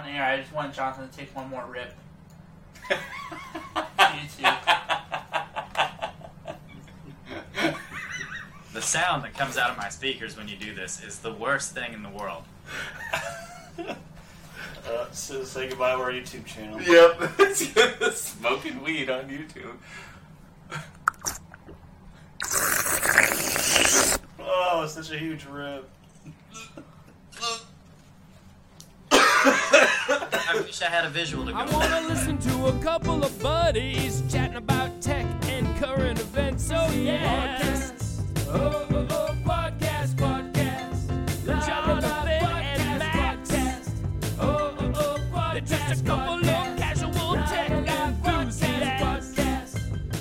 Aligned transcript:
on 0.00 0.08
air. 0.08 0.24
I 0.24 0.38
just 0.38 0.52
want 0.52 0.74
Jonathan 0.74 1.08
to 1.08 1.16
take 1.16 1.34
one 1.34 1.48
more 1.48 1.64
rip. 1.66 1.94
YouTube. 3.98 4.58
The 8.72 8.82
sound 8.82 9.24
that 9.24 9.34
comes 9.34 9.56
out 9.56 9.70
of 9.70 9.76
my 9.76 9.88
speakers 9.88 10.36
when 10.36 10.48
you 10.48 10.56
do 10.56 10.74
this 10.74 11.02
is 11.04 11.18
the 11.18 11.32
worst 11.32 11.74
thing 11.74 11.92
in 11.92 12.02
the 12.02 12.08
world. 12.08 12.44
Uh, 13.78 15.06
so 15.12 15.44
say 15.44 15.68
goodbye 15.68 15.94
to 15.94 16.00
our 16.00 16.10
YouTube 16.10 16.44
channel. 16.46 16.80
Yep. 16.80 17.52
Smoking 18.14 18.82
weed 18.82 19.10
on 19.10 19.28
YouTube. 19.28 19.76
Oh, 24.72 24.86
such 24.86 25.10
a 25.12 25.18
huge 25.18 25.44
rip. 25.46 25.88
I 30.50 30.56
wish 30.62 30.82
I 30.82 30.86
had 30.86 31.04
a 31.04 31.10
visual 31.10 31.46
to 31.46 31.52
go 31.52 31.58
I 31.58 31.64
wanna 31.70 32.00
listen 32.08 32.36
to 32.38 32.66
a 32.66 32.72
couple 32.80 33.22
of 33.22 33.40
buddies 33.40 34.20
chatting 34.28 34.56
about 34.56 35.00
tech 35.00 35.24
and 35.44 35.64
current 35.76 36.18
events. 36.18 36.64
So 36.66 36.88
yeah. 36.90 37.70
Oh, 38.48 38.84
oh, 38.90 39.06
oh, 39.10 39.36
podcast, 39.44 40.16
podcast. 40.16 41.06
Jonathan 41.46 42.28
and 42.28 42.98
Max. 42.98 43.52
Oh, 44.40 44.74
oh, 44.76 44.92
oh, 44.96 45.18
podcast. 45.32 45.68
They're 45.68 45.78
just 45.78 46.02
a 46.02 46.04
couple 46.04 46.34
of 46.34 46.42
casual 46.42 47.34
tech 47.46 47.70
enthusiasts. 47.70 49.78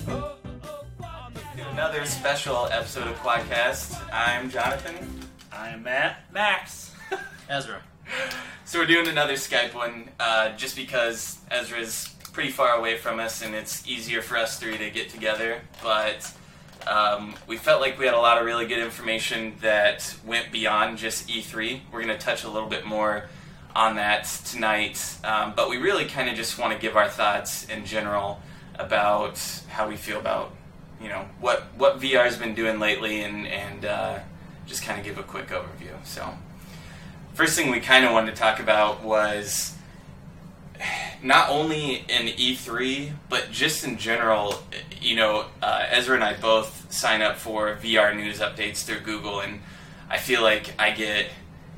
Oh, 0.07 0.11
oh, 0.11 0.35
oh, 0.63 0.85
podcast. 1.01 1.71
Another 1.71 2.05
special 2.05 2.67
episode 2.67 3.07
of 3.07 3.15
Quadcast. 3.15 3.99
I'm 4.13 4.51
Jonathan. 4.51 4.95
I 5.51 5.69
am 5.69 5.81
Matt. 5.81 6.23
Max. 6.31 6.91
Ezra. 7.49 7.81
So 8.69 8.77
we're 8.77 8.85
doing 8.85 9.07
another 9.07 9.33
Skype 9.33 9.73
one, 9.73 10.09
uh, 10.19 10.55
just 10.55 10.75
because 10.75 11.39
Ezra's 11.49 12.07
pretty 12.33 12.51
far 12.51 12.77
away 12.77 12.97
from 12.97 13.19
us, 13.19 13.41
and 13.41 13.55
it's 13.55 13.87
easier 13.87 14.21
for 14.21 14.37
us 14.37 14.59
three 14.59 14.77
to 14.77 14.91
get 14.91 15.09
together. 15.09 15.61
But 15.81 16.31
um, 16.85 17.33
we 17.47 17.57
felt 17.57 17.81
like 17.81 17.97
we 17.97 18.05
had 18.05 18.13
a 18.13 18.19
lot 18.19 18.37
of 18.37 18.45
really 18.45 18.67
good 18.67 18.77
information 18.77 19.55
that 19.61 20.15
went 20.23 20.51
beyond 20.51 20.99
just 20.99 21.27
E3. 21.27 21.79
We're 21.91 22.03
going 22.03 22.15
to 22.15 22.23
touch 22.23 22.43
a 22.43 22.47
little 22.47 22.69
bit 22.69 22.85
more 22.85 23.27
on 23.75 23.95
that 23.95 24.25
tonight, 24.45 25.17
um, 25.23 25.53
but 25.55 25.67
we 25.67 25.77
really 25.77 26.05
kind 26.05 26.29
of 26.29 26.35
just 26.35 26.59
want 26.59 26.71
to 26.71 26.77
give 26.77 26.95
our 26.95 27.09
thoughts 27.09 27.67
in 27.69 27.85
general 27.85 28.39
about 28.75 29.39
how 29.69 29.89
we 29.89 29.95
feel 29.95 30.19
about 30.19 30.53
you 31.01 31.09
know 31.09 31.25
what 31.39 31.63
what 31.75 31.99
VR's 31.99 32.37
been 32.37 32.53
doing 32.53 32.77
lately, 32.77 33.23
and 33.23 33.47
and 33.47 33.85
uh, 33.85 34.19
just 34.67 34.83
kind 34.83 34.99
of 34.99 35.03
give 35.03 35.17
a 35.17 35.23
quick 35.23 35.47
overview. 35.47 36.05
So 36.05 36.37
first 37.39 37.57
thing 37.57 37.71
we 37.71 37.79
kind 37.79 38.03
of 38.03 38.11
wanted 38.11 38.35
to 38.35 38.37
talk 38.37 38.59
about 38.59 39.01
was 39.01 39.73
not 41.23 41.49
only 41.49 42.03
in 42.09 42.27
E3, 42.27 43.13
but 43.29 43.49
just 43.49 43.85
in 43.85 43.97
general. 43.97 44.61
You 44.99 45.15
know, 45.15 45.45
uh, 45.63 45.85
Ezra 45.89 46.15
and 46.15 46.23
I 46.23 46.33
both 46.33 46.91
sign 46.91 47.21
up 47.21 47.37
for 47.37 47.77
VR 47.77 48.13
news 48.13 48.39
updates 48.39 48.83
through 48.83 48.99
Google, 48.99 49.39
and 49.39 49.61
I 50.09 50.17
feel 50.17 50.41
like 50.41 50.73
I 50.77 50.91
get, 50.91 51.27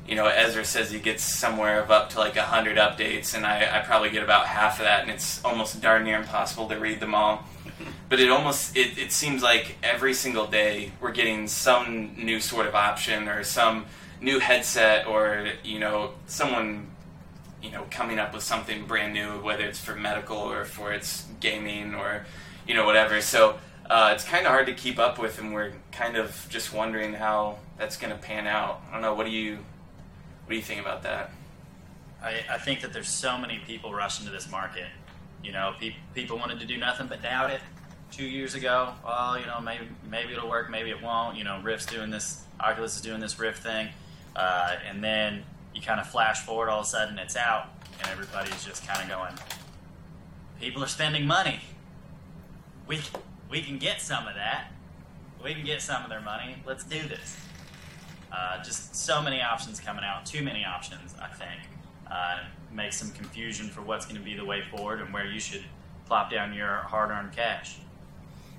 you 0.04 0.16
know, 0.16 0.26
Ezra 0.26 0.64
says 0.64 0.90
he 0.90 0.98
gets 0.98 1.22
somewhere 1.22 1.80
of 1.80 1.92
up 1.92 2.10
to 2.10 2.18
like 2.18 2.34
100 2.34 2.76
updates, 2.76 3.32
and 3.32 3.46
I, 3.46 3.78
I 3.78 3.84
probably 3.84 4.10
get 4.10 4.24
about 4.24 4.46
half 4.46 4.80
of 4.80 4.84
that, 4.86 5.02
and 5.02 5.12
it's 5.12 5.44
almost 5.44 5.80
darn 5.80 6.02
near 6.02 6.18
impossible 6.18 6.68
to 6.70 6.76
read 6.76 6.98
them 6.98 7.14
all. 7.14 7.44
But 8.08 8.20
it 8.20 8.28
almost 8.28 8.76
it, 8.76 8.98
it 8.98 9.10
seems 9.10 9.42
like 9.42 9.78
every 9.82 10.12
single 10.12 10.46
day 10.46 10.92
we're 11.00 11.12
getting 11.12 11.48
some 11.48 12.14
new 12.14 12.40
sort 12.40 12.66
of 12.66 12.74
option 12.74 13.26
or 13.26 13.42
some 13.42 13.86
new 14.22 14.38
headset 14.38 15.06
or 15.06 15.48
you 15.64 15.78
know 15.78 16.12
someone 16.26 16.86
you 17.62 17.70
know 17.70 17.84
coming 17.90 18.18
up 18.18 18.32
with 18.32 18.42
something 18.42 18.86
brand 18.86 19.12
new 19.12 19.42
whether 19.42 19.64
it's 19.64 19.80
for 19.80 19.94
medical 19.94 20.36
or 20.36 20.64
for 20.64 20.92
its 20.92 21.26
gaming 21.40 21.94
or 21.94 22.24
you 22.66 22.74
know 22.74 22.86
whatever 22.86 23.20
so 23.20 23.58
uh, 23.90 24.12
it's 24.14 24.24
kind 24.24 24.46
of 24.46 24.52
hard 24.52 24.64
to 24.64 24.72
keep 24.72 24.98
up 24.98 25.18
with 25.18 25.38
and 25.38 25.52
we're 25.52 25.72
kind 25.90 26.16
of 26.16 26.46
just 26.48 26.72
wondering 26.72 27.12
how 27.12 27.58
that's 27.76 27.96
going 27.96 28.12
to 28.12 28.18
pan 28.18 28.46
out 28.46 28.80
i 28.88 28.92
don't 28.92 29.02
know 29.02 29.14
what 29.14 29.26
do 29.26 29.32
you 29.32 29.56
what 29.56 30.50
do 30.50 30.56
you 30.56 30.62
think 30.62 30.80
about 30.80 31.02
that 31.02 31.30
I, 32.22 32.44
I 32.48 32.58
think 32.58 32.80
that 32.82 32.92
there's 32.92 33.08
so 33.08 33.36
many 33.36 33.58
people 33.66 33.92
rushing 33.92 34.26
to 34.26 34.32
this 34.32 34.50
market. 34.50 34.86
You 35.42 35.52
know, 35.52 35.74
pe- 35.78 35.96
people 36.14 36.38
wanted 36.38 36.60
to 36.60 36.66
do 36.66 36.76
nothing 36.76 37.08
but 37.08 37.22
doubt 37.22 37.50
it 37.50 37.60
two 38.12 38.24
years 38.24 38.54
ago. 38.54 38.92
well 39.04 39.38
you 39.38 39.46
know, 39.46 39.60
maybe 39.60 39.88
maybe 40.08 40.32
it'll 40.32 40.48
work, 40.48 40.70
maybe 40.70 40.90
it 40.90 41.02
won't. 41.02 41.36
You 41.36 41.44
know, 41.44 41.60
Rift's 41.62 41.86
doing 41.86 42.10
this, 42.10 42.44
Oculus 42.60 42.96
is 42.96 43.02
doing 43.02 43.20
this 43.20 43.38
Rift 43.38 43.62
thing, 43.62 43.88
uh, 44.36 44.76
and 44.88 45.02
then 45.02 45.44
you 45.74 45.82
kind 45.82 46.00
of 46.00 46.08
flash 46.08 46.40
forward, 46.40 46.68
all 46.68 46.80
of 46.80 46.86
a 46.86 46.88
sudden 46.88 47.18
it's 47.18 47.36
out, 47.36 47.68
and 47.98 48.08
everybody's 48.08 48.64
just 48.64 48.86
kind 48.86 49.02
of 49.02 49.08
going. 49.08 49.34
People 50.60 50.82
are 50.82 50.88
spending 50.88 51.26
money. 51.26 51.60
We 52.86 53.00
we 53.50 53.62
can 53.62 53.78
get 53.78 54.00
some 54.00 54.26
of 54.26 54.34
that. 54.34 54.72
We 55.42 55.54
can 55.54 55.64
get 55.64 55.82
some 55.82 56.02
of 56.02 56.08
their 56.08 56.20
money. 56.20 56.56
Let's 56.64 56.84
do 56.84 57.00
this. 57.08 57.36
Uh, 58.30 58.62
just 58.62 58.94
so 58.94 59.20
many 59.20 59.42
options 59.42 59.80
coming 59.80 60.04
out. 60.04 60.24
Too 60.24 60.42
many 60.42 60.64
options, 60.64 61.14
I 61.20 61.28
think. 61.28 61.60
Uh, 62.10 62.38
make 62.72 62.92
some 62.92 63.10
confusion 63.10 63.68
for 63.68 63.82
what's 63.82 64.06
going 64.06 64.16
to 64.16 64.22
be 64.22 64.34
the 64.34 64.44
way 64.44 64.62
forward 64.62 65.00
and 65.00 65.12
where 65.12 65.26
you 65.26 65.40
should 65.40 65.64
plop 66.06 66.30
down 66.30 66.54
your 66.54 66.76
hard-earned 66.76 67.32
cash. 67.32 67.78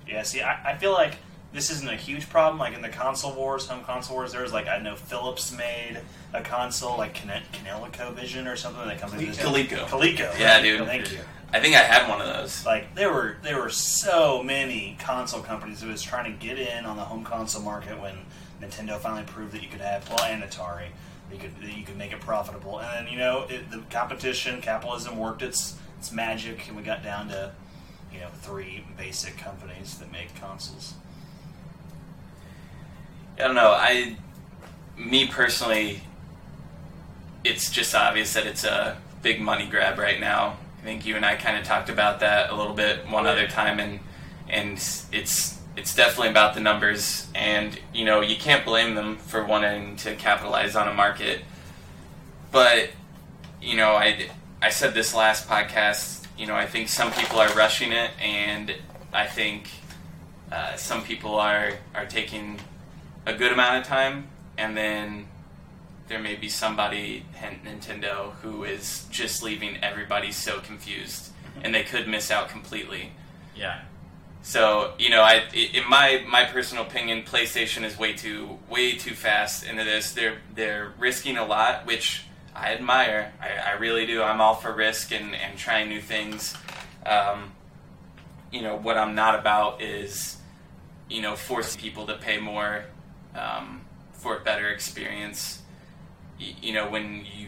Yeah, 0.08 0.22
see, 0.24 0.42
I, 0.42 0.74
I 0.74 0.78
feel 0.78 0.92
like 0.92 1.18
this 1.54 1.70
isn't 1.70 1.88
a 1.90 1.96
huge 1.96 2.30
problem. 2.30 2.60
Like 2.60 2.74
in 2.74 2.82
the 2.82 2.90
console 2.90 3.34
wars, 3.36 3.68
home 3.68 3.84
console 3.84 4.18
wars, 4.18 4.32
there's 4.34 4.52
like 4.52 4.68
I 4.68 4.80
know 4.80 4.96
Philips 4.96 5.56
made 5.56 6.00
a 6.34 6.42
console 6.42 6.98
like 6.98 7.14
Cane- 7.14 7.44
Canelico 7.54 8.14
Vision 8.14 8.48
or 8.48 8.56
something 8.56 8.86
that 8.88 9.00
comes 9.00 9.14
in 9.14 9.20
Coleco. 9.20 9.86
Coleco. 9.86 10.38
Yeah, 10.40 10.56
right? 10.56 10.64
dude. 10.64 10.86
Thank 10.88 11.12
you. 11.12 11.20
i 11.52 11.60
think 11.60 11.76
i 11.76 11.80
had 11.80 12.10
one 12.10 12.20
of 12.20 12.26
those 12.26 12.66
Like 12.66 12.96
there 12.96 13.14
were 13.14 13.38
there 13.44 13.62
were 13.62 13.70
so 13.70 14.42
many 14.42 14.98
console 15.00 15.42
companies 15.42 15.82
that 15.82 15.88
was 15.88 16.02
trying 16.02 16.26
to 16.32 16.46
get 16.46 16.58
in 16.58 16.86
on 16.86 16.98
the 16.98 17.04
home 17.04 17.24
console 17.24 17.62
market 17.62 18.02
when 18.02 18.16
Nintendo 18.60 19.00
finally 19.00 19.24
proved 19.24 19.52
that 19.54 19.62
you 19.62 19.70
could 19.70 19.82
have 19.82 20.10
well 20.10 20.24
and 20.24 20.42
Atari 20.42 20.88
that 21.30 21.36
you 21.36 21.40
could 21.40 21.62
that 21.62 21.78
you 21.78 21.86
could 21.86 21.98
make 21.98 22.12
it 22.12 22.20
profitable 22.22 22.80
and 22.80 22.88
then 22.96 23.14
you 23.14 23.20
know 23.20 23.46
it, 23.48 23.70
the 23.70 23.84
competition 23.92 24.60
capitalism 24.62 25.20
worked 25.20 25.44
its 25.44 25.76
its 26.00 26.12
magic 26.12 26.68
and 26.68 26.76
we 26.76 26.82
got 26.82 27.04
down 27.04 27.28
to 27.28 27.52
you 28.12 28.20
know 28.20 28.30
three 28.42 28.84
basic 28.98 29.38
companies 29.38 30.00
that 30.00 30.12
make 30.12 30.34
consoles. 30.36 30.96
I 33.36 33.42
don't 33.42 33.56
know. 33.56 33.72
I, 33.72 34.16
me 34.98 35.28
personally, 35.28 36.02
it's 37.44 37.72
just 37.72 37.96
obvious 37.96 38.34
that 38.34 38.46
it's 38.46 38.64
a 38.64 38.98
big 39.22 39.42
money 39.42 39.66
grab 39.66 39.98
right 39.98 40.20
now. 40.20 40.58
I 40.80 40.84
think 40.84 41.06
you 41.06 41.16
and 41.16 41.26
I 41.26 41.36
kind 41.36 41.58
of 41.58 41.64
talked 41.64 41.90
about 41.90 42.20
that 42.20 42.52
a 42.52 42.56
little 42.56 42.74
bit 42.74 43.08
one 43.10 43.26
other 43.26 43.48
time, 43.48 43.80
and 43.80 44.00
and 44.50 44.74
it's 45.12 45.60
it's 45.76 45.96
definitely 45.96 46.30
about 46.30 46.54
the 46.54 46.60
numbers, 46.60 47.28
and 47.34 47.80
you 47.94 48.06
know 48.06 48.22
you 48.22 48.36
can't 48.36 48.66
blame 48.66 48.94
them 48.94 49.18
for 49.18 49.44
wanting 49.44 49.96
to 49.98 50.16
capitalize 50.16 50.76
on 50.76 50.88
a 50.88 50.94
market, 50.94 51.42
but 52.52 52.90
you 53.62 53.78
know 53.78 53.94
I 53.94 54.30
I 54.62 54.70
said 54.70 54.94
this 54.94 55.16
last 55.16 55.48
podcast. 55.48 56.28
You 56.38 56.48
know 56.48 56.56
I 56.56 56.66
think 56.66 56.90
some 56.90 57.12
people 57.14 57.40
are 57.40 57.54
rushing 57.54 57.92
it, 57.92 58.12
and 58.22 58.76
I 59.12 59.26
think 59.26 59.70
uh, 60.52 60.76
some 60.76 61.04
people 61.04 61.36
are 61.36 61.72
are 61.96 62.06
taking 62.06 62.60
a 63.26 63.34
good 63.34 63.52
amount 63.52 63.78
of 63.78 63.86
time, 63.86 64.28
and 64.58 64.76
then 64.76 65.28
there 66.08 66.20
may 66.20 66.36
be 66.36 66.50
somebody 66.50 67.26
at 67.42 67.64
Nintendo 67.64 68.34
who 68.42 68.64
is 68.64 69.06
just 69.10 69.42
leaving 69.42 69.78
everybody 69.84 70.32
so 70.32 70.60
confused, 70.60 71.32
and 71.62 71.74
they 71.74 71.84
could 71.84 72.08
miss 72.08 72.30
out 72.30 72.50
completely. 72.50 73.12
Yeah. 73.56 73.82
So 74.42 74.94
you 75.00 75.10
know, 75.10 75.22
I 75.22 75.44
in 75.54 75.90
my 75.90 76.24
my 76.28 76.44
personal 76.44 76.84
opinion, 76.84 77.24
PlayStation 77.24 77.86
is 77.86 77.98
way 77.98 78.14
too 78.14 78.60
way 78.70 78.98
too 78.98 79.14
fast 79.14 79.64
into 79.64 79.86
this. 79.86 80.12
They're 80.12 80.38
they're 80.54 80.92
risking 81.00 81.38
a 81.38 81.46
lot, 81.46 81.86
which 81.86 82.26
I 82.54 82.74
admire. 82.74 83.34
I, 83.42 83.72
I 83.72 83.72
really 83.78 84.06
do. 84.06 84.22
I'm 84.22 84.42
all 84.42 84.56
for 84.56 84.74
risk 84.74 85.14
and 85.14 85.34
and 85.34 85.58
trying 85.58 85.88
new 85.88 86.02
things. 86.02 86.56
Um, 87.06 87.54
you 88.52 88.62
know, 88.62 88.76
what 88.76 88.98
I'm 88.98 89.16
not 89.16 89.40
about 89.40 89.82
is 89.82 90.38
you 91.10 91.22
know 91.22 91.38
forcing 91.38 91.80
people 91.80 92.06
to 92.08 92.16
pay 92.16 92.38
more 92.38 92.84
um, 93.36 93.82
for 94.14 94.38
a 94.38 94.40
better 94.42 94.70
experience. 94.70 95.62
You 96.40 96.74
know, 96.74 96.90
when 96.90 97.26
you 97.38 97.48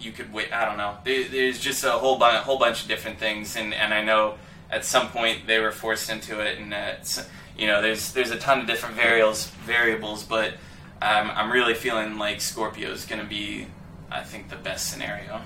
you 0.00 0.12
could 0.12 0.32
wait. 0.32 0.52
I 0.52 0.64
don't 0.64 0.76
know. 0.76 0.96
There, 1.04 1.24
there's 1.28 1.58
just 1.58 1.84
a 1.84 1.92
whole 1.92 2.18
bunch, 2.18 2.44
whole 2.44 2.58
bunch 2.58 2.82
of 2.82 2.88
different 2.88 3.18
things, 3.18 3.56
and, 3.56 3.74
and 3.74 3.92
I 3.92 4.02
know 4.02 4.36
at 4.70 4.84
some 4.84 5.08
point 5.08 5.46
they 5.46 5.58
were 5.58 5.72
forced 5.72 6.10
into 6.10 6.40
it, 6.40 6.58
and 6.58 6.72
it's, 6.72 7.26
you 7.56 7.66
know, 7.66 7.82
there's 7.82 8.12
there's 8.12 8.30
a 8.30 8.38
ton 8.38 8.60
of 8.60 8.66
different 8.66 8.96
variables 8.96 9.46
variables, 9.64 10.24
but 10.24 10.54
um, 11.00 11.30
I'm 11.34 11.50
really 11.50 11.74
feeling 11.74 12.18
like 12.18 12.40
Scorpio 12.40 12.90
is 12.90 13.04
going 13.04 13.20
to 13.20 13.28
be, 13.28 13.66
I 14.10 14.22
think, 14.22 14.48
the 14.48 14.56
best 14.56 14.90
scenario. 14.90 15.40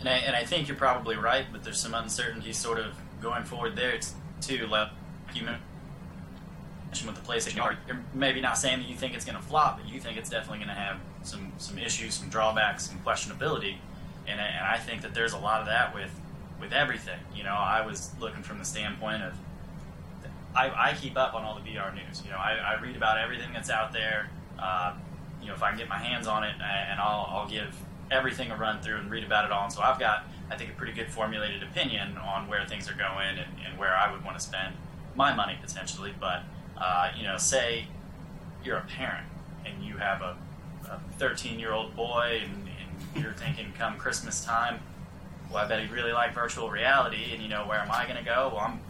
And 0.00 0.08
I, 0.08 0.12
and 0.12 0.34
I 0.34 0.44
think 0.44 0.68
you're 0.68 0.76
probably 0.78 1.16
right, 1.16 1.44
but 1.52 1.62
there's 1.62 1.78
some 1.78 1.94
uncertainty 1.94 2.54
sort 2.54 2.78
of 2.78 2.94
going 3.20 3.44
forward 3.44 3.76
there 3.76 3.98
too. 4.40 4.66
Like 4.66 4.88
you 5.34 5.42
mentioned 5.42 5.64
with 7.06 7.14
the 7.14 7.32
PlayStation, 7.32 7.56
you're 7.86 8.00
maybe 8.12 8.40
not 8.40 8.58
saying 8.58 8.80
that 8.80 8.88
you 8.88 8.96
think 8.96 9.14
it's 9.14 9.24
going 9.24 9.36
to 9.36 9.42
flop, 9.42 9.78
but 9.78 9.88
you 9.88 10.00
think 10.00 10.18
it's 10.18 10.28
definitely 10.28 10.58
going 10.58 10.68
to 10.68 10.74
have 10.74 10.98
some 11.22 11.52
some 11.58 11.78
issues, 11.78 12.14
some 12.14 12.28
drawbacks, 12.28 12.88
some 12.88 12.98
questionability. 13.00 13.76
and 14.26 14.40
and 14.40 14.66
I 14.66 14.76
think 14.78 15.02
that 15.02 15.14
there's 15.14 15.32
a 15.32 15.38
lot 15.38 15.60
of 15.60 15.66
that 15.66 15.94
with 15.94 16.10
with 16.60 16.72
everything. 16.72 17.20
You 17.34 17.44
know, 17.44 17.54
I 17.54 17.86
was 17.86 18.10
looking 18.20 18.42
from 18.42 18.58
the 18.58 18.64
standpoint 18.64 19.22
of 19.22 19.34
I, 20.54 20.90
I 20.90 20.94
keep 20.94 21.16
up 21.16 21.34
on 21.34 21.44
all 21.44 21.54
the 21.54 21.60
VR 21.60 21.94
news. 21.94 22.22
You 22.24 22.30
know, 22.30 22.36
I, 22.36 22.54
I 22.54 22.80
read 22.80 22.96
about 22.96 23.18
everything 23.18 23.52
that's 23.52 23.70
out 23.70 23.92
there. 23.92 24.30
Uh, 24.58 24.94
you 25.40 25.48
know, 25.48 25.54
if 25.54 25.62
I 25.62 25.70
can 25.70 25.78
get 25.78 25.88
my 25.88 25.98
hands 25.98 26.26
on 26.26 26.44
it, 26.44 26.54
and 26.60 27.00
I'll, 27.00 27.28
I'll 27.30 27.48
give 27.48 27.74
everything 28.10 28.50
a 28.50 28.56
run 28.56 28.80
through 28.80 28.96
and 28.96 29.10
read 29.10 29.24
about 29.24 29.44
it 29.44 29.52
all. 29.52 29.64
And 29.64 29.72
so 29.72 29.80
I've 29.80 29.98
got, 29.98 30.24
I 30.50 30.56
think, 30.56 30.70
a 30.70 30.74
pretty 30.74 30.92
good 30.92 31.08
formulated 31.08 31.62
opinion 31.62 32.16
on 32.18 32.48
where 32.48 32.64
things 32.66 32.90
are 32.90 32.94
going 32.94 33.38
and, 33.38 33.48
and 33.64 33.78
where 33.78 33.96
I 33.96 34.10
would 34.10 34.24
want 34.24 34.36
to 34.38 34.44
spend 34.44 34.74
my 35.14 35.32
money 35.32 35.56
potentially. 35.60 36.12
But, 36.18 36.42
uh, 36.80 37.10
you 37.16 37.24
know, 37.24 37.36
say 37.36 37.86
you're 38.64 38.78
a 38.78 38.84
parent 38.84 39.26
and 39.64 39.84
you 39.84 39.96
have 39.98 40.22
a 40.22 40.36
13 41.18 41.58
year 41.58 41.72
old 41.72 41.94
boy 41.94 42.40
and, 42.42 42.68
and 42.68 43.22
you're 43.22 43.32
thinking 43.32 43.72
come 43.76 43.96
Christmas 43.96 44.44
time, 44.44 44.80
well, 45.50 45.64
I 45.64 45.68
bet 45.68 45.80
he'd 45.80 45.90
really 45.90 46.12
like 46.12 46.34
virtual 46.34 46.70
reality. 46.70 47.32
And, 47.32 47.42
you 47.42 47.48
know, 47.48 47.66
where 47.66 47.78
am 47.78 47.90
I 47.90 48.04
going 48.04 48.16
to 48.16 48.24
go? 48.24 48.52
Well, 48.54 48.64
I'm 48.64 48.80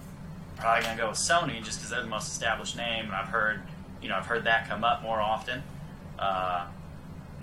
probably 0.57 0.85
going 0.85 0.97
to 0.97 1.03
go 1.03 1.09
with 1.09 1.19
Sony 1.19 1.63
just 1.63 1.79
because 1.79 1.91
they're 1.91 2.03
the 2.03 2.09
most 2.09 2.29
established 2.29 2.77
name. 2.77 3.07
And 3.07 3.15
I've 3.15 3.29
heard, 3.29 3.61
you 4.03 4.09
know, 4.09 4.17
I've 4.17 4.27
heard 4.27 4.45
that 4.45 4.69
come 4.69 4.85
up 4.85 5.03
more 5.03 5.21
often. 5.21 5.63
Uh, 6.19 6.67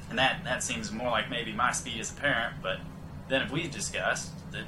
and 0.10 0.18
that, 0.18 0.44
that 0.44 0.64
seems 0.64 0.92
more 0.92 1.10
like 1.10 1.30
maybe 1.30 1.52
my 1.52 1.72
speed 1.72 2.00
as 2.00 2.12
a 2.12 2.16
parent, 2.16 2.56
but 2.62 2.80
then 3.28 3.42
if 3.42 3.52
we 3.52 3.68
discussed 3.68 4.32
that 4.52 4.64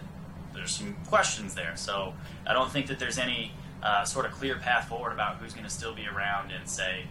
there's 0.53 0.71
some 0.71 0.95
questions 1.07 1.55
there. 1.55 1.73
So 1.75 2.13
I 2.45 2.53
don't 2.53 2.71
think 2.71 2.87
that 2.87 2.99
there's 2.99 3.17
any 3.17 3.53
uh, 3.83 4.03
sort 4.03 4.25
of 4.25 4.31
clear 4.31 4.55
path 4.55 4.87
forward 4.89 5.13
about 5.13 5.37
who's 5.37 5.53
going 5.53 5.65
to 5.65 5.69
still 5.71 5.93
be 5.93 6.07
around 6.07 6.51
in, 6.51 6.65
say, 6.67 7.05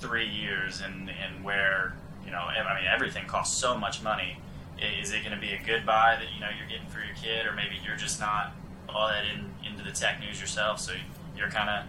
three 0.00 0.28
years 0.28 0.80
and, 0.80 1.10
and 1.10 1.44
where, 1.44 1.94
you 2.24 2.30
know, 2.30 2.38
I 2.38 2.80
mean, 2.80 2.88
everything 2.88 3.26
costs 3.26 3.56
so 3.56 3.76
much 3.76 4.02
money. 4.02 4.38
Is 4.78 5.12
it 5.12 5.22
going 5.24 5.34
to 5.34 5.40
be 5.40 5.52
a 5.52 5.62
good 5.62 5.84
buy 5.84 6.16
that, 6.18 6.32
you 6.34 6.40
know, 6.40 6.48
you're 6.56 6.68
getting 6.68 6.86
for 6.88 7.00
your 7.00 7.14
kid, 7.14 7.46
or 7.46 7.52
maybe 7.52 7.76
you're 7.84 7.96
just 7.96 8.18
not 8.18 8.52
all 8.88 9.08
that 9.08 9.24
in, 9.26 9.50
into 9.70 9.84
the 9.84 9.92
tech 9.92 10.20
news 10.20 10.40
yourself, 10.40 10.80
so 10.80 10.92
you're 11.36 11.50
kind 11.50 11.68
of 11.68 11.84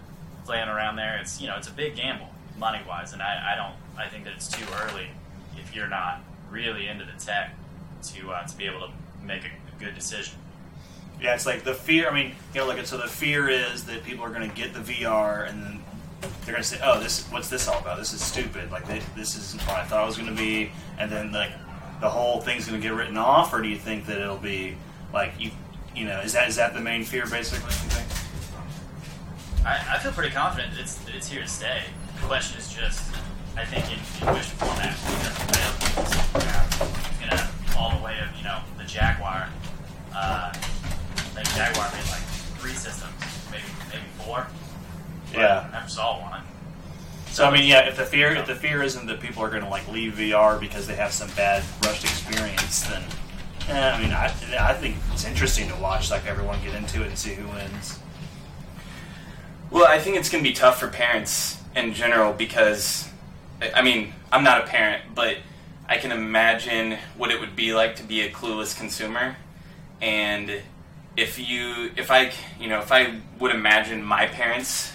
playing 0.46 0.68
around 0.68 0.98
there. 0.98 1.18
It's, 1.22 1.40
you 1.40 1.48
know, 1.48 1.56
it's 1.56 1.70
a 1.70 1.74
big 1.74 1.96
gamble 1.96 2.30
money-wise, 2.58 3.14
and 3.14 3.22
I, 3.22 3.54
I 3.54 3.56
don't, 3.56 3.76
I 3.98 4.10
think 4.10 4.26
that 4.26 4.34
it's 4.34 4.48
too 4.48 4.66
early 4.84 5.08
if 5.58 5.76
you're 5.76 5.88
not 5.88 6.22
really 6.50 6.88
into 6.88 7.06
the 7.06 7.14
tech 7.14 7.56
to 8.04 8.32
uh, 8.32 8.46
to 8.46 8.58
be 8.58 8.66
able 8.66 8.82
to 8.82 8.90
make 9.26 9.44
a 9.46 9.84
good 9.84 9.96
decision. 9.96 10.36
Yeah, 11.22 11.36
it's 11.36 11.46
like 11.46 11.64
the 11.64 11.76
fear. 11.76 12.10
I 12.10 12.14
mean, 12.14 12.34
you 12.54 12.62
know, 12.62 12.68
look 12.68 12.80
at 12.80 12.88
so 12.88 12.98
the 12.98 13.08
fear 13.08 13.48
is 13.48 13.84
that 13.86 14.04
people 14.04 14.26
are 14.26 14.30
going 14.32 14.50
to 14.50 14.56
get 14.56 14.74
the 14.74 14.80
VR 14.80 15.48
and 15.48 15.64
then 15.64 15.84
they're 16.22 16.54
going 16.54 16.64
to 16.64 16.68
say, 16.68 16.80
"Oh, 16.84 17.00
this 17.00 17.28
what's 17.28 17.48
this 17.48 17.68
all 17.68 17.80
about? 17.80 18.00
This 18.00 18.14
is 18.14 18.22
stupid. 18.22 18.72
Like 18.72 18.88
they, 18.88 19.02
this 19.16 19.38
isn't 19.38 19.62
what 19.68 19.78
I 19.78 19.84
thought 19.84 20.04
it 20.04 20.08
was 20.08 20.18
going 20.18 20.36
to 20.36 20.42
be." 20.42 20.72
And 20.98 21.12
then 21.12 21.32
like 21.32 21.52
the 22.00 22.10
whole 22.10 22.42
thing's 22.42 22.68
going 22.68 22.82
to 22.82 22.88
get 22.88 22.96
written 22.96 23.18
off, 23.18 23.54
or 23.54 23.62
do 23.62 23.68
you 23.68 23.78
think 23.78 24.08
that 24.08 24.18
it'll 24.18 24.38
be 24.38 24.76
like 25.14 25.34
you, 25.38 25.52
you 25.96 26.06
know, 26.06 26.20
is 26.22 26.34
that 26.34 26.50
is 26.50 26.56
that 26.56 26.74
the 26.74 26.82
main 26.82 27.04
fear 27.04 27.28
basically? 27.28 27.74
I, 29.64 29.96
I 29.96 30.00
feel 30.00 30.12
pretty 30.12 30.34
confident 30.34 30.74
that 30.74 30.82
it's 30.82 30.96
that 30.96 31.14
it's 31.14 31.28
here 31.28 31.44
to 31.44 31.48
stay. 31.48 31.84
The 32.20 32.26
question 32.28 32.60
is 32.60 32.74
just, 32.74 33.14
I 33.56 33.64
think 33.66 33.86
in, 33.86 34.28
in 34.28 34.34
which 34.34 34.46
format. 34.58 34.98
You 37.22 37.28
know, 37.30 37.48
all 37.78 37.96
the 37.96 38.04
way 38.04 38.18
of 38.20 38.36
you 38.36 38.44
know 38.44 38.60
the 38.80 38.86
Jaguar. 38.86 39.50
Uh, 40.16 40.52
I 41.42 41.58
Jaguar 41.58 41.90
made 41.92 42.08
like 42.10 42.22
three 42.60 42.74
systems, 42.74 43.14
maybe 43.52 43.64
maybe 43.90 44.04
four. 44.20 44.48
Yeah. 45.34 45.68
I 45.70 45.72
never 45.72 45.90
saw 45.90 46.22
one. 46.22 46.44
So 47.32 47.46
I 47.46 47.52
mean, 47.52 47.68
yeah, 47.68 47.88
if 47.88 47.98
the 47.98 48.06
fear 48.06 48.32
if 48.36 48.48
the 48.48 48.56
fear 48.56 48.84
isn't 48.84 49.08
that 49.08 49.20
people 49.20 49.44
are 49.44 49.50
going 49.50 49.64
to 49.64 49.70
like 49.70 49.88
leave 49.88 50.14
VR 50.14 50.60
because 50.60 50.88
they 50.88 50.96
have 50.96 51.12
some 51.12 51.30
bad 51.36 51.64
rushed 51.84 52.04
experience, 52.04 52.84
then 52.84 53.04
eh, 53.70 53.92
I 53.92 54.02
mean, 54.02 54.12
I 54.12 54.34
I 54.60 54.74
think 54.74 54.98
it's 55.14 55.26
interesting 55.26 55.70
to 55.70 55.76
watch 55.76 56.12
like 56.12 56.26
everyone 56.26 56.60
get 56.64 56.76
into 56.76 57.02
it 57.02 57.08
and 57.08 57.18
see 57.18 57.34
who 57.34 57.48
wins. 57.48 58.00
Well, 59.72 59.88
I 59.88 60.00
think 60.00 60.18
it's 60.18 60.30
going 60.30 60.44
to 60.44 60.50
be 60.50 60.54
tough 60.54 60.82
for 60.82 60.90
parents 60.90 61.58
in 61.78 61.94
general 61.94 62.34
because, 62.34 63.08
I 63.74 63.82
mean, 63.82 64.14
I'm 64.30 64.44
not 64.44 64.62
a 64.62 64.68
parent, 64.68 65.04
but 65.16 65.38
I 65.88 65.98
can 65.98 66.12
imagine 66.12 66.98
what 67.16 67.32
it 67.32 67.40
would 67.40 67.56
be 67.56 67.74
like 67.74 67.96
to 67.96 68.04
be 68.04 68.20
a 68.22 68.30
clueless 68.30 68.78
consumer. 68.78 69.38
And 70.02 70.62
if 71.18 71.38
you, 71.38 71.92
if 71.96 72.10
I, 72.12 72.32
you 72.60 72.68
know, 72.68 72.80
if 72.80 72.92
I 72.92 73.20
would 73.40 73.52
imagine 73.52 74.04
my 74.04 74.28
parents, 74.28 74.94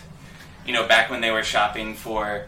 you 0.67 0.73
know, 0.73 0.87
back 0.87 1.11
when 1.11 1.21
they 1.21 1.31
were 1.31 1.43
shopping 1.43 1.95
for 1.95 2.47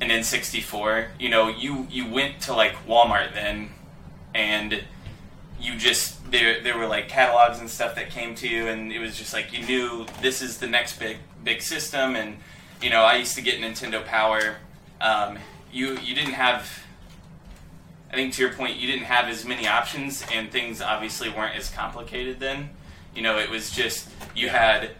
an 0.00 0.08
N64, 0.08 1.08
you 1.18 1.28
know, 1.28 1.48
you, 1.48 1.86
you 1.90 2.08
went 2.08 2.40
to 2.42 2.54
like 2.54 2.74
Walmart 2.86 3.34
then 3.34 3.70
and 4.34 4.82
you 5.60 5.76
just 5.76 6.30
there 6.30 6.62
there 6.62 6.76
were 6.76 6.86
like 6.86 7.08
catalogs 7.08 7.58
and 7.58 7.68
stuff 7.68 7.94
that 7.96 8.10
came 8.10 8.34
to 8.36 8.48
you 8.48 8.68
and 8.68 8.92
it 8.92 8.98
was 8.98 9.16
just 9.16 9.32
like 9.32 9.52
you 9.52 9.64
knew 9.66 10.06
this 10.22 10.40
is 10.42 10.58
the 10.58 10.66
next 10.66 10.98
big 10.98 11.16
big 11.42 11.62
system 11.62 12.14
and 12.14 12.36
you 12.80 12.90
know 12.90 13.02
I 13.02 13.16
used 13.16 13.34
to 13.36 13.42
get 13.42 13.60
Nintendo 13.60 14.04
Power. 14.04 14.56
Um, 15.00 15.38
you 15.72 15.98
you 15.98 16.14
didn't 16.14 16.34
have 16.34 16.84
I 18.12 18.14
think 18.14 18.32
to 18.34 18.42
your 18.42 18.52
point 18.52 18.76
you 18.76 18.86
didn't 18.86 19.04
have 19.04 19.28
as 19.28 19.44
many 19.44 19.66
options 19.66 20.24
and 20.32 20.50
things 20.50 20.80
obviously 20.80 21.28
weren't 21.28 21.56
as 21.56 21.70
complicated 21.70 22.40
then 22.40 22.70
you 23.14 23.22
know 23.22 23.38
it 23.38 23.50
was 23.50 23.70
just 23.70 24.08
you 24.34 24.48
had 24.48 24.90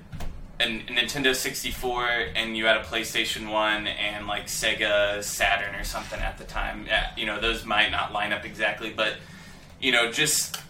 a 0.60 0.64
Nintendo 0.64 1.34
64 1.34 2.08
and 2.34 2.56
you 2.56 2.66
had 2.66 2.76
a 2.76 2.82
PlayStation 2.82 3.52
1 3.52 3.86
and 3.86 4.26
like 4.26 4.46
Sega 4.46 5.22
Saturn 5.22 5.74
or 5.76 5.84
something 5.84 6.18
at 6.18 6.36
the 6.36 6.44
time 6.44 6.84
Yeah, 6.86 7.10
you 7.16 7.26
know 7.26 7.40
those 7.40 7.64
might 7.64 7.90
not 7.90 8.12
line 8.12 8.32
up 8.32 8.44
exactly 8.44 8.90
but 8.90 9.14
you 9.80 9.92
know, 9.92 10.10
just 10.10 10.60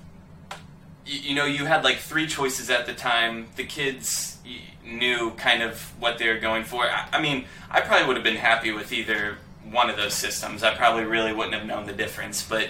you, 1.06 1.30
you 1.30 1.34
know, 1.34 1.44
you 1.44 1.64
had 1.64 1.84
like 1.84 1.98
three 1.98 2.26
choices 2.26 2.70
at 2.70 2.86
the 2.86 2.94
time. 2.94 3.48
The 3.56 3.64
kids 3.64 4.38
knew 4.84 5.32
kind 5.32 5.62
of 5.62 5.80
what 6.00 6.18
they 6.18 6.28
were 6.28 6.38
going 6.38 6.64
for. 6.64 6.84
I, 6.84 7.08
I 7.12 7.20
mean, 7.20 7.44
I 7.70 7.80
probably 7.80 8.06
would 8.06 8.16
have 8.16 8.24
been 8.24 8.36
happy 8.36 8.72
with 8.72 8.92
either 8.92 9.38
one 9.70 9.90
of 9.90 9.96
those 9.96 10.14
systems. 10.14 10.62
I 10.62 10.74
probably 10.74 11.04
really 11.04 11.32
wouldn't 11.32 11.54
have 11.54 11.66
known 11.66 11.86
the 11.86 11.92
difference. 11.92 12.46
But 12.46 12.68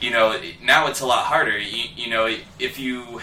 you 0.00 0.10
know, 0.10 0.40
now 0.62 0.88
it's 0.88 1.00
a 1.00 1.06
lot 1.06 1.24
harder. 1.24 1.58
You, 1.58 1.84
you 1.94 2.10
know, 2.10 2.34
if 2.58 2.78
you 2.78 3.20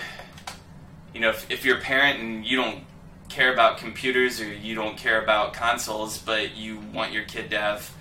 you 1.13 1.19
know, 1.21 1.29
if, 1.29 1.49
if 1.51 1.63
you're 1.65 1.77
a 1.77 1.81
parent 1.81 2.19
and 2.19 2.45
you 2.45 2.57
don't 2.57 2.83
care 3.29 3.53
about 3.53 3.77
computers 3.77 4.39
or 4.41 4.51
you 4.51 4.75
don't 4.75 4.97
care 4.97 5.21
about 5.21 5.53
consoles, 5.53 6.17
but 6.17 6.55
you 6.55 6.79
want 6.93 7.11
your 7.11 7.23
kid 7.23 7.49
to 7.51 7.59
have 7.59 7.91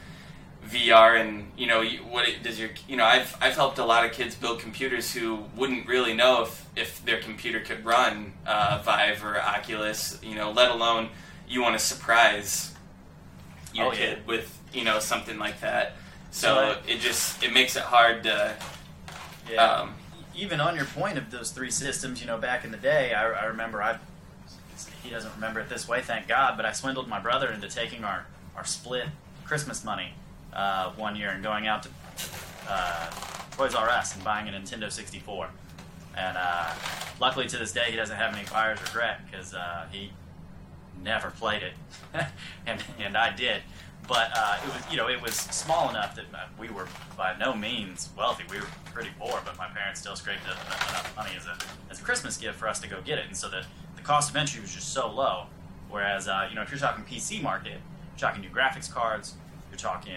VR 0.67 1.21
and 1.21 1.51
you 1.57 1.67
know 1.67 1.83
what 2.09 2.29
it, 2.29 2.43
does 2.43 2.59
your 2.59 2.71
you 2.89 2.97
know 2.97 3.05
I've 3.05 3.37
I've 3.41 3.55
helped 3.57 3.79
a 3.79 3.85
lot 3.85 4.05
of 4.07 4.13
kids 4.13 4.35
build 4.37 4.61
computers 4.61 5.13
who 5.13 5.45
wouldn't 5.57 5.87
really 5.89 6.15
know 6.15 6.43
if 6.43 6.67
if 6.77 7.05
their 7.05 7.19
computer 7.21 7.61
could 7.61 7.85
run 7.85 8.33
uh, 8.47 8.81
Vive 8.85 9.25
or 9.25 9.39
Oculus 9.41 10.19
you 10.23 10.35
know 10.37 10.51
let 10.53 10.71
alone 10.71 11.09
you 11.49 11.61
want 11.61 11.79
to 11.79 11.85
surprise 11.85 12.73
your 13.75 13.87
Oh, 13.87 13.93
yeah. 13.93 13.99
kid 13.99 14.27
with 14.27 14.57
you 14.73 14.85
know 14.85 14.99
something 15.01 15.37
like 15.39 15.61
that 15.61 15.97
so 16.31 16.49
So 16.49 16.59
I- 16.61 16.91
it 16.93 17.01
just 17.01 17.43
it 17.43 17.53
makes 17.53 17.75
it 17.77 17.83
hard 17.83 18.23
to 18.23 18.55
Yeah. 19.51 19.65
um, 19.65 19.95
even 20.35 20.61
on 20.61 20.77
your 20.77 20.85
point 20.85 21.19
of 21.19 21.31
those 21.31 21.51
three 21.51 21.71
systems, 21.71 22.21
you 22.21 22.27
know, 22.27 22.39
back 22.39 22.65
in 22.65 22.71
the 22.71 22.77
day, 22.77 23.13
I, 23.13 23.31
I 23.31 23.45
remember 23.47 23.83
I. 23.83 23.99
He 25.03 25.11
doesn't 25.11 25.35
remember 25.35 25.61
it 25.61 25.69
this 25.69 25.89
way, 25.89 26.01
thank 26.01 26.29
God. 26.29 26.57
But 26.57 26.65
I 26.65 26.73
swindled 26.73 27.09
my 27.09 27.19
brother 27.19 27.51
into 27.51 27.69
taking 27.69 28.05
our 28.05 28.27
our 28.57 28.65
split 28.65 29.07
Christmas 29.45 29.85
money 29.85 30.15
uh, 30.53 30.93
one 30.93 31.17
year 31.17 31.31
and 31.31 31.43
going 31.43 31.67
out 31.67 31.83
to 31.85 31.89
uh, 32.69 33.11
Toys 33.57 33.75
R 33.75 33.89
Us 33.89 34.15
and 34.15 34.25
buying 34.25 34.49
a 34.49 34.53
Nintendo 34.53 34.91
64. 34.91 35.49
And 36.17 36.37
uh, 36.39 36.75
luckily, 37.21 37.47
to 37.49 37.59
this 37.59 37.73
day, 37.73 37.91
he 37.91 37.97
doesn't 37.97 38.17
have 38.17 38.35
any 38.35 38.47
buyer's 38.49 38.81
regret 38.83 39.21
because 39.31 39.55
uh, 39.55 39.87
he 39.91 40.11
never 41.03 41.31
played 41.31 41.63
it, 41.63 41.73
and 42.67 42.83
and 42.99 43.17
I 43.17 43.35
did. 43.35 43.63
But 44.09 44.31
uh, 44.35 44.59
it 44.65 44.75
was 44.75 44.91
you 44.91 44.97
know 44.97 45.09
it 45.09 45.23
was 45.23 45.35
small 45.35 45.89
enough 45.89 46.17
that 46.17 46.25
uh, 46.35 46.47
we 46.59 46.69
were 46.69 46.89
by 47.17 47.37
no 47.39 47.55
means 47.55 48.11
wealthy. 48.17 48.45
We 48.51 48.59
were 48.59 48.67
pretty 48.93 49.11
poor, 49.19 49.41
but 49.45 49.57
my 49.57 49.69
parents 49.69 50.01
still 50.01 50.17
scraped 50.17 50.49
up 50.49 50.57
enough 50.67 51.13
money 51.17 51.31
as 51.37 51.47
a 51.47 51.57
as 51.91 52.01
a 52.01 52.03
Christmas 52.03 52.37
gift 52.37 52.59
for 52.59 52.69
us 52.69 52.81
to 52.81 52.89
go 52.89 53.01
get 53.03 53.19
it, 53.19 53.27
and 53.27 53.37
so 53.37 53.49
the 53.49 53.65
the 53.97 54.03
cost 54.03 54.31
of 54.31 54.37
entry 54.37 54.61
was 54.61 54.75
just 54.75 54.93
so 54.93 55.11
low. 55.11 55.47
Whereas 55.89 56.27
uh, 56.27 56.47
you 56.49 56.57
know 56.57 56.63
if 56.63 56.71
you're 56.71 56.81
talking 56.81 57.05
PC 57.05 57.41
market, 57.43 57.73
you're 57.73 58.19
talking 58.19 58.43
new 58.43 58.51
graphics 58.51 58.91
cards, 58.93 59.35
you're 59.71 59.79
talking 59.79 60.15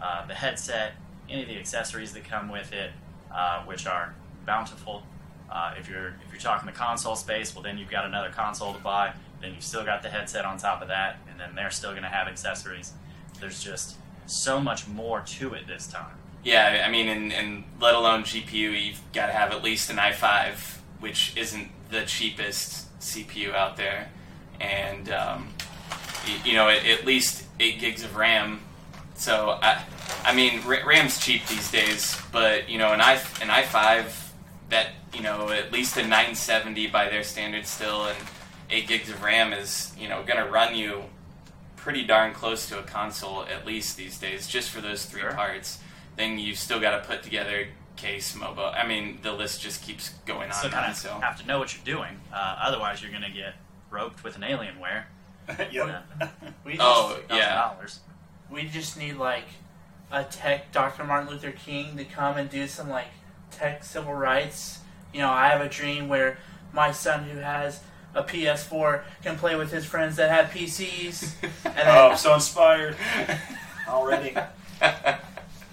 uh, 0.00 0.26
the 0.26 0.34
headset, 0.34 0.94
any 1.28 1.42
of 1.42 1.48
the 1.48 1.58
accessories 1.58 2.12
that 2.12 2.24
come 2.24 2.50
with 2.50 2.72
it, 2.72 2.90
uh, 3.32 3.62
which 3.64 3.86
are 3.86 4.14
bountiful. 4.44 5.04
Uh, 5.50 5.74
if 5.78 5.88
you're 5.88 6.08
if 6.26 6.32
you're 6.32 6.40
talking 6.40 6.66
the 6.66 6.72
console 6.72 7.14
space, 7.14 7.54
well 7.54 7.62
then 7.62 7.78
you've 7.78 7.90
got 7.90 8.04
another 8.04 8.30
console 8.30 8.72
to 8.72 8.80
buy. 8.80 9.12
Then 9.40 9.54
you've 9.54 9.64
still 9.64 9.84
got 9.84 10.02
the 10.02 10.08
headset 10.08 10.44
on 10.44 10.58
top 10.58 10.82
of 10.82 10.88
that, 10.88 11.18
and 11.30 11.38
then 11.38 11.54
they're 11.54 11.70
still 11.70 11.90
going 11.90 12.04
to 12.04 12.08
have 12.08 12.28
accessories. 12.28 12.92
There's 13.42 13.60
just 13.60 13.96
so 14.26 14.60
much 14.60 14.86
more 14.86 15.20
to 15.20 15.52
it 15.54 15.66
this 15.66 15.88
time. 15.88 16.14
Yeah, 16.44 16.84
I 16.86 16.90
mean, 16.92 17.08
and, 17.08 17.32
and 17.32 17.64
let 17.80 17.96
alone 17.96 18.22
GPU, 18.22 18.86
you've 18.86 19.00
got 19.12 19.26
to 19.26 19.32
have 19.32 19.50
at 19.50 19.64
least 19.64 19.90
an 19.90 19.96
i5, 19.96 20.78
which 21.00 21.36
isn't 21.36 21.68
the 21.90 22.02
cheapest 22.02 22.86
CPU 23.00 23.52
out 23.52 23.76
there, 23.76 24.10
and 24.60 25.10
um, 25.10 25.48
y- 26.24 26.40
you 26.44 26.52
know, 26.52 26.68
at, 26.68 26.86
at 26.86 27.04
least 27.04 27.44
eight 27.58 27.80
gigs 27.80 28.04
of 28.04 28.14
RAM. 28.14 28.60
So 29.16 29.58
I, 29.60 29.82
I 30.24 30.32
mean, 30.32 30.60
RAM's 30.64 31.18
cheap 31.18 31.44
these 31.48 31.68
days, 31.72 32.16
but 32.30 32.68
you 32.68 32.78
know, 32.78 32.92
an 32.92 33.00
i 33.00 33.14
an 33.14 33.48
i5 33.48 34.30
that 34.68 34.90
you 35.12 35.22
know 35.22 35.50
at 35.50 35.72
least 35.72 35.96
a 35.96 36.02
970 36.02 36.86
by 36.86 37.08
their 37.08 37.24
standards 37.24 37.68
still, 37.68 38.06
and 38.06 38.18
eight 38.70 38.86
gigs 38.86 39.10
of 39.10 39.20
RAM 39.20 39.52
is 39.52 39.92
you 39.98 40.08
know 40.08 40.22
going 40.22 40.38
to 40.38 40.48
run 40.48 40.76
you 40.76 41.02
pretty 41.82 42.04
darn 42.04 42.32
close 42.32 42.68
to 42.68 42.78
a 42.78 42.82
console 42.84 43.44
at 43.44 43.66
least 43.66 43.96
these 43.96 44.16
days, 44.18 44.46
just 44.46 44.70
for 44.70 44.80
those 44.80 45.04
three 45.04 45.20
Sure. 45.20 45.32
parts. 45.34 45.80
Then 46.16 46.38
you've 46.38 46.58
still 46.58 46.78
got 46.78 47.00
to 47.02 47.06
put 47.08 47.22
together 47.24 47.66
case, 47.96 48.34
mobile. 48.36 48.66
I 48.74 48.86
mean, 48.86 49.18
the 49.22 49.32
list 49.32 49.60
just 49.60 49.82
keeps 49.82 50.10
going 50.24 50.48
on. 50.50 50.54
So 50.54 50.68
kind 50.68 50.90
of 50.90 50.96
so 50.96 51.18
have 51.20 51.40
to 51.40 51.46
know 51.46 51.58
what 51.58 51.74
you're 51.76 51.84
doing. 51.96 52.20
Uh, 52.32 52.56
otherwise, 52.62 53.02
you're 53.02 53.10
going 53.10 53.24
to 53.24 53.30
get 53.30 53.54
roped 53.90 54.22
with 54.22 54.36
an 54.36 54.42
Alienware. 54.42 55.04
yep. 55.72 56.04
We 56.64 56.74
just, 56.74 56.84
Oh, 56.84 57.18
Thousand 57.28 57.36
yeah. 57.36 57.74
we 58.48 58.62
just 58.64 58.96
need 58.96 59.16
like 59.16 59.46
a 60.12 60.22
tech 60.22 60.70
Dr. 60.70 61.02
Martin 61.04 61.30
Luther 61.30 61.50
King 61.50 61.96
to 61.96 62.04
come 62.04 62.36
and 62.36 62.48
do 62.48 62.66
some 62.68 62.88
like 62.88 63.08
tech 63.50 63.82
civil 63.82 64.14
rights. 64.14 64.78
You 65.12 65.20
know, 65.20 65.30
I 65.30 65.48
have 65.48 65.60
a 65.60 65.68
dream 65.68 66.08
where 66.08 66.38
my 66.72 66.92
son 66.92 67.24
who 67.24 67.38
has 67.38 67.80
a 68.14 68.22
PS4 68.22 69.02
can 69.22 69.36
play 69.36 69.56
with 69.56 69.72
his 69.72 69.84
friends 69.84 70.16
that 70.16 70.30
have 70.30 70.50
PCs. 70.50 71.32
And 71.64 71.88
then, 71.88 71.98
Oh, 71.98 72.10
I'm 72.10 72.16
so 72.16 72.34
inspired 72.34 72.96
already. 73.88 74.36
and 74.82 75.16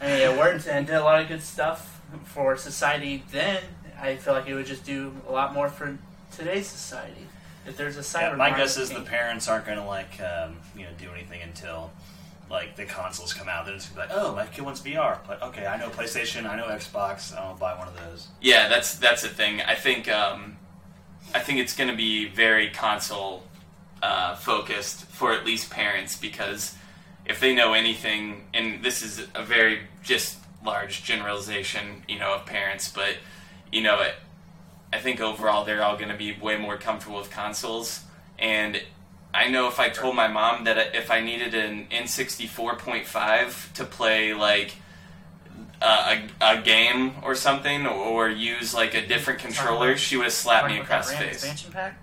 it 0.01 0.37
worked 0.37 0.67
and 0.67 0.87
did 0.87 0.95
a 0.95 1.03
lot 1.03 1.21
of 1.21 1.27
good 1.27 1.41
stuff 1.41 2.01
for 2.25 2.55
society 2.55 3.23
then. 3.31 3.61
I 4.01 4.15
feel 4.15 4.33
like 4.33 4.47
it 4.47 4.53
would 4.53 4.65
just 4.65 4.85
do 4.85 5.13
a 5.27 5.31
lot 5.31 5.53
more 5.53 5.67
for 5.69 5.97
today's 6.31 6.67
society. 6.67 7.27
If 7.67 7.75
there's 7.75 7.97
a 7.97 8.01
cyber 8.01 8.31
Yeah, 8.31 8.35
my 8.35 8.49
guess 8.51 8.77
is 8.77 8.89
the 8.89 9.01
parents 9.01 9.47
aren't 9.47 9.65
going 9.65 9.77
to 9.77 9.83
like 9.83 10.19
um, 10.21 10.57
you 10.75 10.83
know 10.83 10.89
do 10.97 11.09
anything 11.13 11.41
until 11.41 11.91
like 12.49 12.75
the 12.75 12.85
consoles 12.85 13.33
come 13.33 13.49
out. 13.49 13.65
Then 13.65 13.75
it's 13.75 13.89
gonna 13.89 14.07
be 14.07 14.13
like, 14.13 14.23
oh, 14.23 14.33
my 14.33 14.45
kid 14.45 14.63
wants 14.63 14.81
VR. 14.81 15.17
Like, 15.27 15.41
okay, 15.41 15.67
I 15.67 15.77
know 15.77 15.89
PlayStation, 15.89 16.49
I 16.49 16.55
know 16.55 16.67
Xbox. 16.67 17.35
I'll 17.35 17.55
buy 17.55 17.77
one 17.77 17.87
of 17.87 17.95
those. 17.95 18.29
Yeah, 18.41 18.69
that's 18.69 18.95
that's 18.95 19.21
the 19.21 19.27
thing. 19.27 19.61
I 19.61 19.75
think 19.75 20.09
um, 20.09 20.57
I 21.33 21.39
think 21.39 21.59
it's 21.59 21.75
going 21.75 21.89
to 21.89 21.95
be 21.95 22.27
very 22.27 22.69
console 22.69 23.43
uh, 24.01 24.35
focused 24.35 25.05
for 25.05 25.33
at 25.33 25.45
least 25.45 25.69
parents 25.69 26.17
because 26.17 26.75
if 27.25 27.39
they 27.39 27.53
know 27.53 27.73
anything, 27.73 28.47
and 28.53 28.83
this 28.83 29.03
is 29.03 29.27
a 29.35 29.43
very 29.43 29.81
just 30.03 30.37
large 30.65 31.03
generalization, 31.03 32.03
you 32.07 32.17
know, 32.17 32.33
of 32.33 32.45
parents, 32.45 32.91
but 32.91 33.17
you 33.71 33.81
know, 33.81 34.01
it, 34.01 34.15
I 34.91 34.99
think 34.99 35.21
overall 35.21 35.63
they're 35.63 35.83
all 35.83 35.95
going 35.95 36.09
to 36.09 36.17
be 36.17 36.35
way 36.39 36.57
more 36.57 36.77
comfortable 36.77 37.19
with 37.19 37.29
consoles. 37.29 38.01
And 38.39 38.81
I 39.33 39.47
know 39.49 39.67
if 39.67 39.79
I 39.79 39.89
told 39.89 40.15
my 40.15 40.27
mom 40.27 40.63
that 40.63 40.95
if 40.95 41.11
I 41.11 41.21
needed 41.21 41.53
an 41.53 41.85
N64.5 41.91 43.73
to 43.73 43.85
play 43.85 44.33
like 44.33 44.75
uh, 45.81 46.17
a, 46.41 46.57
a 46.59 46.61
game 46.61 47.13
or 47.23 47.35
something, 47.35 47.85
or 47.87 48.29
use 48.29 48.73
like 48.73 48.93
a 48.95 49.05
different 49.05 49.39
controller, 49.39 49.95
she 49.97 50.17
would 50.17 50.23
have 50.25 50.33
slapped 50.33 50.67
me 50.67 50.79
across 50.79 51.09
the 51.09 51.17
face. 51.17 51.35
Expansion 51.35 51.71
pack. 51.71 51.97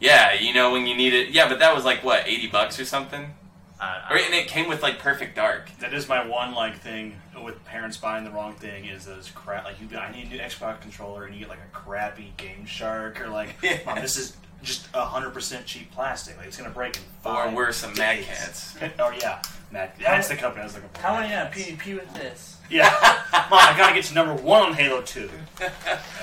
Yeah, 0.00 0.34
you 0.34 0.52
know 0.52 0.72
when 0.72 0.86
you 0.86 0.96
need 0.96 1.14
it. 1.14 1.30
Yeah, 1.30 1.48
but 1.48 1.58
that 1.60 1.74
was 1.74 1.84
like 1.84 2.04
what 2.04 2.26
eighty 2.26 2.46
bucks 2.46 2.78
or 2.78 2.84
something, 2.84 3.32
Uh, 3.80 4.02
or, 4.10 4.16
and 4.18 4.34
it 4.34 4.48
came 4.48 4.68
with 4.68 4.82
like 4.82 4.98
Perfect 4.98 5.34
Dark. 5.36 5.70
That 5.80 5.94
is 5.94 6.08
my 6.08 6.26
one 6.26 6.54
like 6.54 6.78
thing 6.78 7.16
with 7.42 7.64
parents 7.64 7.96
buying 7.96 8.24
the 8.24 8.30
wrong 8.30 8.54
thing 8.54 8.84
is 8.86 9.06
those 9.06 9.30
crap. 9.30 9.64
Like 9.64 9.76
you, 9.80 9.96
I 9.96 10.10
need 10.12 10.26
a 10.26 10.28
new 10.30 10.38
Xbox 10.38 10.80
controller, 10.80 11.24
and 11.24 11.34
you 11.34 11.40
get 11.40 11.48
like 11.48 11.58
a 11.60 11.74
crappy 11.76 12.32
Game 12.36 12.66
Shark 12.66 13.20
or 13.20 13.28
like, 13.28 13.50
Yeah. 13.62 13.78
mom, 13.86 14.00
this 14.00 14.16
is 14.18 14.36
just 14.62 14.86
hundred 14.92 15.30
percent 15.30 15.64
cheap 15.64 15.90
plastic. 15.92 16.36
Like 16.36 16.48
it's 16.48 16.56
gonna 16.58 16.70
break 16.70 16.96
in 16.96 17.02
Or 17.24 17.44
five. 17.44 17.54
worse, 17.54 17.76
some 17.78 17.94
Mad 17.94 18.16
days. 18.16 18.26
Catz. 18.26 18.76
oh 18.98 19.10
yeah, 19.18 19.40
Mad. 19.70 19.92
That's 19.98 20.28
the 20.28 20.36
company 20.36 20.62
I 20.62 20.64
was 20.64 20.74
looking 20.74 20.90
for. 20.90 21.00
How 21.00 21.14
many 21.16 21.28
Mad 21.28 21.46
uh, 21.46 21.50
Catz. 21.50 21.70
PvP 21.70 21.94
with 21.94 22.12
this? 22.14 22.53
Yeah, 22.70 22.88
mom, 23.50 23.58
I 23.60 23.74
gotta 23.76 23.94
get 23.94 24.04
to 24.06 24.14
number 24.14 24.34
one 24.42 24.62
on 24.62 24.74
Halo 24.74 25.02
Two. 25.02 25.30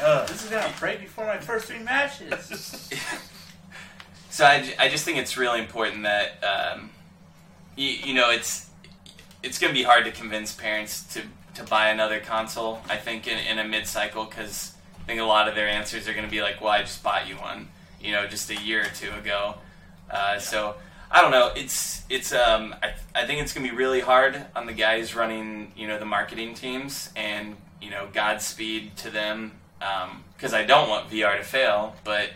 Ugh. 0.04 0.28
This 0.28 0.44
is 0.44 0.50
gonna 0.50 0.74
break 0.80 1.00
before 1.00 1.26
my 1.26 1.38
first 1.38 1.66
three 1.66 1.80
matches. 1.80 2.90
So 4.30 4.46
I, 4.46 4.62
ju- 4.64 4.72
I 4.80 4.88
just 4.88 5.04
think 5.04 5.18
it's 5.18 5.36
really 5.36 5.60
important 5.60 6.04
that 6.04 6.42
um, 6.42 6.90
you, 7.76 7.90
you 7.90 8.14
know 8.14 8.30
it's 8.32 8.70
it's 9.44 9.60
going 9.60 9.74
to 9.74 9.78
be 9.78 9.84
hard 9.84 10.06
to 10.06 10.12
convince 10.12 10.54
parents 10.54 11.04
to, 11.16 11.22
to 11.56 11.64
buy 11.70 11.90
another 11.90 12.22
console. 12.22 12.80
I 12.88 12.96
think 12.96 13.28
in, 13.28 13.38
in 13.40 13.60
a 13.60 13.66
mid 13.68 13.86
cycle 13.88 14.24
because 14.24 14.72
I 15.02 15.04
think 15.04 15.20
a 15.20 15.26
lot 15.26 15.50
of 15.50 15.56
their 15.56 15.68
answers 15.68 16.08
are 16.08 16.14
going 16.14 16.24
to 16.24 16.32
be 16.32 16.42
like, 16.42 16.62
"Well, 16.62 16.70
I 16.72 16.80
just 16.80 17.04
bought 17.04 17.28
you 17.28 17.36
one," 17.36 17.68
you 18.00 18.14
know, 18.14 18.26
just 18.26 18.50
a 18.50 18.56
year 18.56 18.84
or 18.84 18.90
two 18.96 19.12
ago. 19.12 19.56
Uh, 20.10 20.40
So 20.40 20.76
I 21.14 21.22
don't 21.22 21.32
know. 21.32 21.52
It's 21.56 22.04
it's 22.10 22.32
um 22.34 22.74
I, 22.82 22.94
I 23.14 23.26
think 23.26 23.42
it's 23.42 23.54
going 23.54 23.66
to 23.66 23.72
be 23.72 23.78
really 23.78 24.00
hard 24.00 24.46
on 24.56 24.66
the 24.66 24.74
guys 24.74 25.14
running 25.16 25.74
you 25.76 25.88
know 25.88 26.00
the 26.00 26.06
marketing 26.06 26.54
teams 26.54 27.10
and 27.16 27.56
you 27.82 27.90
know 27.90 28.08
Godspeed 28.14 28.96
to 28.98 29.10
them 29.10 29.52
because 30.38 30.54
I 30.54 30.64
don't 30.64 30.88
want 30.90 31.10
VR 31.10 31.38
to 31.38 31.44
fail, 31.44 31.96
but 32.04 32.30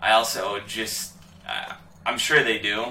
I 0.00 0.12
also 0.12 0.60
just 0.66 1.14
uh, 1.48 1.72
I'm 2.06 2.18
sure 2.18 2.42
they 2.44 2.58
do, 2.58 2.86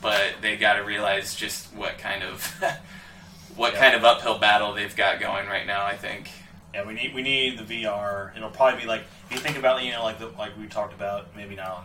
but 0.00 0.36
they 0.40 0.56
got 0.56 0.74
to 0.74 0.82
realize 0.82 1.34
just 1.34 1.66
what 1.74 1.98
kind 1.98 2.22
of 2.22 2.46
what 3.56 3.74
Yeah. 3.74 3.80
kind 3.80 3.94
of 3.94 4.04
uphill 4.04 4.38
battle 4.38 4.72
they've 4.72 4.94
got 4.96 5.20
going 5.20 5.46
right 5.48 5.66
now. 5.66 5.84
I 5.84 5.96
think. 5.96 6.30
Yeah, 6.72 6.86
we 6.86 6.94
need 6.94 7.14
we 7.14 7.22
need 7.22 7.58
the 7.58 7.64
VR. 7.82 8.34
It'll 8.36 8.48
probably 8.48 8.80
be 8.82 8.86
like 8.86 9.02
if 9.26 9.32
you 9.32 9.38
think 9.38 9.58
about 9.58 9.82
you 9.84 9.92
know 9.92 10.04
like 10.04 10.18
the 10.18 10.28
like 10.38 10.56
we 10.58 10.66
talked 10.68 10.94
about 10.94 11.26
maybe 11.36 11.54
not 11.56 11.68
on 11.68 11.84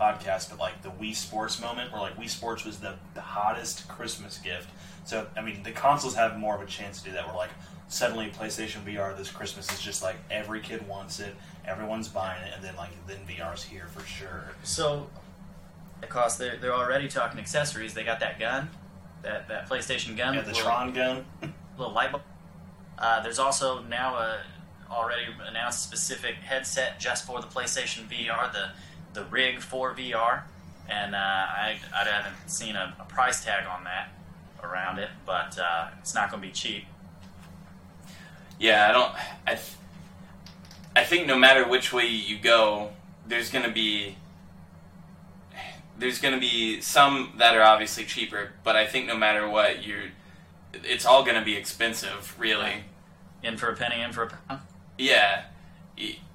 podcast, 0.00 0.50
but 0.50 0.58
like 0.58 0.82
the 0.82 0.90
Wii 0.90 1.14
Sports 1.14 1.60
moment 1.60 1.92
where 1.92 2.00
like 2.00 2.16
Wii 2.16 2.28
Sports 2.28 2.64
was 2.64 2.78
the, 2.78 2.94
the 3.14 3.20
hottest 3.20 3.88
Christmas 3.88 4.38
gift. 4.38 4.68
So 5.04 5.26
I 5.36 5.42
mean 5.42 5.62
the 5.62 5.72
consoles 5.72 6.14
have 6.14 6.38
more 6.38 6.54
of 6.54 6.62
a 6.62 6.66
chance 6.66 7.00
to 7.02 7.08
do 7.10 7.12
that. 7.14 7.26
Where 7.26 7.36
like 7.36 7.50
suddenly 7.88 8.30
PlayStation 8.30 8.82
VR 8.84 9.16
this 9.16 9.30
Christmas 9.30 9.70
is 9.72 9.80
just 9.80 10.02
like 10.02 10.16
every 10.30 10.60
kid 10.60 10.86
wants 10.88 11.20
it, 11.20 11.34
everyone's 11.66 12.08
buying 12.08 12.42
it, 12.42 12.52
and 12.54 12.64
then 12.64 12.76
like 12.76 12.90
then 13.06 13.18
VR's 13.28 13.62
here 13.64 13.86
for 13.88 14.04
sure. 14.06 14.52
So, 14.62 15.08
of 16.02 16.08
course, 16.08 16.36
they're, 16.36 16.56
they're 16.56 16.74
already 16.74 17.08
talking 17.08 17.38
accessories. 17.38 17.94
They 17.94 18.04
got 18.04 18.20
that 18.20 18.38
gun, 18.38 18.68
that, 19.22 19.48
that 19.48 19.68
PlayStation 19.68 20.16
gun, 20.16 20.34
Yeah, 20.34 20.42
the 20.42 20.48
little, 20.48 20.62
Tron 20.64 20.92
gun. 20.92 21.24
little 21.78 21.94
light 21.94 22.12
bulb. 22.12 22.22
Uh, 22.98 23.22
there's 23.22 23.38
also 23.38 23.82
now 23.82 24.16
a 24.16 24.40
already 24.90 25.24
announced 25.48 25.82
specific 25.82 26.36
headset 26.36 26.98
just 27.00 27.26
for 27.26 27.40
the 27.40 27.46
PlayStation 27.46 28.06
VR, 28.08 28.52
the 28.52 28.70
the 29.16 29.24
Rig 29.24 29.60
4 29.60 29.94
VR, 29.94 30.42
and 30.88 31.14
uh, 31.14 31.18
I, 31.18 31.78
I 31.92 32.04
haven't 32.04 32.48
seen 32.48 32.76
a, 32.76 32.94
a 33.00 33.04
price 33.04 33.44
tag 33.44 33.66
on 33.66 33.82
that 33.84 34.10
around 34.62 34.98
it, 34.98 35.08
but 35.24 35.58
uh, 35.58 35.88
it's 35.98 36.14
not 36.14 36.30
going 36.30 36.42
to 36.42 36.46
be 36.46 36.52
cheap. 36.52 36.84
Yeah, 38.60 38.88
I 38.88 38.92
don't. 38.92 39.12
I, 39.46 39.54
th- 39.54 39.76
I 40.94 41.04
think 41.04 41.26
no 41.26 41.36
matter 41.36 41.66
which 41.68 41.92
way 41.92 42.06
you 42.06 42.38
go, 42.38 42.90
there's 43.26 43.50
going 43.50 43.64
to 43.64 43.70
be 43.70 44.16
there's 45.98 46.20
going 46.20 46.34
to 46.34 46.40
be 46.40 46.80
some 46.80 47.32
that 47.38 47.56
are 47.56 47.62
obviously 47.62 48.04
cheaper, 48.04 48.52
but 48.64 48.76
I 48.76 48.86
think 48.86 49.06
no 49.06 49.16
matter 49.16 49.48
what, 49.48 49.84
you're 49.84 50.04
it's 50.72 51.04
all 51.06 51.22
going 51.22 51.36
to 51.36 51.44
be 51.44 51.56
expensive, 51.56 52.34
really. 52.38 52.84
In 53.42 53.56
for 53.56 53.68
a 53.68 53.76
penny, 53.76 54.02
in 54.02 54.12
for 54.12 54.24
a 54.24 54.28
pound. 54.28 54.62
Yeah, 54.98 55.44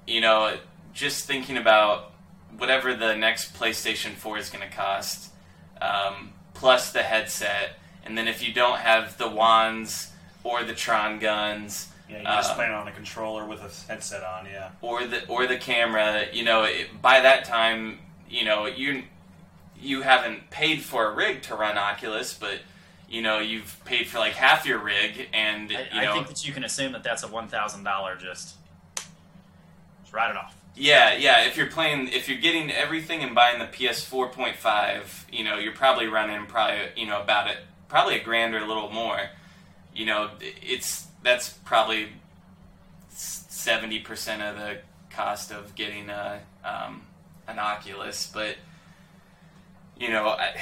you 0.06 0.20
know, 0.20 0.56
just 0.92 1.26
thinking 1.26 1.56
about 1.56 2.11
whatever 2.58 2.94
the 2.94 3.16
next 3.16 3.54
PlayStation 3.54 4.12
4 4.14 4.38
is 4.38 4.50
going 4.50 4.68
to 4.68 4.74
cost, 4.74 5.30
um, 5.80 6.32
plus 6.54 6.92
the 6.92 7.02
headset, 7.02 7.78
and 8.04 8.16
then 8.16 8.28
if 8.28 8.46
you 8.46 8.52
don't 8.52 8.78
have 8.80 9.18
the 9.18 9.28
wands 9.28 10.12
or 10.44 10.64
the 10.64 10.74
Tron 10.74 11.18
guns 11.18 11.88
Yeah, 12.08 12.16
you're 12.16 12.24
just 12.24 12.50
Uh, 12.52 12.54
playing 12.56 12.72
on 12.72 12.86
a 12.88 12.92
controller 12.92 13.46
with 13.46 13.60
a 13.62 13.92
headset 13.92 14.22
on. 14.22 14.46
Yeah. 14.46 14.70
or 14.80 15.04
the 15.06 15.26
or 15.28 15.46
the 15.46 15.56
camera, 15.56 16.26
you 16.32 16.44
know, 16.44 16.64
it, 16.64 17.00
by 17.00 17.20
that 17.20 17.44
time, 17.44 17.98
you 18.28 18.44
know, 18.44 18.66
you 18.66 19.04
you 19.80 20.02
haven't 20.02 20.50
paid 20.50 20.82
for 20.82 21.06
a 21.06 21.14
rig 21.14 21.42
to 21.42 21.54
run 21.56 21.76
Oculus, 21.78 22.34
but 22.34 22.60
you 23.08 23.20
know, 23.22 23.38
you've 23.40 23.80
paid 23.84 24.06
for 24.08 24.18
like 24.18 24.32
half 24.34 24.64
your 24.66 24.78
rig, 24.78 25.28
and 25.32 25.70
you 25.70 25.76
I, 25.92 26.00
I 26.00 26.04
know, 26.04 26.14
think 26.14 26.28
that 26.28 26.46
you 26.46 26.52
can 26.52 26.64
assume 26.64 26.92
that 26.92 27.02
that's 27.02 27.22
a 27.22 27.28
one 27.28 27.48
thousand 27.48 27.84
dollar 27.84 28.16
just. 28.16 28.56
Just 30.02 30.12
write 30.12 30.30
it 30.30 30.36
off. 30.36 30.54
Yeah, 30.74 31.14
yeah. 31.14 31.44
If 31.44 31.56
you're 31.56 31.66
playing, 31.66 32.08
if 32.08 32.28
you're 32.28 32.40
getting 32.40 32.70
everything 32.70 33.22
and 33.22 33.34
buying 33.34 33.58
the 33.58 33.66
PS 33.66 34.08
4.5, 34.08 35.24
you 35.30 35.44
know, 35.44 35.58
you're 35.58 35.74
probably 35.74 36.06
running 36.06 36.46
probably 36.46 36.78
you 36.96 37.06
know 37.06 37.20
about 37.20 37.50
it, 37.50 37.58
probably 37.88 38.18
a 38.18 38.24
grand 38.24 38.54
or 38.54 38.58
a 38.58 38.66
little 38.66 38.90
more. 38.90 39.20
You 39.94 40.06
know, 40.06 40.30
it's 40.40 41.06
that's 41.22 41.50
probably 41.50 42.08
seventy 43.10 44.00
percent 44.00 44.42
of 44.42 44.56
the 44.56 44.78
cost 45.10 45.52
of 45.52 45.74
getting 45.74 46.08
a 46.08 46.40
um, 46.64 47.02
an 47.46 47.58
Oculus, 47.58 48.30
but 48.32 48.56
you 49.98 50.08
know, 50.08 50.28
I, 50.28 50.54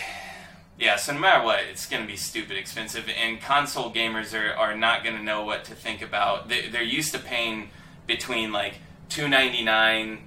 yeah. 0.79 0.97
So 0.97 1.13
no 1.13 1.21
matter 1.21 1.45
what, 1.45 1.61
it's 1.71 1.89
going 1.89 2.03
to 2.03 2.09
be 2.09 2.17
stupid 2.17 2.57
expensive, 2.57 3.09
and 3.09 3.41
console 3.41 3.93
gamers 3.93 4.35
are, 4.35 4.53
are 4.55 4.77
not 4.77 5.05
going 5.05 5.17
to 5.17 5.23
know 5.23 5.45
what 5.45 5.65
to 5.67 5.75
think 5.75 6.03
about. 6.03 6.49
They, 6.49 6.69
they're 6.69 6.83
used 6.83 7.13
to 7.13 7.21
paying 7.21 7.71
between 8.09 8.51
like 8.51 8.75
two 9.11 9.29
ninety 9.29 9.63
nine 9.63 10.21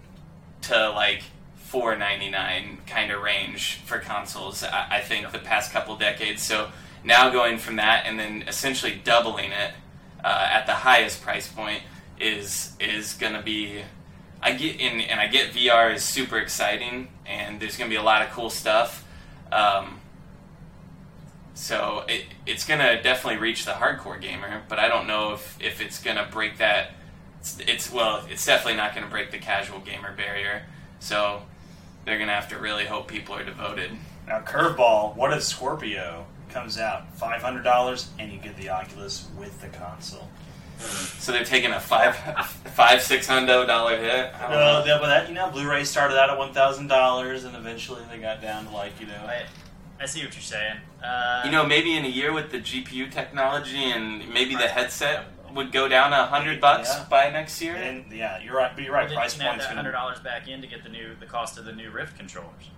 to 0.61 0.89
like 0.91 1.23
four 1.55 1.95
ninety 1.95 2.29
nine 2.29 2.77
kind 2.85 3.11
of 3.11 3.23
range 3.23 3.81
for 3.85 3.97
consoles. 3.97 4.63
I, 4.63 4.97
I 4.97 5.01
think 5.01 5.31
the 5.31 5.39
past 5.39 5.71
couple 5.71 5.97
decades. 5.97 6.43
So 6.43 6.69
now 7.03 7.31
going 7.31 7.57
from 7.57 7.77
that 7.77 8.05
and 8.05 8.19
then 8.19 8.43
essentially 8.47 9.01
doubling 9.03 9.51
it 9.51 9.73
uh, 10.23 10.49
at 10.51 10.67
the 10.67 10.73
highest 10.73 11.21
price 11.21 11.47
point, 11.47 11.81
is 12.19 12.73
is 12.79 13.13
gonna 13.13 13.41
be. 13.41 13.81
I 14.41 14.51
get 14.53 14.79
in, 14.79 14.99
and 14.99 15.19
I 15.19 15.27
get 15.27 15.53
VR 15.53 15.93
is 15.93 16.03
super 16.03 16.37
exciting, 16.37 17.07
and 17.25 17.59
there's 17.61 17.77
gonna 17.77 17.89
be 17.89 17.95
a 17.95 18.03
lot 18.03 18.21
of 18.21 18.29
cool 18.31 18.49
stuff. 18.49 19.05
Um, 19.51 20.01
so 21.53 22.03
it, 22.09 22.25
it's 22.45 22.65
gonna 22.65 23.01
definitely 23.01 23.39
reach 23.39 23.65
the 23.65 23.71
hardcore 23.71 24.19
gamer, 24.19 24.63
but 24.67 24.79
I 24.79 24.87
don't 24.87 25.07
know 25.07 25.33
if, 25.33 25.57
if 25.61 25.81
it's 25.81 26.01
gonna 26.01 26.27
break 26.29 26.57
that. 26.57 26.91
It's, 27.43 27.59
it's 27.59 27.91
well, 27.91 28.23
it's 28.29 28.45
definitely 28.45 28.77
not 28.77 28.95
gonna 28.95 29.07
break 29.07 29.31
the 29.31 29.37
casual 29.37 29.79
gamer 29.79 30.13
barrier. 30.15 30.63
So 31.01 31.41
they're 32.05 32.17
gonna 32.17 32.31
have 32.33 32.47
to 32.49 32.57
really 32.57 32.85
hope 32.85 33.09
people 33.09 33.35
are 33.35 33.43
devoted. 33.43 33.91
Now, 34.25 34.39
curveball. 34.39 35.17
What 35.17 35.33
if 35.33 35.43
Scorpio 35.43 36.25
comes 36.49 36.77
out 36.77 37.13
five 37.17 37.41
hundred 37.41 37.63
dollars 37.63 38.07
and 38.17 38.31
you 38.31 38.39
get 38.39 38.55
the 38.55 38.69
Oculus 38.69 39.27
with 39.37 39.59
the 39.59 39.67
console? 39.67 40.29
So 40.79 41.33
they're 41.33 41.43
taking 41.43 41.71
a 41.71 41.81
five 41.81 42.15
five 42.75 43.01
six 43.01 43.27
hundred 43.27 43.65
dollar 43.65 43.97
hit. 43.97 44.33
I 44.35 44.41
don't 44.43 44.51
Well, 44.51 44.79
know. 44.79 44.85
yeah, 44.85 44.97
but 45.01 45.07
that 45.07 45.27
you 45.27 45.35
know, 45.35 45.49
Blu-ray 45.51 45.83
started 45.83 46.17
out 46.17 46.29
at 46.29 46.37
one 46.37 46.53
thousand 46.53 46.87
dollars, 46.87 47.43
and 47.43 47.57
eventually 47.57 48.01
they 48.09 48.19
got 48.19 48.41
down 48.41 48.67
to 48.67 48.71
like 48.71 48.97
you 49.01 49.07
know. 49.07 49.21
I, 49.27 49.43
I 49.99 50.05
see 50.05 50.23
what 50.23 50.33
you're 50.33 50.41
saying. 50.41 50.77
Uh, 51.03 51.41
You 51.43 51.51
know, 51.51 51.65
maybe 51.65 51.95
in 51.97 52.05
a 52.05 52.09
year 52.09 52.31
with 52.31 52.51
the 52.51 52.59
GPU 52.59 53.11
technology 53.11 53.83
and 53.91 54.33
maybe 54.33 54.55
the 54.55 54.67
headset 54.69 55.25
would 55.53 55.71
go 55.71 55.87
down 55.87 56.13
a 56.13 56.25
hundred 56.25 56.59
bucks 56.59 56.89
Yeah. 56.93 57.05
by 57.09 57.29
next 57.29 57.61
year. 57.61 57.75
And 57.75 58.11
yeah, 58.11 58.39
you're 58.41 58.55
right. 58.55 58.71
But 58.75 58.83
you're 58.83 58.93
right. 58.93 59.07
then 59.07 59.17
Price 59.17 59.35
you 59.35 59.41
can 59.41 59.49
point's 59.51 59.65
gonna 59.65 59.75
hundred 59.77 59.91
dollars 59.91 60.19
back 60.19 60.47
in 60.47 60.61
to 60.61 60.67
get 60.67 60.83
the 60.83 60.89
new 60.89 61.15
the 61.19 61.25
cost 61.25 61.57
of 61.57 61.65
the 61.65 61.71
new 61.73 61.89
Rift 61.91 62.17
controllers. 62.17 62.69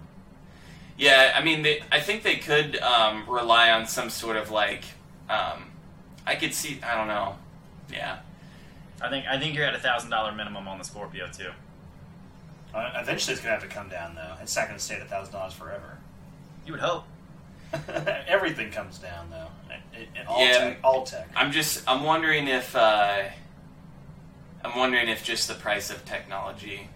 Yeah, 0.97 1.33
I 1.35 1.43
mean, 1.43 1.61
they, 1.61 1.81
I 1.91 1.99
think 1.99 2.23
they 2.23 2.37
could 2.37 2.77
um, 2.77 3.29
rely 3.29 3.71
on 3.71 3.85
some 3.85 4.09
sort 4.09 4.37
of 4.37 4.49
like. 4.49 4.83
Um, 5.29 5.71
I 6.25 6.35
could 6.35 6.53
see. 6.53 6.79
I 6.81 6.95
don't 6.95 7.07
know. 7.07 7.35
Yeah. 7.91 8.19
I 9.01 9.09
think 9.09 9.25
I 9.27 9.37
think 9.39 9.55
you're 9.55 9.65
at 9.65 9.75
a 9.75 9.79
thousand 9.79 10.09
dollar 10.09 10.31
minimum 10.31 10.67
on 10.67 10.77
the 10.77 10.83
Scorpio 10.83 11.27
too. 11.27 11.51
Uh, 12.73 12.91
eventually, 12.95 13.33
it's 13.33 13.41
gonna 13.41 13.53
have 13.53 13.63
to 13.63 13.67
come 13.67 13.89
down 13.89 14.15
though. 14.15 14.35
It's 14.41 14.55
not 14.55 14.67
gonna 14.67 14.79
stay 14.79 14.95
at 14.95 15.01
a 15.01 15.05
thousand 15.05 15.33
dollars 15.33 15.53
forever. 15.53 15.97
You 16.65 16.73
would 16.73 16.81
hope. 16.81 17.03
Everything 18.27 18.71
comes 18.71 18.97
down 18.99 19.29
though. 19.29 19.47
It, 19.93 20.09
it, 20.15 20.27
all 20.27 20.45
Yeah. 20.45 20.57
tech. 20.57 20.77
All 20.83 21.03
tech. 21.03 21.27
I'm 21.35 21.51
just. 21.51 21.83
I'm 21.87 22.03
wondering 22.03 22.47
if. 22.47 22.75
Uh, 22.75 23.23
I'm 24.63 24.77
wondering 24.77 25.07
if 25.09 25.23
just 25.23 25.47
the 25.47 25.53
price 25.53 25.89
of 25.91 26.03
technology, 26.05 26.89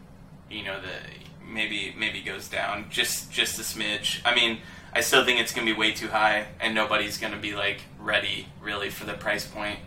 you 0.49 0.63
know, 0.63 0.79
the 0.81 1.45
maybe 1.45 1.93
maybe 1.97 2.21
goes 2.21 2.47
down 2.47 2.85
just 2.89 3.31
just 3.31 3.59
a 3.59 3.61
smidge. 3.61 4.21
I 4.25 4.33
mean, 4.35 4.59
I 4.93 5.01
still 5.01 5.23
think 5.23 5.39
it's 5.39 5.53
gonna 5.53 5.65
be 5.65 5.73
way 5.77 5.91
too 5.91 6.07
high, 6.07 6.47
and 6.59 6.73
nobody's 6.73 7.17
gonna 7.17 7.37
be 7.37 7.53
like 7.55 7.81
ready 7.99 8.47
really 8.61 8.89
for 8.89 9.05
the 9.05 9.13
price 9.13 9.45
point. 9.45 9.79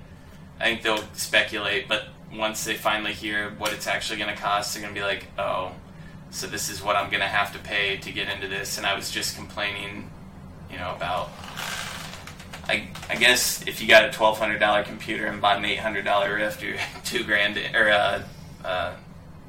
I 0.60 0.64
think 0.64 0.82
they'll 0.82 1.02
speculate, 1.14 1.88
but 1.88 2.04
once 2.32 2.64
they 2.64 2.74
finally 2.74 3.12
hear 3.12 3.50
what 3.58 3.72
it's 3.72 3.86
actually 3.88 4.18
gonna 4.20 4.36
cost, 4.36 4.74
they're 4.74 4.82
gonna 4.82 4.94
be 4.94 5.02
like, 5.02 5.26
oh, 5.38 5.72
so 6.30 6.46
this 6.46 6.68
is 6.70 6.82
what 6.82 6.94
I'm 6.96 7.10
gonna 7.10 7.26
have 7.26 7.52
to 7.52 7.58
pay 7.58 7.96
to 7.96 8.12
get 8.12 8.28
into 8.28 8.46
this. 8.46 8.78
And 8.78 8.86
I 8.86 8.94
was 8.94 9.10
just 9.10 9.34
complaining, 9.36 10.08
you 10.72 10.78
know, 10.78 10.94
about. 10.94 11.30
I, 12.68 12.88
I 13.10 13.16
guess 13.16 13.66
if 13.66 13.82
you 13.82 13.88
got 13.88 14.04
a 14.04 14.10
twelve 14.12 14.38
hundred 14.38 14.58
dollar 14.58 14.82
computer 14.84 15.26
and 15.26 15.40
bought 15.42 15.58
an 15.58 15.64
eight 15.64 15.78
hundred 15.80 16.04
dollar 16.04 16.34
Rift, 16.36 16.62
you're 16.62 16.76
two 17.04 17.24
grand 17.24 17.58
or 17.74 17.90
uh, 17.90 18.22
uh, 18.64 18.94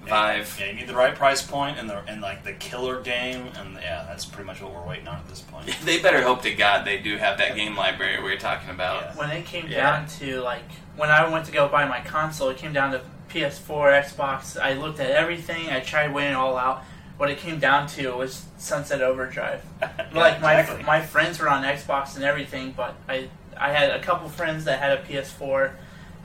Vive. 0.06 0.58
Yeah, 0.60 0.65
you 0.68 0.74
need 0.74 0.88
the 0.88 0.96
right 0.96 1.13
price 1.15 1.42
point 1.42 1.77
and 1.77 1.89
the 1.89 2.00
and 2.08 2.22
like 2.22 2.44
the 2.44 2.53
killer 2.53 3.01
game, 3.01 3.48
and 3.56 3.75
yeah, 3.75 4.03
that's 4.08 4.25
pretty 4.25 4.48
much 4.48 4.62
what 4.62 4.74
we're 4.74 4.86
waiting 4.88 5.08
on 5.08 5.18
at 5.18 5.27
this 5.30 5.42
point. 5.42 5.70
They 5.86 6.01
better 6.01 6.22
hope 6.24 6.42
to 6.42 6.53
God 6.53 6.86
they 6.86 6.98
do 6.98 7.18
have 7.18 7.38
that 7.38 7.56
game 7.56 7.75
library 7.75 8.18
we 8.22 8.30
were 8.32 8.36
talking 8.38 8.72
about. 8.72 9.01
Yeah. 9.03 9.15
when 9.15 9.30
it 9.30 9.46
came 9.46 9.68
Yeah. 9.68 9.98
down 10.00 10.08
to 10.20 10.42
like 10.42 10.63
when 10.98 11.10
I 11.10 11.30
went 11.30 11.46
to 11.46 11.51
go 11.51 11.68
buy 11.70 11.86
my 11.86 12.01
console, 12.01 12.50
it 12.50 12.58
came 12.58 12.74
down 12.74 12.92
to 12.92 13.01
PS4, 13.30 14.03
Xbox. 14.03 14.60
I 14.60 14.74
looked 14.74 15.00
at 15.00 15.10
everything. 15.12 15.70
I 15.70 15.80
tried 15.80 16.13
weighing 16.13 16.32
it 16.32 16.36
all 16.36 16.58
out. 16.58 16.84
What 17.24 17.32
it 17.32 17.38
came 17.38 17.58
down 17.58 17.88
to 17.88 18.18
was 18.18 18.44
Sunset 18.57 19.01
Overdrive. 19.01 19.64
like 20.14 20.42
my 20.42 20.59
exactly. 20.59 20.83
my 20.83 21.00
friends 21.00 21.40
were 21.40 21.48
on 21.48 21.64
Xbox 21.64 22.18
and 22.18 22.25
everything, 22.25 22.74
but 22.75 22.96
I 23.07 23.29
I 23.55 23.72
had 23.72 23.92
a 23.92 24.01
couple 24.01 24.27
friends 24.27 24.66
that 24.66 24.79
had 24.79 25.00
a 25.00 25.01
PS4, 25.03 25.72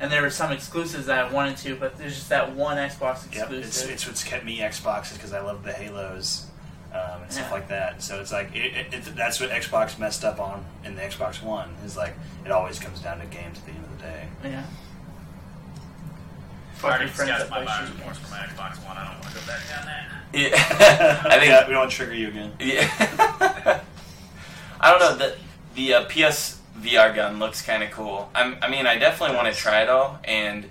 and 0.00 0.10
there 0.10 0.22
were 0.22 0.30
some 0.30 0.50
exclusives 0.50 1.06
that 1.06 1.26
I 1.26 1.32
wanted 1.32 1.56
to, 1.58 1.76
but 1.76 1.98
there's 1.98 2.16
just 2.16 2.30
that 2.30 2.56
one 2.56 2.78
Xbox 2.78 3.24
exclusive. 3.28 3.52
Yep, 3.52 3.64
it's, 3.64 3.84
it's 3.84 4.06
what's 4.08 4.24
kept 4.24 4.44
me 4.44 4.58
Xbox 4.58 5.12
is 5.12 5.18
because 5.18 5.32
I 5.32 5.38
love 5.38 5.62
the 5.62 5.72
Halos 5.72 6.46
um, 6.92 7.22
and 7.22 7.30
stuff 7.32 7.46
Yeah. 7.46 7.52
like 7.52 7.68
that. 7.68 8.02
So 8.02 8.18
it's 8.20 8.32
like 8.32 8.52
it, 8.56 8.76
it, 8.76 8.94
it, 8.94 9.14
that's 9.14 9.38
what 9.38 9.50
Xbox 9.50 10.00
messed 10.00 10.24
up 10.24 10.40
on 10.40 10.64
in 10.84 10.96
the 10.96 11.02
Xbox 11.02 11.40
One 11.40 11.76
is 11.86 11.96
like 11.96 12.14
it 12.44 12.50
always 12.50 12.80
comes 12.80 12.98
down 12.98 13.20
to 13.20 13.26
games 13.26 13.58
at 13.58 13.66
the 13.66 13.70
end 13.70 13.84
of 13.84 13.96
the 13.98 14.02
day. 14.02 14.26
yeah. 14.42 14.64
I 16.74 16.80
Fuck 16.80 16.90
already 16.90 17.06
friends 17.08 17.30
discussed 17.30 17.50
that 17.50 17.50
my 17.50 17.64
buyer's 17.64 17.90
remorse 17.92 18.18
for 18.18 18.30
my 18.32 18.38
Xbox 18.38 18.84
One. 18.84 18.96
I 18.96 19.04
don't 19.04 19.20
want 19.22 19.32
to 19.32 19.40
go 19.40 19.46
back 19.46 19.60
down 19.68 19.86
that. 19.86 20.17
Yeah, 20.32 20.50
I 21.26 21.38
think 21.38 21.50
yeah, 21.50 21.66
we 21.66 21.72
don't 21.72 21.80
want 21.80 21.90
to 21.90 21.96
trigger 21.96 22.14
you 22.14 22.28
again. 22.28 22.52
Yeah. 22.60 22.90
I 24.80 24.90
don't 24.90 25.00
know. 25.00 25.16
The 25.16 25.36
the 25.74 25.94
uh, 25.94 26.04
PS 26.06 26.58
VR 26.80 27.14
gun 27.14 27.38
looks 27.38 27.62
kind 27.62 27.82
of 27.82 27.90
cool. 27.90 28.30
I'm, 28.34 28.56
I 28.62 28.68
mean, 28.68 28.86
I 28.86 28.98
definitely 28.98 29.36
want 29.36 29.52
to 29.52 29.58
try 29.58 29.82
it 29.82 29.88
all. 29.88 30.18
And 30.24 30.68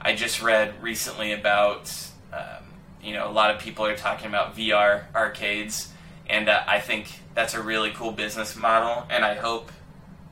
I 0.00 0.14
just 0.14 0.42
read 0.42 0.74
recently 0.82 1.32
about, 1.32 1.92
um, 2.32 2.64
you 3.02 3.12
know, 3.12 3.28
a 3.28 3.32
lot 3.32 3.54
of 3.54 3.60
people 3.60 3.84
are 3.86 3.96
talking 3.96 4.28
about 4.28 4.56
VR 4.56 5.04
arcades, 5.14 5.92
and 6.28 6.48
uh, 6.48 6.62
I 6.66 6.80
think 6.80 7.20
that's 7.34 7.54
a 7.54 7.62
really 7.62 7.90
cool 7.90 8.12
business 8.12 8.56
model. 8.56 9.06
And 9.10 9.24
I 9.24 9.34
hope 9.34 9.70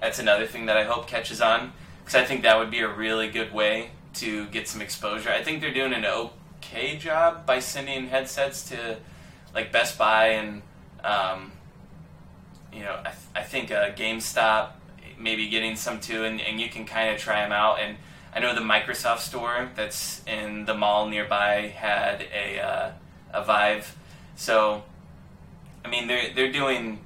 that's 0.00 0.18
another 0.18 0.46
thing 0.46 0.66
that 0.66 0.76
I 0.76 0.84
hope 0.84 1.06
catches 1.06 1.40
on 1.40 1.72
because 2.04 2.14
I 2.14 2.24
think 2.24 2.42
that 2.42 2.58
would 2.58 2.70
be 2.70 2.80
a 2.80 2.88
really 2.88 3.28
good 3.28 3.52
way 3.52 3.90
to 4.14 4.46
get 4.46 4.68
some 4.68 4.80
exposure. 4.80 5.30
I 5.30 5.42
think 5.42 5.60
they're 5.60 5.72
doing 5.72 5.92
an 5.92 6.04
okay 6.64 6.96
job 6.96 7.46
by 7.46 7.58
sending 7.58 8.08
headsets 8.08 8.68
to 8.70 8.96
like 9.54 9.72
Best 9.72 9.98
Buy 9.98 10.28
and 10.28 10.62
um, 11.02 11.52
you 12.72 12.80
know 12.80 12.98
I, 13.00 13.10
th- 13.10 13.30
I 13.34 13.42
think 13.42 13.70
uh, 13.70 13.90
GameStop 13.92 14.70
maybe 15.18 15.48
getting 15.48 15.76
some 15.76 16.00
too, 16.00 16.24
and, 16.24 16.40
and 16.40 16.60
you 16.60 16.68
can 16.68 16.84
kind 16.84 17.14
of 17.14 17.20
try 17.20 17.42
them 17.42 17.52
out. 17.52 17.78
And 17.78 17.96
I 18.34 18.40
know 18.40 18.54
the 18.54 18.60
Microsoft 18.60 19.20
store 19.20 19.70
that's 19.76 20.22
in 20.26 20.64
the 20.64 20.74
mall 20.74 21.08
nearby 21.08 21.68
had 21.68 22.26
a 22.32 22.60
uh, 22.60 22.90
a 23.32 23.44
Vive, 23.44 23.96
so 24.36 24.82
I 25.84 25.88
mean 25.88 26.08
they're 26.08 26.32
they're 26.34 26.52
doing 26.52 27.00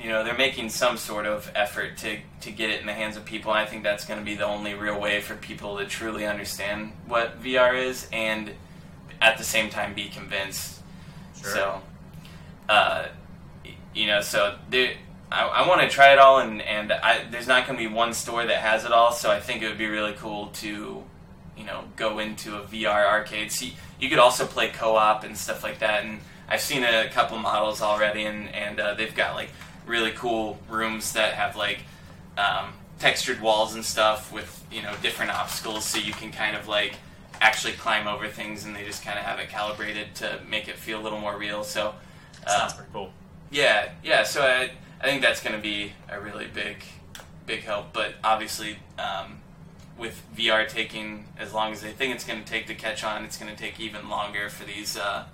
you 0.00 0.08
know 0.08 0.24
they're 0.24 0.36
making 0.36 0.68
some 0.68 0.96
sort 0.96 1.26
of 1.26 1.50
effort 1.54 1.96
to 1.98 2.18
to 2.40 2.50
get 2.50 2.70
it 2.70 2.80
in 2.80 2.86
the 2.86 2.92
hands 2.92 3.16
of 3.16 3.24
people. 3.24 3.52
And 3.52 3.60
I 3.60 3.66
think 3.66 3.82
that's 3.82 4.04
going 4.04 4.18
to 4.18 4.24
be 4.24 4.34
the 4.34 4.44
only 4.44 4.74
real 4.74 5.00
way 5.00 5.20
for 5.20 5.34
people 5.36 5.78
to 5.78 5.86
truly 5.86 6.26
understand 6.26 6.92
what 7.06 7.42
VR 7.42 7.80
is 7.80 8.08
and 8.12 8.52
at 9.20 9.38
the 9.38 9.44
same 9.44 9.70
time 9.70 9.94
be 9.94 10.08
convinced. 10.08 10.80
Sure. 11.40 11.50
So, 11.50 11.82
uh, 12.68 13.06
you 13.94 14.06
know, 14.06 14.20
so 14.20 14.56
there. 14.70 14.94
I, 15.30 15.46
I 15.46 15.68
want 15.68 15.80
to 15.80 15.88
try 15.88 16.12
it 16.12 16.18
all, 16.18 16.40
and 16.40 16.60
and 16.60 16.92
I, 16.92 17.24
there's 17.30 17.46
not 17.46 17.66
going 17.66 17.78
to 17.78 17.88
be 17.88 17.92
one 17.92 18.12
store 18.12 18.44
that 18.44 18.58
has 18.58 18.84
it 18.84 18.92
all. 18.92 19.12
So 19.12 19.30
I 19.30 19.40
think 19.40 19.62
it 19.62 19.68
would 19.68 19.78
be 19.78 19.86
really 19.86 20.12
cool 20.12 20.48
to, 20.48 21.02
you 21.56 21.64
know, 21.64 21.84
go 21.96 22.18
into 22.18 22.56
a 22.56 22.60
VR 22.62 23.06
arcade. 23.06 23.50
See, 23.50 23.76
you 23.98 24.10
could 24.10 24.18
also 24.18 24.44
play 24.44 24.68
co-op 24.68 25.24
and 25.24 25.38
stuff 25.38 25.62
like 25.62 25.78
that. 25.78 26.04
And 26.04 26.20
I've 26.52 26.60
seen 26.60 26.84
a 26.84 27.08
couple 27.08 27.38
models 27.38 27.80
already, 27.80 28.24
and 28.24 28.54
and 28.54 28.78
uh, 28.78 28.92
they've 28.94 29.14
got 29.14 29.34
like 29.34 29.48
really 29.86 30.12
cool 30.12 30.58
rooms 30.68 31.14
that 31.14 31.32
have 31.32 31.56
like 31.56 31.80
um, 32.36 32.74
textured 32.98 33.40
walls 33.40 33.74
and 33.74 33.82
stuff 33.82 34.30
with 34.30 34.62
you 34.70 34.82
know 34.82 34.92
different 35.02 35.32
obstacles, 35.32 35.86
so 35.86 35.98
you 35.98 36.12
can 36.12 36.30
kind 36.30 36.54
of 36.54 36.68
like 36.68 36.96
actually 37.40 37.72
climb 37.72 38.06
over 38.06 38.28
things, 38.28 38.66
and 38.66 38.76
they 38.76 38.84
just 38.84 39.02
kind 39.02 39.18
of 39.18 39.24
have 39.24 39.38
it 39.38 39.48
calibrated 39.48 40.14
to 40.16 40.40
make 40.46 40.68
it 40.68 40.76
feel 40.76 41.00
a 41.00 41.02
little 41.02 41.18
more 41.18 41.38
real. 41.38 41.64
So. 41.64 41.94
uh, 42.46 42.58
Sounds 42.58 42.74
pretty 42.74 42.90
cool. 42.92 43.10
yeah, 43.50 43.88
yeah. 44.04 44.22
So 44.22 44.42
I, 44.42 44.70
I 45.00 45.04
think 45.06 45.22
that's 45.22 45.42
going 45.42 45.56
to 45.56 45.62
be 45.62 45.92
a 46.10 46.20
really 46.20 46.48
big, 46.52 46.84
big 47.46 47.60
help. 47.60 47.94
But 47.94 48.14
obviously, 48.22 48.76
um, 48.98 49.38
with 49.96 50.20
VR 50.36 50.68
taking 50.68 51.24
as 51.38 51.54
long 51.54 51.72
as 51.72 51.80
they 51.80 51.92
think 51.92 52.14
it's 52.14 52.24
going 52.24 52.44
to 52.44 52.48
take 52.48 52.66
to 52.66 52.74
catch 52.74 53.02
on, 53.04 53.24
it's 53.24 53.38
going 53.38 53.50
to 53.50 53.58
take 53.58 53.80
even 53.80 54.10
longer 54.10 54.50
for 54.50 54.64
these 54.66 54.98
uh, 54.98 55.24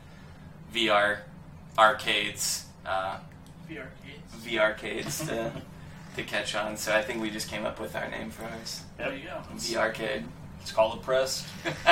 VR 0.74 1.18
arcades, 1.78 2.66
uh, 2.87 3.18
VR 3.70 3.87
kids. 4.04 4.46
VR 4.46 4.61
arcades 4.61 5.26
to 5.26 5.52
to 6.16 6.22
catch 6.24 6.54
on. 6.54 6.76
So 6.76 6.94
I 6.94 7.02
think 7.02 7.22
we 7.22 7.31
just 7.31 7.48
came 7.48 7.64
up 7.64 7.78
with 7.81 7.94
our 7.94 8.09
name 8.11 8.31
for 8.31 8.44
ours, 8.44 8.83
There 8.96 9.14
you 9.14 9.24
go. 9.24 9.40
VR 9.57 9.78
arcade. 9.78 10.24
It's 10.61 10.72
called 10.72 10.98
the 11.00 11.04
press. 11.04 11.46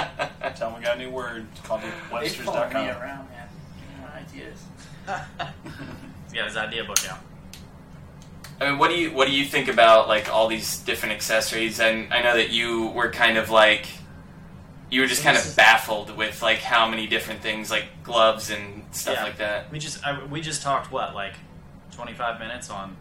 Tell 0.56 0.70
them 0.70 0.78
we 0.78 0.84
got 0.84 0.96
a 0.96 0.98
new 0.98 1.10
word. 1.10 1.46
It's 1.52 1.60
called 1.60 1.82
They 1.82 1.88
Websters.com. 2.10 2.84
me 2.84 2.90
around, 2.90 3.28
man. 3.30 3.48
Ideas. 4.14 4.64
He's 6.24 6.32
got 6.34 6.46
his 6.46 6.56
idea 6.56 6.84
book 6.84 6.98
out. 7.08 7.20
I 8.60 8.70
mean, 8.70 8.78
what 8.78 8.90
do 8.90 8.96
you 8.98 9.12
what 9.12 9.28
do 9.28 9.34
you 9.34 9.44
think 9.44 9.68
about 9.68 10.08
like 10.08 10.32
all 10.32 10.48
these 10.48 10.78
different 10.80 11.14
accessories? 11.14 11.78
And 11.78 12.12
I 12.12 12.22
know 12.22 12.34
that 12.36 12.50
you 12.50 12.88
were 12.88 13.10
kind 13.10 13.36
of 13.38 13.50
like 13.50 13.86
you 14.90 15.00
were 15.00 15.06
just 15.06 15.22
kind 15.24 15.36
of 15.36 15.56
baffled 15.56 16.16
with 16.16 16.42
like 16.42 16.58
how 16.58 16.88
many 16.88 17.06
different 17.06 17.40
things 17.40 17.70
like 17.70 17.86
gloves 18.04 18.50
and 18.50 18.84
stuff 18.92 19.16
Yeah. 19.16 19.24
like 19.24 19.38
that. 19.38 19.70
We 19.72 19.78
just 19.78 20.04
I, 20.06 20.24
we 20.24 20.40
just 20.40 20.62
talked 20.62 20.92
what 20.92 21.14
like 21.14 21.34
twenty 21.92 22.14
five 22.14 22.38
minutes 22.38 22.70
on 22.70 22.96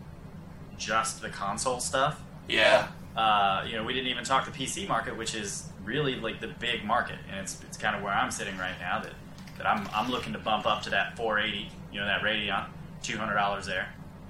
just 0.78 1.22
the 1.22 1.30
console 1.30 1.80
stuff. 1.80 2.22
Yeah, 2.48 2.88
Uh, 3.16 3.64
you 3.68 3.74
know, 3.76 3.84
we 3.84 3.94
didn't 3.94 4.10
even 4.10 4.24
talk 4.24 4.46
the 4.46 4.52
PC 4.52 4.88
market, 4.88 5.16
which 5.18 5.34
is 5.36 5.68
really 5.84 6.16
like 6.16 6.40
the 6.42 6.48
big 6.48 6.84
market, 6.84 7.18
and 7.30 7.40
it's 7.40 7.62
it's 7.64 7.78
kind 7.78 7.96
of 7.96 8.02
where 8.04 8.14
I'm 8.14 8.30
sitting 8.32 8.58
right 8.58 8.76
now. 8.80 9.00
That 9.00 9.14
that 9.58 9.66
I'm 9.68 9.88
I'm 9.94 10.12
looking 10.12 10.34
to 10.34 10.40
bump 10.40 10.66
up 10.66 10.82
to 10.84 10.90
that 10.92 11.16
480, 11.18 11.70
you 11.94 12.00
know, 12.00 12.06
that 12.06 12.22
Radeon, 12.22 12.66
two 13.04 13.18
hundred 13.18 13.36
dollars 13.36 13.66
there, 13.66 13.88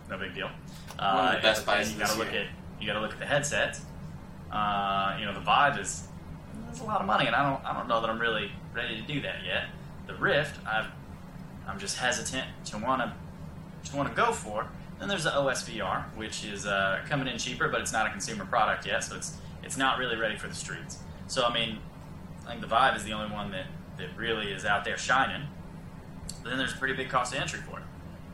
no 0.10 0.18
big 0.18 0.34
deal. 0.36 0.50
One 0.98 1.08
of 1.08 1.32
the 1.34 1.38
Uh, 1.40 1.42
best 1.42 1.66
buys 1.66 1.92
You 1.92 2.00
gotta 2.00 2.18
look 2.18 2.32
year. 2.32 2.44
at 2.44 2.48
you 2.82 2.88
got 2.88 2.94
to 2.94 3.02
look 3.02 3.14
at 3.14 3.20
the 3.20 3.26
headsets. 3.26 3.82
Uh, 4.52 5.16
you 5.20 5.26
know, 5.26 5.34
the 5.34 5.40
Vive 5.40 5.80
is 5.80 6.08
it's 6.76 6.84
a 6.84 6.88
lot 6.88 7.00
of 7.00 7.08
money, 7.08 7.26
and 7.26 7.34
I 7.34 7.50
don't 7.50 7.66
I 7.66 7.74
don't 7.74 7.88
know 7.88 8.02
that 8.02 8.10
I'm 8.10 8.20
really 8.20 8.52
ready 8.74 9.00
to 9.00 9.08
do 9.08 9.22
that 9.22 9.46
yet. 9.46 9.68
The 10.08 10.16
Rift, 10.16 10.60
I've 10.68 10.88
I'm 11.66 11.80
just 11.80 11.98
hesitant 11.98 12.48
to 12.66 12.78
want 12.78 13.02
to 13.02 13.14
to 13.90 13.96
want 13.96 14.10
to 14.10 14.16
go 14.16 14.34
for. 14.34 14.68
Then 15.00 15.08
there's 15.08 15.24
the 15.24 15.30
OSVR, 15.30 16.04
which 16.18 16.44
is 16.44 16.66
uh, 16.66 17.02
coming 17.08 17.28
in 17.28 17.38
cheaper, 17.38 17.70
but 17.70 17.80
it's 17.80 17.94
not 17.94 18.08
a 18.08 18.10
consumer 18.10 18.46
product 18.46 18.86
yet, 18.86 19.06
so 19.06 19.16
it's 19.16 19.38
it's 19.64 19.78
not 19.78 20.00
really 20.00 20.18
ready 20.18 20.36
for 20.36 20.50
the 20.50 20.54
streets. 20.54 21.00
So 21.28 21.46
I 21.46 21.54
mean, 21.54 21.78
I 22.46 22.50
think 22.50 22.62
the 22.62 22.68
Vive 22.68 22.98
is 22.98 23.06
the 23.06 23.14
only 23.14 23.34
one 23.34 23.52
that, 23.52 23.68
that 23.98 24.10
really 24.18 24.52
is 24.52 24.66
out 24.66 24.84
there 24.84 24.98
shining. 24.98 25.48
But 26.44 26.50
then 26.50 26.58
there's 26.58 26.74
a 26.74 26.78
pretty 26.78 26.94
big 26.94 27.10
cost 27.10 27.34
of 27.34 27.40
entry 27.40 27.62
for 27.62 27.80
it. 27.80 27.86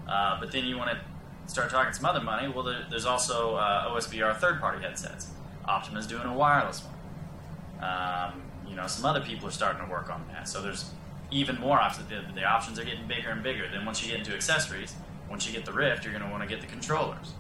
Uh, 0.08 0.40
but 0.40 0.52
then 0.52 0.66
you 0.66 0.80
want 0.80 0.90
to 0.90 1.00
start 1.46 1.70
talking 1.70 1.94
some 1.94 2.06
other 2.06 2.20
money. 2.20 2.48
Well, 2.48 2.64
there, 2.64 2.86
there's 2.90 3.06
also 3.06 3.56
uh, 3.56 3.90
OSVR 3.90 4.36
third-party 4.38 4.82
headsets. 4.82 5.30
Optima's 5.66 6.08
doing 6.08 6.24
a 6.24 6.34
wireless 6.34 6.84
one. 6.84 6.94
Um, 7.82 8.42
you 8.68 8.76
know, 8.76 8.88
some 8.88 9.06
other 9.06 9.22
people 9.22 9.48
are 9.48 9.52
starting 9.52 9.84
to 9.84 9.90
work 9.90 10.10
on 10.10 10.26
that. 10.32 10.48
So 10.48 10.62
there's 10.62 10.92
even 11.32 11.60
more 11.60 11.80
options. 11.80 12.08
The, 12.10 12.22
the 12.34 12.44
options 12.44 12.80
are 12.80 12.86
getting 12.86 13.08
bigger 13.08 13.30
and 13.30 13.44
bigger. 13.44 13.68
Then 13.72 13.86
once 13.86 14.04
you 14.04 14.10
get 14.10 14.20
into 14.20 14.34
accessories, 14.34 14.94
once 15.30 15.48
you 15.48 15.54
get 15.54 15.66
the 15.66 15.74
Rift, 15.74 16.04
you're 16.04 16.14
going 16.14 16.26
to 16.26 16.30
want 16.30 16.44
to 16.44 16.50
get 16.50 16.62
the 16.62 16.68
controllers. 16.68 17.34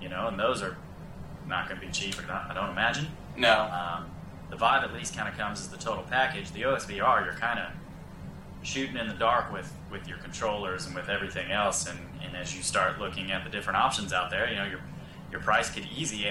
You 0.00 0.08
know, 0.08 0.28
and 0.28 0.38
those 0.38 0.62
are 0.62 0.76
not 1.46 1.68
going 1.68 1.80
to 1.80 1.86
be 1.86 1.92
cheap. 1.92 2.14
I 2.30 2.54
don't 2.54 2.70
imagine. 2.70 3.08
No. 3.36 3.62
Um, 3.62 4.06
the 4.50 4.56
Vive 4.56 4.84
at 4.84 4.94
least 4.94 5.16
kind 5.16 5.28
of 5.28 5.36
comes 5.36 5.60
as 5.60 5.68
the 5.68 5.76
total 5.76 6.04
package. 6.04 6.52
The 6.52 6.62
OSVR, 6.62 7.24
you're 7.24 7.34
kind 7.34 7.58
of 7.58 7.66
shooting 8.62 8.96
in 8.96 9.08
the 9.08 9.14
dark 9.14 9.52
with, 9.52 9.72
with 9.90 10.08
your 10.08 10.18
controllers 10.18 10.86
and 10.86 10.94
with 10.94 11.08
everything 11.08 11.50
else. 11.50 11.88
And, 11.88 11.98
and 12.24 12.36
as 12.36 12.56
you 12.56 12.62
start 12.62 12.98
looking 12.98 13.30
at 13.30 13.44
the 13.44 13.50
different 13.50 13.78
options 13.78 14.12
out 14.12 14.30
there, 14.30 14.48
you 14.48 14.56
know 14.56 14.66
your 14.66 14.80
your 15.30 15.40
price 15.40 15.70
could 15.70 15.86
easy 15.94 16.26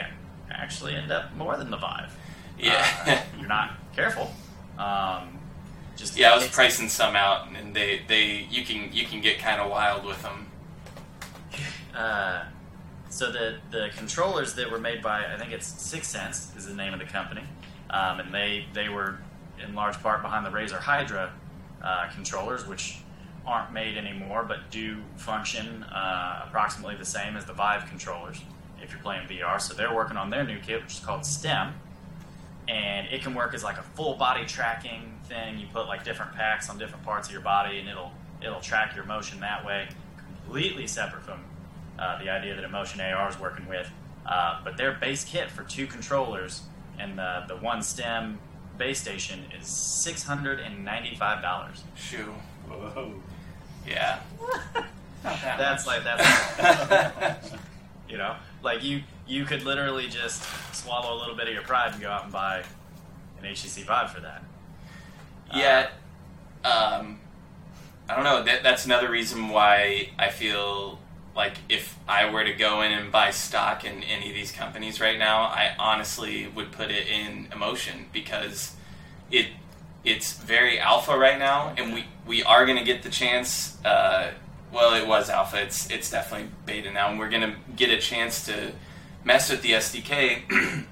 actually 0.49 0.95
end 0.95 1.11
up 1.11 1.33
more 1.35 1.55
than 1.57 1.69
the 1.69 1.77
Vive. 1.77 2.15
Yeah. 2.57 2.85
Uh, 3.05 3.21
you're 3.39 3.47
not 3.47 3.73
careful. 3.95 4.31
Um, 4.77 5.39
just 5.95 6.17
yeah, 6.17 6.31
I 6.31 6.35
was 6.35 6.47
pricing 6.47 6.89
some 6.89 7.15
out, 7.15 7.47
and 7.49 7.75
they, 7.75 8.01
they 8.07 8.47
you 8.49 8.63
can 8.63 8.91
you 8.93 9.05
can 9.05 9.21
get 9.21 9.39
kind 9.39 9.59
of 9.59 9.69
wild 9.69 10.05
with 10.05 10.21
them. 10.21 10.47
Uh, 11.95 12.43
so 13.09 13.31
the 13.31 13.57
the 13.71 13.89
controllers 13.97 14.53
that 14.55 14.69
were 14.69 14.79
made 14.79 15.01
by 15.01 15.25
I 15.25 15.37
think 15.37 15.51
it's 15.51 15.71
Sixense 15.71 16.55
is 16.55 16.67
the 16.67 16.75
name 16.75 16.93
of 16.93 16.99
the 16.99 17.05
company, 17.05 17.43
um, 17.89 18.19
and 18.19 18.33
they 18.33 18.65
they 18.73 18.89
were 18.89 19.19
in 19.63 19.73
large 19.73 19.99
part 20.03 20.21
behind 20.21 20.45
the 20.45 20.51
Razer 20.51 20.79
Hydra 20.79 21.33
uh, 21.81 22.09
controllers, 22.13 22.67
which 22.67 22.99
aren't 23.45 23.71
made 23.71 23.97
anymore, 23.97 24.43
but 24.43 24.69
do 24.69 24.97
function 25.15 25.83
uh, 25.83 26.43
approximately 26.47 26.95
the 26.95 27.05
same 27.05 27.37
as 27.37 27.45
the 27.45 27.53
Vive 27.53 27.87
controllers 27.87 28.41
if 28.83 28.91
you're 28.91 29.01
playing 29.01 29.25
VR. 29.27 29.59
So 29.59 29.73
they're 29.73 29.95
working 29.95 30.17
on 30.17 30.29
their 30.29 30.43
new 30.43 30.59
kit, 30.59 30.83
which 30.83 30.93
is 30.93 30.99
called 30.99 31.25
STEM, 31.25 31.73
and 32.67 33.07
it 33.07 33.21
can 33.21 33.33
work 33.33 33.53
as 33.53 33.63
like 33.63 33.77
a 33.77 33.83
full 33.83 34.15
body 34.15 34.45
tracking 34.45 35.13
thing. 35.25 35.57
You 35.59 35.67
put 35.73 35.87
like 35.87 36.03
different 36.03 36.33
packs 36.33 36.69
on 36.69 36.77
different 36.77 37.03
parts 37.05 37.27
of 37.27 37.31
your 37.33 37.41
body, 37.41 37.79
and 37.79 37.87
it'll 37.89 38.11
it'll 38.41 38.61
track 38.61 38.95
your 38.95 39.05
motion 39.05 39.39
that 39.41 39.65
way, 39.65 39.87
completely 40.43 40.87
separate 40.87 41.23
from 41.23 41.39
uh, 41.99 42.21
the 42.21 42.29
idea 42.29 42.55
that 42.55 42.63
Emotion 42.63 43.01
AR 43.01 43.29
is 43.29 43.39
working 43.39 43.67
with. 43.67 43.89
Uh, 44.25 44.59
but 44.63 44.75
their 44.77 44.91
base 44.93 45.23
kit 45.23 45.49
for 45.49 45.63
two 45.63 45.87
controllers 45.87 46.63
and 46.99 47.17
the 47.17 47.43
the 47.47 47.55
one 47.55 47.81
stem 47.81 48.39
base 48.77 48.99
station 49.01 49.45
is 49.59 49.67
six 49.67 50.23
hundred 50.23 50.59
and 50.59 50.83
ninety 50.83 51.15
five 51.15 51.41
dollars. 51.41 51.83
Shoo. 51.95 52.33
Whoa. 52.67 53.13
Yeah. 53.87 54.19
Not 55.23 55.41
that 55.41 55.57
That's 55.57 55.85
much. 55.85 56.05
like 56.05 56.17
that's 56.17 57.51
you 58.09 58.17
know 58.17 58.35
like 58.61 58.83
you 58.83 59.01
you 59.27 59.45
could 59.45 59.63
literally 59.63 60.07
just 60.07 60.43
swallow 60.73 61.15
a 61.15 61.19
little 61.19 61.35
bit 61.35 61.47
of 61.47 61.53
your 61.53 61.63
pride 61.63 61.93
and 61.93 62.01
go 62.01 62.09
out 62.09 62.23
and 62.23 62.33
buy 62.33 62.63
an 63.39 63.45
HTC 63.45 63.83
Vive 63.83 64.11
for 64.11 64.21
that. 64.21 64.43
Yeah. 65.53 65.87
Um, 66.63 67.19
I 68.09 68.15
don't 68.15 68.23
know. 68.23 68.43
That, 68.43 68.63
that's 68.63 68.85
another 68.85 69.09
reason 69.09 69.49
why 69.49 70.09
I 70.17 70.29
feel 70.29 70.99
like 71.35 71.57
if 71.69 71.97
I 72.07 72.29
were 72.29 72.43
to 72.43 72.53
go 72.53 72.81
in 72.81 72.91
and 72.91 73.11
buy 73.11 73.31
stock 73.31 73.85
in 73.85 74.03
any 74.03 74.29
of 74.29 74.35
these 74.35 74.51
companies 74.51 74.99
right 74.99 75.19
now, 75.19 75.41
I 75.43 75.75
honestly 75.77 76.47
would 76.47 76.71
put 76.71 76.89
it 76.89 77.07
in 77.07 77.49
emotion 77.53 78.07
because 78.11 78.75
it 79.29 79.47
it's 80.03 80.37
very 80.37 80.79
alpha 80.79 81.17
right 81.17 81.37
now, 81.37 81.73
and 81.77 81.93
we, 81.93 82.05
we 82.25 82.41
are 82.43 82.65
going 82.65 82.77
to 82.77 82.83
get 82.83 83.03
the 83.03 83.09
chance. 83.09 83.77
Uh, 83.83 84.31
well, 84.71 84.93
it 84.93 85.05
was 85.05 85.29
alpha. 85.29 85.61
It's 85.61 85.89
it's 85.91 86.09
definitely 86.09 86.49
beta 86.65 86.91
now, 86.91 87.09
and 87.09 87.19
we're 87.19 87.29
going 87.29 87.41
to 87.41 87.55
get 87.75 87.89
a 87.89 87.99
chance 87.99 88.45
to 88.45 88.71
mess 89.27 89.51
with 89.51 89.61
the 89.61 89.73
SDK. 89.73 90.41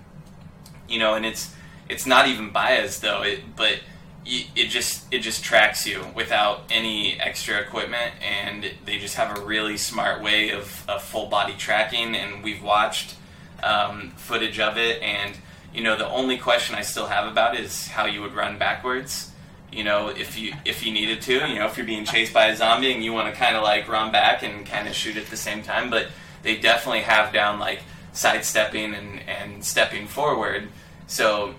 you 0.90 1.00
know, 1.00 1.16
and 1.16 1.26
it's 1.26 1.56
it's 1.90 2.06
not 2.06 2.28
even 2.28 2.52
biased 2.52 3.02
though. 3.02 3.24
It 3.24 3.56
but 3.56 3.80
it 4.28 4.70
just 4.70 5.06
it 5.14 5.20
just 5.20 5.44
tracks 5.44 5.86
you 5.88 6.04
without 6.16 6.64
any 6.70 7.20
extra 7.20 7.60
equipment, 7.60 8.14
and 8.22 8.72
they 8.86 8.98
just 8.98 9.16
have 9.16 9.38
a 9.38 9.42
really 9.42 9.78
smart 9.78 10.22
way 10.22 10.50
of, 10.50 10.84
of 10.88 11.02
full 11.02 11.28
body 11.28 11.54
tracking. 11.58 12.16
And 12.16 12.44
we've 12.44 12.62
watched 12.62 13.16
um, 13.64 14.12
footage 14.18 14.60
of 14.60 14.78
it, 14.78 15.02
and 15.02 15.38
you 15.74 15.82
know 15.82 15.96
the 15.96 16.08
only 16.08 16.38
question 16.38 16.76
I 16.76 16.82
still 16.82 17.08
have 17.08 17.32
about 17.32 17.56
it 17.56 17.62
is 17.62 17.88
how 17.88 18.06
you 18.06 18.22
would 18.22 18.34
run 18.34 18.58
backwards. 18.58 19.32
You 19.72 19.84
know, 19.84 20.10
if 20.10 20.38
you 20.40 20.54
if 20.66 20.86
you 20.86 20.92
needed 20.92 21.22
to, 21.24 21.48
you 21.48 21.56
know, 21.56 21.68
if 21.68 21.78
you're 21.78 21.86
being 21.86 22.06
chased 22.06 22.34
by 22.34 22.48
a 22.48 22.56
zombie 22.56 22.92
and 22.92 23.04
you 23.04 23.14
want 23.14 23.32
to 23.34 23.40
kind 23.40 23.56
of 23.56 23.64
like 23.64 23.88
run 23.88 24.12
back 24.12 24.42
and 24.42 24.66
kind 24.66 24.88
of 24.88 24.96
shoot 24.96 25.18
at 25.18 25.28
the 25.28 25.38
same 25.38 25.62
time, 25.62 25.90
but 25.90 26.08
they 26.42 26.58
definitely 26.58 27.02
have 27.02 27.32
down 27.34 27.60
like 27.60 27.82
sidestepping 28.16 28.96
and, 28.96 29.20
and 29.28 29.64
stepping 29.64 30.08
forward. 30.08 30.70
So, 31.06 31.54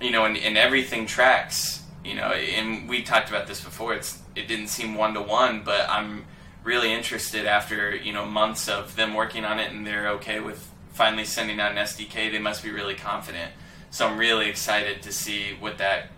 you 0.00 0.10
know, 0.10 0.24
and, 0.24 0.36
and 0.38 0.56
everything 0.56 1.06
tracks. 1.06 1.82
You 2.04 2.14
know, 2.14 2.30
and 2.30 2.88
we 2.88 3.02
talked 3.02 3.28
about 3.28 3.48
this 3.48 3.62
before. 3.62 3.92
It's 3.92 4.22
it 4.36 4.46
didn't 4.46 4.68
seem 4.68 4.94
one 4.94 5.14
to 5.14 5.20
one, 5.20 5.62
but 5.64 5.90
I'm 5.90 6.24
really 6.62 6.92
interested 6.92 7.46
after 7.46 7.96
you 7.96 8.12
know 8.12 8.24
months 8.24 8.68
of 8.68 8.94
them 8.94 9.14
working 9.14 9.44
on 9.44 9.58
it, 9.58 9.72
and 9.72 9.84
they're 9.84 10.10
okay 10.10 10.38
with 10.38 10.70
finally 10.92 11.24
sending 11.24 11.58
out 11.58 11.72
an 11.72 11.78
SDK. 11.78 12.30
They 12.30 12.38
must 12.38 12.62
be 12.62 12.70
really 12.70 12.94
confident. 12.94 13.50
So 13.90 14.06
I'm 14.06 14.18
really 14.18 14.48
excited 14.48 15.02
to 15.02 15.12
see 15.12 15.56
what 15.58 15.78
that 15.78 16.10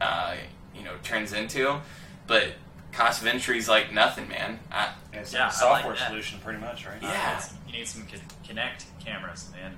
uh, 0.00 0.34
you 0.74 0.82
know 0.82 0.94
turns 1.04 1.32
into. 1.32 1.80
But 2.26 2.54
cost 2.90 3.22
of 3.22 3.28
entry 3.28 3.58
is 3.58 3.68
like 3.68 3.92
nothing, 3.92 4.28
man. 4.28 4.58
I, 4.72 4.94
It's 5.12 5.32
Yeah, 5.32 5.44
I 5.44 5.48
a 5.48 5.52
software 5.52 5.94
like 5.94 6.08
solution, 6.08 6.40
pretty 6.40 6.58
much, 6.58 6.86
right? 6.86 7.00
Yeah. 7.00 7.40
Uh, 7.40 7.54
you 7.68 7.78
need 7.78 7.86
some 7.86 8.04
Ki- 8.44 8.52
Kinect 8.54 8.84
cameras, 9.04 9.50
and 9.64 9.76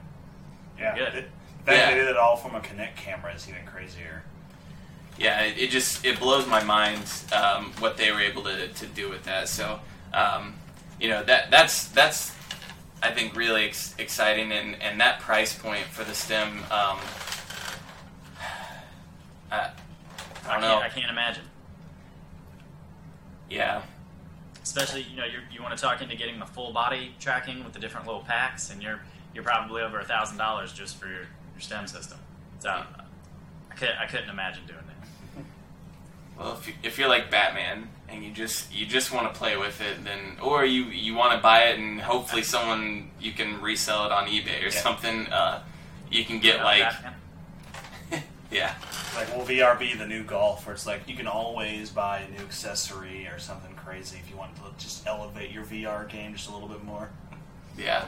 Yeah. 0.79 0.95
Good. 0.95 1.15
It, 1.15 1.31
the 1.65 1.73
fact 1.73 1.79
Yeah. 1.79 1.91
they 1.91 1.95
did 2.01 2.09
it 2.09 2.17
all 2.17 2.37
from 2.37 2.55
a 2.55 2.61
Kinect 2.61 2.97
camera 2.97 3.35
is 3.35 3.49
even 3.49 3.65
crazier. 3.67 4.23
yeah, 5.19 5.41
it, 5.43 5.57
it 5.59 5.71
just 5.71 6.05
it 6.05 6.19
blows 6.21 6.47
my 6.47 6.63
mind 6.63 7.03
um, 7.33 7.73
what 7.79 7.97
they 7.97 8.11
were 8.13 8.21
able 8.21 8.43
to, 8.45 8.69
to 8.69 8.87
do 8.87 9.09
with 9.09 9.25
that. 9.25 9.49
So, 9.49 9.81
um, 10.13 10.55
you 11.01 11.09
know 11.09 11.23
that 11.25 11.51
that's 11.51 11.89
that's 11.89 12.33
I 13.03 13.11
think 13.11 13.35
really 13.37 13.65
ex- 13.67 13.95
exciting, 13.99 14.53
and, 14.53 14.81
and 14.83 15.01
that 15.01 15.21
price 15.21 15.57
point 15.57 15.85
for 15.87 16.05
the 16.05 16.15
stem. 16.15 16.59
Um, 16.71 16.99
I, 19.51 19.53
I 19.53 19.71
I 20.49 20.53
don't 20.53 20.61
can't, 20.61 20.63
know. 20.63 20.79
I 20.81 20.89
can't 20.89 21.11
imagine. 21.11 21.45
Yeah, 23.51 23.83
Especially, 24.67 25.03
you 25.03 25.17
know, 25.17 25.25
you're, 25.25 25.43
you 25.53 25.63
want 25.63 25.77
to 25.77 25.81
talk 25.81 26.03
into 26.03 26.17
getting 26.17 26.41
the 26.41 26.45
full 26.45 26.73
body 26.73 27.15
tracking 27.21 27.63
with 27.63 27.73
the 27.73 27.79
different 27.79 28.05
little 28.05 28.23
packs, 28.23 28.69
and 28.71 28.83
you're 28.83 28.99
you're 29.33 29.45
probably 29.45 29.81
over 29.81 30.01
a 30.01 30.05
thousand 30.05 30.39
dollars 30.39 30.73
just 30.73 30.97
for 30.97 31.07
your, 31.07 31.21
your 31.55 31.61
stem 31.61 31.87
system. 31.87 32.19
So 32.59 32.71
I, 32.71 33.75
could, 33.77 33.91
I 34.01 34.07
couldn't 34.07 34.29
imagine 34.29 34.65
doing 34.67 34.81
that. 34.89 35.45
Well, 36.37 36.55
if, 36.59 36.67
you, 36.67 36.75
if 36.83 36.99
you're 36.99 37.09
like 37.09 37.31
Batman 37.31 37.89
and 38.09 38.25
you 38.25 38.33
just 38.33 38.75
you 38.75 38.87
just 38.87 39.13
want 39.13 39.33
to 39.33 39.39
play 39.39 39.57
with 39.57 39.81
it, 39.81 40.03
then 40.03 40.37
or 40.43 40.65
you 40.65 40.87
you 40.87 41.15
want 41.15 41.33
to 41.35 41.39
buy 41.39 41.67
it 41.67 41.79
and 41.79 42.01
hopefully 42.01 42.43
someone 42.43 43.11
you 43.21 43.31
can 43.33 43.61
resell 43.61 44.05
it 44.07 44.11
on 44.11 44.27
eBay 44.27 44.63
or 44.63 44.65
Yeah. 44.65 44.71
something. 44.71 45.27
Uh, 45.29 45.63
you 46.11 46.25
can 46.25 46.41
get 46.41 46.57
Yeah, 46.57 46.65
like 46.65 46.81
Batman. 46.83 47.15
Yeah 48.51 48.75
Like, 49.15 49.35
will 49.37 49.45
VR 49.45 49.79
be 49.79 49.95
the 49.95 50.07
new 50.07 50.23
golf, 50.23 50.67
where 50.67 50.75
it's 50.75 50.87
like 50.87 51.09
you 51.09 51.17
can 51.17 51.27
always 51.27 51.91
buy 51.91 52.21
a 52.21 52.31
new 52.31 52.45
accessory 52.45 53.27
or 53.27 53.39
something 53.39 53.75
crazy 53.75 54.19
if 54.23 54.31
you 54.31 54.37
want 54.37 54.55
to 54.57 54.63
just 54.79 55.07
elevate 55.07 55.51
your 55.51 55.65
VR 55.65 56.09
game 56.09 56.33
just 56.35 56.49
a 56.49 56.53
little 56.53 56.69
bit 56.69 56.85
more? 56.85 57.11
yeah. 57.79 58.07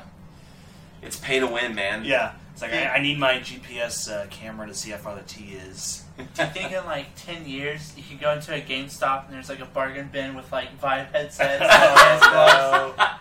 It's 1.03 1.17
pay 1.17 1.41
to 1.41 1.47
win, 1.47 1.75
man. 1.75 2.05
Yeah, 2.05 2.33
it's 2.53 2.63
like 2.63 2.73
I, 2.73 2.97
I 2.97 3.03
need 3.03 3.19
my 3.19 3.35
GPS 3.35 4.11
uh, 4.11 4.27
camera 4.31 4.67
to 4.67 4.75
see 4.75 4.91
how 4.91 4.97
far 4.97 5.15
the 5.15 5.23
T 5.23 5.53
is. 5.53 6.05
Do 6.17 6.43
you 6.43 6.49
think 6.49 6.73
in 6.73 6.85
like 6.85 7.07
10 7.17 7.47
years 7.47 7.93
you 7.97 8.03
could 8.03 8.21
go 8.21 8.33
into 8.33 8.53
a 8.53 8.61
GameStop 8.61 9.27
and 9.27 9.35
there's 9.35 9.49
like 9.49 9.61
a 9.61 9.67
bargain 9.67 10.09
bin 10.13 10.35
with 10.35 10.51
like 10.51 10.77
Vive 10.81 11.07
headsets? 11.13 11.63
Oh, 11.71 12.95
no. 12.97 13.05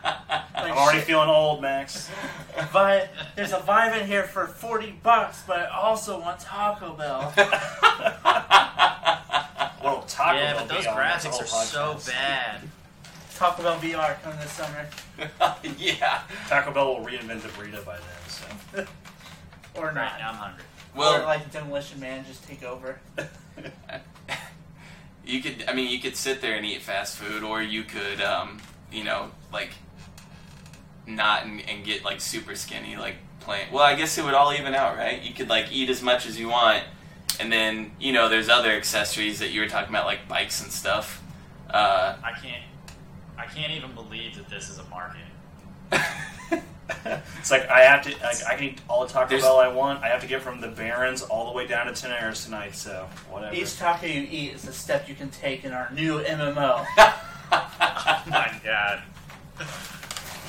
Like, 0.58 0.72
I'm 0.72 0.78
already 0.80 0.98
shit, 0.98 1.08
feeling 1.08 1.30
old, 1.30 1.62
Max. 1.62 2.10
But 2.74 3.12
there's 3.36 3.54
a 3.54 3.60
Vive 3.60 3.96
in 4.02 4.08
here 4.08 4.24
for 4.24 4.48
40 4.48 4.96
bucks, 5.04 5.44
but 5.46 5.72
I 5.72 5.78
also 5.78 6.20
want 6.20 6.40
Taco 6.40 6.94
Bell. 6.96 7.32
Taco 10.08 10.36
yeah, 10.36 10.54
Bell 10.54 10.62
Yeah, 10.62 10.68
but 10.68 10.68
those 10.68 10.86
VR, 10.86 10.96
that's 10.96 11.26
a 11.26 11.30
graphics 11.30 11.50
whole 11.50 11.62
are 11.62 11.98
so 11.98 12.12
bad. 12.12 12.62
Taco 13.38 13.62
Bell 13.62 13.78
VR 13.78 14.20
coming 14.24 14.40
this 14.40 14.52
summer, 14.52 14.88
yeah. 15.78 16.22
Taco 16.48 16.72
Bell 16.72 16.96
will 16.96 17.06
reinvent 17.06 17.42
the 17.44 17.50
burrito 17.50 17.86
by 17.86 17.98
then. 17.98 18.06
So. 18.28 18.86
or 19.80 19.86
Right 19.88 19.96
not. 19.96 20.20
now 20.20 20.30
I'm 20.30 20.36
hungry. 20.36 20.64
or 20.96 21.00
Well, 21.00 21.24
like 21.24 21.52
Demolition 21.52 22.00
Man 22.00 22.26
just 22.28 22.44
take 22.48 22.64
over. 22.64 23.00
you 25.26 25.42
could. 25.44 25.66
I 25.68 25.74
mean, 25.74 25.92
you 25.92 26.00
could 26.00 26.16
sit 26.16 26.42
there 26.42 26.56
and 26.56 26.66
eat 26.66 26.82
fast 26.82 27.18
food, 27.18 27.44
or 27.44 27.62
you 27.62 27.84
could, 27.84 28.22
um, 28.22 28.60
you 28.92 29.04
know, 29.04 29.30
like 29.54 29.70
not 31.06 31.46
and, 31.46 31.62
and 31.70 31.86
get 31.86 32.04
like 32.04 32.20
super 32.22 32.56
skinny, 32.56 32.96
like 32.98 33.18
playing. 33.40 33.72
Well, 33.72 33.84
I 33.84 33.94
guess 33.94 34.18
it 34.18 34.26
would 34.26 34.34
all 34.34 34.52
even 34.54 34.74
out, 34.74 34.98
right? 34.98 35.22
You 35.22 35.34
could 35.34 35.48
like 35.50 35.72
eat 35.72 35.90
as 35.92 36.02
much 36.02 36.26
as 36.26 36.40
you 36.40 36.50
want, 36.50 36.84
and 37.40 37.52
then 37.52 37.92
you 38.00 38.14
know, 38.14 38.30
there's 38.30 38.50
other 38.50 38.72
accessories 38.72 39.38
that 39.40 39.52
you 39.52 39.62
were 39.62 39.68
talking 39.68 39.90
about, 39.90 40.06
like 40.06 40.28
bikes 40.28 40.64
and 40.64 40.72
stuff. 40.72 41.22
Uh, 41.70 42.16
I 42.24 42.32
can't. 42.32 42.64
I 43.38 43.46
can't 43.46 43.72
even 43.74 43.92
believe 43.94 44.36
that 44.36 44.50
this 44.50 44.70
is 44.70 44.80
a 44.80 44.84
market. 44.86 45.22
it's 47.40 47.52
like 47.52 47.70
I 47.70 47.82
have 47.82 48.02
to. 48.04 48.10
Like, 48.24 48.46
I 48.48 48.56
can 48.56 48.64
eat 48.66 48.82
all 48.90 49.06
the 49.06 49.12
Taco 49.12 49.30
There's- 49.30 49.44
Bell 49.44 49.58
I 49.60 49.68
want. 49.68 50.04
I 50.04 50.08
have 50.08 50.22
to 50.22 50.28
get 50.28 50.42
from 50.42 50.62
the 50.62 50.68
Barrens 50.68 51.22
all 51.22 51.46
the 51.52 51.56
way 51.56 51.68
down 51.68 51.86
to 51.88 51.92
Tanaris 51.94 52.44
tonight. 52.46 52.76
So 52.76 53.08
whatever. 53.30 53.56
Each 53.56 53.78
taco 53.78 54.06
you 54.08 54.28
eat 54.30 54.54
is 54.54 54.68
a 54.68 54.74
step 54.74 55.08
you 55.08 55.16
can 55.16 55.30
take 55.30 55.64
in 55.64 55.72
our 55.72 55.90
new 55.94 56.20
MMO. 56.20 56.86
Oh 56.98 57.14
my 58.28 58.60
god. 58.64 59.04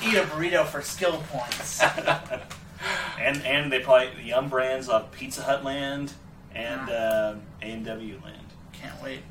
eat 0.03 0.15
a 0.15 0.21
burrito 0.23 0.65
for 0.65 0.81
skill 0.81 1.23
points. 1.29 1.81
and 3.19 3.41
and 3.45 3.71
they 3.71 3.79
probably 3.79 4.09
the 4.15 4.23
Yum 4.23 4.49
brands 4.49 4.89
of 4.89 5.11
Pizza 5.11 5.43
Hut 5.43 5.63
Land 5.63 6.13
and 6.55 6.89
uh, 6.89 7.35
A 7.61 7.65
and 7.65 7.85
W 7.85 8.19
Land. 8.23 8.37
Can't 8.73 9.01
wait. 9.03 9.21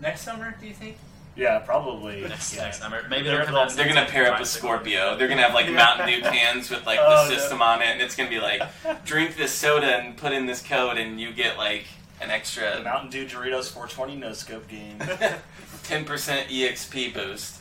Next 0.00 0.22
summer, 0.22 0.54
do 0.60 0.66
you 0.66 0.74
think? 0.74 0.96
Yeah, 1.36 1.58
probably. 1.58 2.20
Next, 2.22 2.54
yeah. 2.54 2.62
next 2.64 2.78
summer, 2.80 3.02
maybe 3.08 3.24
They're 3.24 3.38
they'll 3.38 3.44
come 3.46 3.54
the- 3.54 3.60
out. 3.62 3.70
They're 3.72 3.88
gonna 3.88 4.06
pair 4.06 4.32
up 4.32 4.38
with 4.38 4.48
Scorpio. 4.48 5.16
They're 5.16 5.26
gonna 5.28 5.42
have 5.42 5.54
like 5.54 5.66
Yeah. 5.66 5.72
Mountain 5.96 6.06
Dew 6.06 6.22
cans 6.22 6.70
with 6.70 6.86
like 6.86 6.98
Oh, 7.02 7.24
the 7.26 7.30
no. 7.30 7.36
system 7.36 7.60
on 7.60 7.82
it, 7.82 7.86
and 7.86 8.00
it's 8.00 8.14
gonna 8.14 8.30
be 8.30 8.38
like, 8.40 8.62
drink 9.04 9.36
this 9.36 9.52
soda 9.52 9.96
and 9.96 10.16
put 10.16 10.32
in 10.32 10.46
this 10.46 10.62
code, 10.62 10.96
and 10.96 11.20
you 11.20 11.32
get 11.32 11.58
like 11.58 11.86
an 12.20 12.28
The 12.28 12.34
extra 12.34 12.80
Mountain 12.82 13.10
Dew 13.10 13.26
Doritos 13.26 13.70
420 13.72 14.16
no 14.16 14.32
scope 14.32 14.68
game. 14.68 14.98
ten 15.82 16.04
percent 16.04 16.48
EXP 16.48 17.12
boost. 17.14 17.60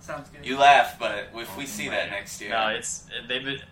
Sounds 0.00 0.28
good. 0.28 0.44
You 0.44 0.58
laugh, 0.58 0.98
but 0.98 1.28
if 1.34 1.56
we 1.56 1.64
see 1.64 1.88
that 1.88 2.10
next 2.10 2.40
year, 2.40 2.50
No, 2.50 2.68
it's 2.68 3.06
they've 3.26 3.42
been 3.42 3.62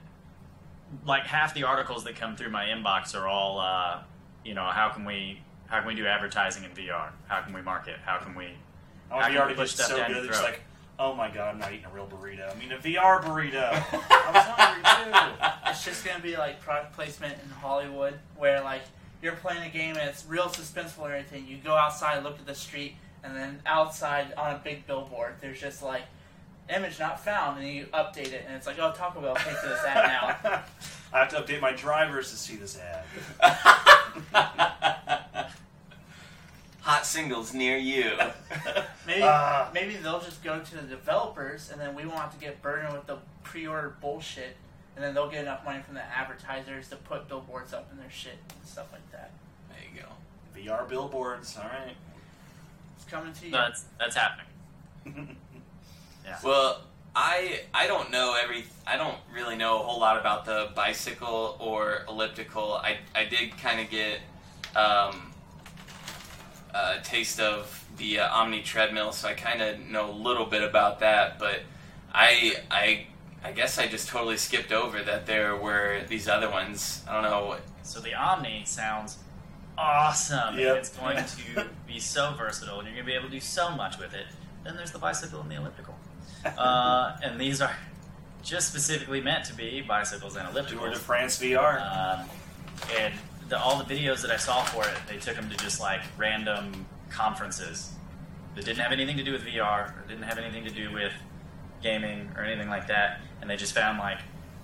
like 1.06 1.24
half 1.24 1.52
the 1.54 1.64
articles 1.64 2.04
that 2.04 2.16
come 2.16 2.36
through 2.36 2.50
my 2.50 2.64
inbox 2.66 3.14
are 3.14 3.26
all, 3.28 3.60
uh, 3.60 3.98
you 4.44 4.54
know, 4.54 4.64
how 4.64 4.88
can 4.88 5.04
we 5.04 5.40
how 5.72 5.78
can 5.78 5.88
we 5.88 5.94
do 5.94 6.06
advertising 6.06 6.64
in 6.64 6.70
VR? 6.72 7.08
How 7.28 7.40
can 7.40 7.54
we 7.54 7.62
market? 7.62 7.96
How 8.04 8.18
can 8.18 8.34
we? 8.34 8.48
Oh, 9.10 9.18
How 9.18 9.28
can 9.28 9.36
VR 9.36 9.48
you 9.48 9.54
push 9.56 9.70
stuff 9.72 9.86
so 9.86 9.96
down 9.96 10.08
good. 10.08 10.16
your 10.18 10.26
It's 10.26 10.38
throat? 10.38 10.50
like, 10.50 10.60
oh 10.98 11.14
my 11.14 11.30
god, 11.30 11.48
I'm 11.54 11.58
not 11.58 11.72
eating 11.72 11.86
a 11.86 11.94
real 11.94 12.06
burrito. 12.06 12.54
I 12.54 12.58
mean 12.58 12.72
a 12.72 12.76
VR 12.76 13.22
burrito. 13.22 13.72
I 13.72 14.30
was 14.34 14.44
hungry 14.44 14.82
too. 14.84 15.70
It's 15.70 15.82
just 15.82 16.04
gonna 16.04 16.20
be 16.22 16.36
like 16.36 16.60
product 16.60 16.92
placement 16.92 17.38
in 17.42 17.48
Hollywood, 17.48 18.18
where 18.36 18.60
like 18.62 18.82
you're 19.22 19.32
playing 19.36 19.62
a 19.62 19.70
game 19.70 19.96
and 19.96 20.06
it's 20.10 20.26
real 20.26 20.44
suspenseful 20.48 21.04
and 21.06 21.14
everything. 21.14 21.46
You 21.48 21.56
go 21.56 21.74
outside, 21.74 22.22
look 22.22 22.38
at 22.38 22.44
the 22.44 22.54
street, 22.54 22.96
and 23.24 23.34
then 23.34 23.62
outside 23.64 24.34
on 24.36 24.54
a 24.54 24.58
big 24.62 24.86
billboard, 24.86 25.36
there's 25.40 25.58
just 25.58 25.82
like 25.82 26.02
image 26.68 26.98
not 27.00 27.18
found, 27.24 27.58
and 27.58 27.66
you 27.68 27.86
update 27.94 28.32
it, 28.32 28.44
and 28.46 28.54
it's 28.54 28.66
like, 28.66 28.78
oh, 28.78 28.92
Taco 28.94 29.22
Bell, 29.22 29.34
take 29.36 29.58
to 29.62 29.68
this 29.68 29.82
ad 29.84 30.06
now. 30.44 30.62
I 31.14 31.18
have 31.20 31.28
to 31.30 31.36
update 31.40 31.60
my 31.62 31.72
drivers 31.72 32.30
to 32.30 32.36
see 32.36 32.56
this 32.56 32.78
ad. 32.78 33.04
hot 36.82 37.06
singles 37.06 37.54
near 37.54 37.76
you. 37.76 38.12
Maybe 39.06 39.22
Ah. 39.24 39.68
maybe 39.74 39.96
they'll 39.96 40.20
just 40.20 40.44
go 40.44 40.60
to 40.60 40.74
the 40.76 40.82
developers, 40.82 41.70
and 41.72 41.80
then 41.80 41.94
we 41.96 42.04
won't 42.06 42.20
have 42.20 42.32
to 42.34 42.38
get 42.38 42.62
burdened 42.62 42.92
with 42.92 43.06
the 43.06 43.16
pre-order 43.42 43.94
bullshit, 44.00 44.56
and 44.94 45.04
then 45.04 45.12
they'll 45.14 45.28
get 45.30 45.42
enough 45.42 45.64
money 45.64 45.82
from 45.82 45.94
the 45.94 46.02
advertisers 46.02 46.88
to 46.90 46.96
put 46.96 47.26
billboards 47.28 47.72
up 47.72 47.88
in 47.90 47.98
their 47.98 48.10
shit 48.10 48.38
and 48.48 48.64
stuff 48.68 48.86
like 48.92 49.10
that. 49.10 49.32
there 49.70 49.78
you 49.92 50.02
go. 50.02 50.08
VR 50.72 50.88
billboards. 50.88 51.56
All 51.56 51.64
right. 51.64 51.96
It's 52.96 53.04
coming 53.10 53.32
to 53.32 53.44
you. 53.46 53.50
No, 53.52 53.58
that's 53.58 53.84
that's 53.98 54.14
happening. 54.16 55.36
Yeah. 56.24 56.38
Well, 56.44 56.82
I 57.16 57.62
I 57.74 57.88
don't 57.88 58.12
know 58.12 58.36
every 58.40 58.64
I 58.86 58.96
don't 58.96 59.16
really 59.34 59.56
know 59.56 59.80
a 59.80 59.82
whole 59.82 59.98
lot 59.98 60.20
about 60.20 60.44
the 60.44 60.70
bicycle 60.76 61.56
or 61.58 62.04
elliptical. 62.08 62.74
I 62.74 62.98
I 63.12 63.24
did 63.24 63.58
kind 63.58 63.80
of 63.80 63.90
get 63.90 64.20
um, 64.76 65.31
a 66.74 67.00
taste 67.02 67.40
of 67.40 67.86
the 67.96 68.20
uh, 68.20 68.34
Omni 68.34 68.62
treadmill, 68.62 69.12
so 69.12 69.28
I 69.28 69.34
kind 69.34 69.62
of 69.62 69.78
know 69.80 70.10
a 70.10 70.12
little 70.12 70.46
bit 70.46 70.62
about 70.62 71.00
that. 71.00 71.38
But 71.38 71.60
I 72.12 72.56
I 72.70 73.06
I 73.44 73.52
guess 73.52 73.78
I 73.78 73.86
just 73.86 74.08
totally 74.08 74.36
skipped 74.36 74.72
over 74.72 75.02
that 75.02 75.26
there 75.26 75.56
were 75.56 76.00
these 76.08 76.28
other 76.28 76.50
ones. 76.50 77.02
I 77.08 77.14
don't 77.14 77.22
know. 77.22 77.56
So 77.82 78.00
the 78.00 78.14
Omni 78.14 78.62
sounds 78.64 79.18
awesome. 79.76 80.58
Yep. 80.58 80.76
It's 80.76 80.90
going 80.90 81.16
to 81.16 81.66
be 81.86 81.98
so 81.98 82.34
versatile, 82.36 82.78
and 82.78 82.86
you're 82.86 82.94
going 82.94 83.06
to 83.06 83.10
be 83.12 83.16
able 83.16 83.28
to 83.28 83.32
do 83.32 83.40
so 83.40 83.70
much 83.70 83.98
with 83.98 84.14
it. 84.14 84.26
Then 84.64 84.76
there's 84.76 84.92
the 84.92 84.98
bicycle 84.98 85.40
and 85.40 85.50
the 85.50 85.56
elliptical, 85.56 85.96
uh, 86.58 87.16
and 87.22 87.40
these 87.40 87.60
are 87.60 87.76
just 88.42 88.68
specifically 88.68 89.20
meant 89.20 89.44
to 89.46 89.54
be 89.54 89.80
bicycles 89.82 90.36
and 90.36 90.48
ellipticals. 90.48 90.68
Tour 90.68 90.90
de 90.90 90.96
ellipticals. 90.96 90.98
France 90.98 91.38
VR. 91.38 92.20
Um, 92.20 92.28
and 92.98 93.14
the, 93.52 93.60
all 93.60 93.76
the 93.76 93.84
videos 93.84 94.22
that 94.22 94.30
I 94.30 94.38
saw 94.38 94.64
for 94.64 94.82
it, 94.88 94.96
they 95.06 95.18
took 95.18 95.36
them 95.36 95.50
to 95.50 95.56
just 95.58 95.78
like 95.78 96.00
random 96.16 96.86
conferences 97.10 97.92
that 98.54 98.64
didn't 98.64 98.78
have 98.78 98.92
anything 98.92 99.18
to 99.18 99.22
do 99.22 99.30
with 99.30 99.42
VR 99.42 99.88
or 99.88 100.08
didn't 100.08 100.22
have 100.22 100.38
anything 100.38 100.64
to 100.64 100.70
do 100.70 100.90
with 100.90 101.12
gaming 101.82 102.30
or 102.34 102.44
anything 102.44 102.70
like 102.70 102.86
that. 102.86 103.20
And 103.42 103.50
they 103.50 103.56
just 103.56 103.74
found 103.74 103.98
like 103.98 104.20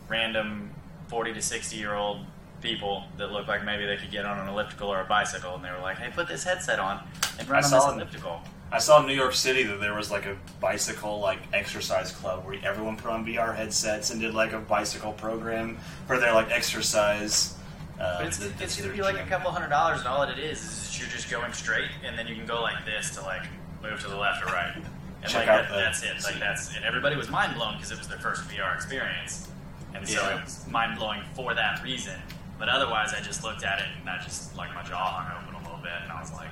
random 0.08 0.70
40 1.08 1.34
to 1.34 1.42
60 1.42 1.76
year 1.76 1.92
old 1.92 2.20
people 2.62 3.04
that 3.18 3.30
looked 3.30 3.46
like 3.46 3.62
maybe 3.62 3.84
they 3.84 3.98
could 3.98 4.10
get 4.10 4.24
on 4.24 4.38
an 4.38 4.48
elliptical 4.48 4.88
or 4.88 5.02
a 5.02 5.04
bicycle. 5.04 5.54
And 5.54 5.62
they 5.62 5.70
were 5.70 5.82
like, 5.82 5.98
hey, 5.98 6.10
put 6.10 6.26
this 6.26 6.44
headset 6.44 6.78
on 6.78 7.02
and 7.38 7.46
run 7.46 7.62
I 7.62 7.66
on 7.66 7.70
saw 7.70 7.90
this 7.90 7.94
elliptical. 7.94 8.40
I 8.72 8.78
saw 8.78 9.00
in 9.00 9.06
New 9.06 9.14
York 9.14 9.34
City 9.34 9.64
that 9.64 9.80
there 9.80 9.94
was 9.94 10.10
like 10.10 10.24
a 10.24 10.36
bicycle 10.60 11.20
like 11.20 11.40
exercise 11.52 12.10
club 12.10 12.46
where 12.46 12.58
everyone 12.64 12.96
put 12.96 13.10
on 13.10 13.26
VR 13.26 13.54
headsets 13.54 14.08
and 14.08 14.18
did 14.20 14.32
like 14.32 14.54
a 14.54 14.60
bicycle 14.60 15.12
program 15.12 15.76
for 16.06 16.18
their 16.18 16.32
like 16.32 16.50
exercise. 16.50 17.54
Uh, 18.00 18.18
But 18.18 18.26
it's, 18.26 18.40
it's 18.60 18.76
going 18.76 18.90
to 18.90 18.96
be 18.96 19.02
like 19.02 19.18
a 19.18 19.26
couple 19.28 19.50
hundred 19.50 19.70
dollars, 19.70 19.98
and 19.98 20.06
all 20.08 20.24
that 20.26 20.36
it 20.38 20.42
is 20.42 20.62
is 20.62 20.98
you're 21.00 21.08
just 21.08 21.28
going 21.30 21.52
straight, 21.52 21.90
and 22.04 22.16
then 22.18 22.26
you 22.28 22.34
can 22.36 22.46
go 22.46 22.62
like 22.62 22.84
this 22.84 23.10
to 23.16 23.22
like 23.22 23.42
move 23.82 24.00
to 24.00 24.08
the 24.08 24.16
left 24.16 24.42
or 24.42 24.46
right. 24.46 24.74
And 25.20 25.28
Check 25.32 25.48
like 25.48 25.50
out 25.64 25.68
that, 25.68 25.74
that's 25.76 26.02
it. 26.04 26.22
Like 26.22 26.38
that's 26.38 26.76
and 26.76 26.84
everybody 26.84 27.16
was 27.16 27.28
mind 27.28 27.56
blown 27.56 27.74
because 27.74 27.90
it 27.90 27.98
was 27.98 28.06
their 28.06 28.20
first 28.20 28.48
VR 28.48 28.72
experience, 28.76 29.48
and 29.92 30.06
so 30.06 30.20
Yeah. 30.22 30.38
it 30.38 30.44
was 30.44 30.64
mind 30.70 30.96
blowing 30.96 31.22
for 31.34 31.54
that 31.54 31.82
reason. 31.82 32.14
But 32.56 32.68
otherwise, 32.68 33.12
I 33.14 33.20
just 33.20 33.42
looked 33.42 33.64
at 33.64 33.80
it 33.80 33.86
and 34.00 34.08
I 34.08 34.22
just 34.22 34.54
like 34.56 34.72
my 34.76 34.84
jaw 34.84 35.20
hung 35.20 35.42
open 35.42 35.56
a 35.56 35.62
little 35.64 35.82
bit, 35.82 35.90
and 36.04 36.12
I 36.12 36.20
was 36.20 36.32
like, 36.34 36.50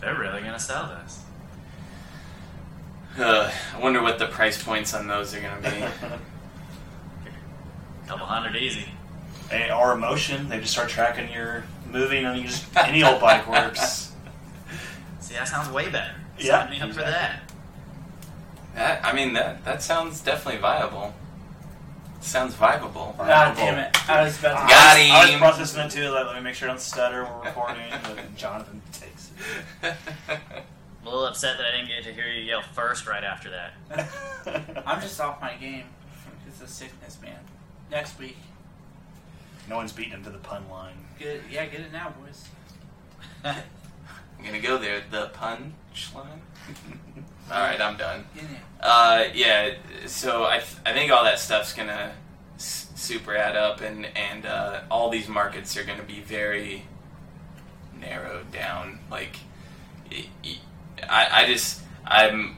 they're 0.00 0.18
really 0.18 0.40
going 0.40 0.54
to 0.54 0.58
sell 0.58 0.86
this. 1.04 1.20
Uh, 3.18 3.50
I 3.76 3.80
wonder 3.80 4.00
what 4.00 4.18
the 4.18 4.28
price 4.28 4.62
points 4.62 4.94
on 4.94 5.06
those 5.06 5.34
are 5.34 5.40
going 5.40 5.62
to 5.62 5.70
be. 5.70 5.76
couple 8.06 8.26
hundred 8.26 8.56
easy. 8.56 8.86
Hey, 9.50 9.70
or 9.70 9.92
emotion. 9.92 10.48
They 10.48 10.60
just 10.60 10.72
start 10.72 10.88
tracking 10.88 11.32
your 11.32 11.64
moving 11.90 12.24
and 12.24 12.38
you 12.38 12.46
just 12.46 12.64
any 12.76 13.02
old 13.02 13.20
bike 13.20 13.48
works. 13.48 14.12
See, 15.20 15.34
that 15.34 15.48
sounds 15.48 15.70
way 15.70 15.88
better. 15.88 16.14
Yeah, 16.38 16.60
Sign 16.60 16.70
me 16.70 16.80
up 16.80 16.90
for 16.90 17.00
that. 17.00 17.40
That 18.74 19.04
I 19.04 19.12
mean 19.12 19.32
that 19.32 19.64
that 19.64 19.82
sounds 19.82 20.20
definitely 20.20 20.60
viable. 20.60 21.14
Sounds 22.20 22.54
viable. 22.54 23.14
Ah, 23.18 23.54
damn 23.56 23.78
it! 23.78 24.10
I 24.10 24.24
was 24.24 24.38
about 24.38 24.62
to. 24.62 24.68
Got 24.68 24.96
I 24.96 25.00
was, 25.00 25.10
I 25.10 25.30
was 25.30 25.38
processing 25.38 25.80
it 25.86 25.90
too. 25.90 26.10
Like, 26.10 26.26
let 26.26 26.36
me 26.36 26.42
make 26.42 26.54
sure 26.54 26.68
I 26.68 26.72
don't 26.72 26.80
stutter. 26.80 27.24
We're 27.24 27.44
recording. 27.46 27.84
but 28.02 28.36
Jonathan 28.36 28.82
takes 28.92 29.30
I'm 29.82 29.92
a 31.02 31.04
little 31.04 31.26
upset 31.26 31.56
that 31.58 31.66
I 31.66 31.70
didn't 31.76 31.88
get 31.88 32.04
to 32.04 32.12
hear 32.12 32.26
you 32.26 32.42
yell 32.42 32.62
first 32.62 33.06
right 33.06 33.22
after 33.24 33.50
that. 33.50 34.82
I'm 34.86 35.00
just 35.00 35.20
off 35.20 35.40
my 35.40 35.54
game 35.54 35.84
It's 36.46 36.60
a 36.60 36.66
sickness, 36.68 37.18
man. 37.22 37.38
Next 37.90 38.18
week, 38.18 38.36
no 39.68 39.76
one's 39.76 39.92
beating 39.92 40.12
him 40.12 40.24
to 40.24 40.30
the 40.30 40.38
pun 40.38 40.68
line. 40.70 40.94
Good, 41.18 41.42
yeah, 41.50 41.66
get 41.66 41.80
it 41.80 41.92
now, 41.92 42.14
boys. 42.20 42.48
I'm 43.44 44.44
gonna 44.44 44.60
go 44.60 44.78
there. 44.78 45.02
The 45.10 45.28
punch 45.34 46.14
line. 46.14 46.42
All 47.50 47.60
right, 47.60 47.80
I'm 47.80 47.96
done. 47.96 48.24
Get 48.34 48.44
it. 48.44 48.50
Uh, 48.80 49.24
yeah. 49.34 49.74
So 50.06 50.44
I 50.44 50.58
th- 50.58 50.76
I 50.86 50.92
think 50.92 51.10
all 51.10 51.24
that 51.24 51.38
stuff's 51.38 51.72
gonna 51.72 52.12
s- 52.56 52.88
super 52.94 53.34
add 53.36 53.56
up, 53.56 53.80
and 53.80 54.06
and 54.16 54.44
uh, 54.46 54.82
all 54.90 55.08
these 55.10 55.28
markets 55.28 55.76
are 55.76 55.84
gonna 55.84 56.02
be 56.02 56.20
very 56.20 56.84
narrowed 57.98 58.52
down. 58.52 59.00
Like, 59.10 59.36
i 60.12 60.26
I 61.08 61.42
I 61.42 61.46
just 61.46 61.82
I'm 62.04 62.56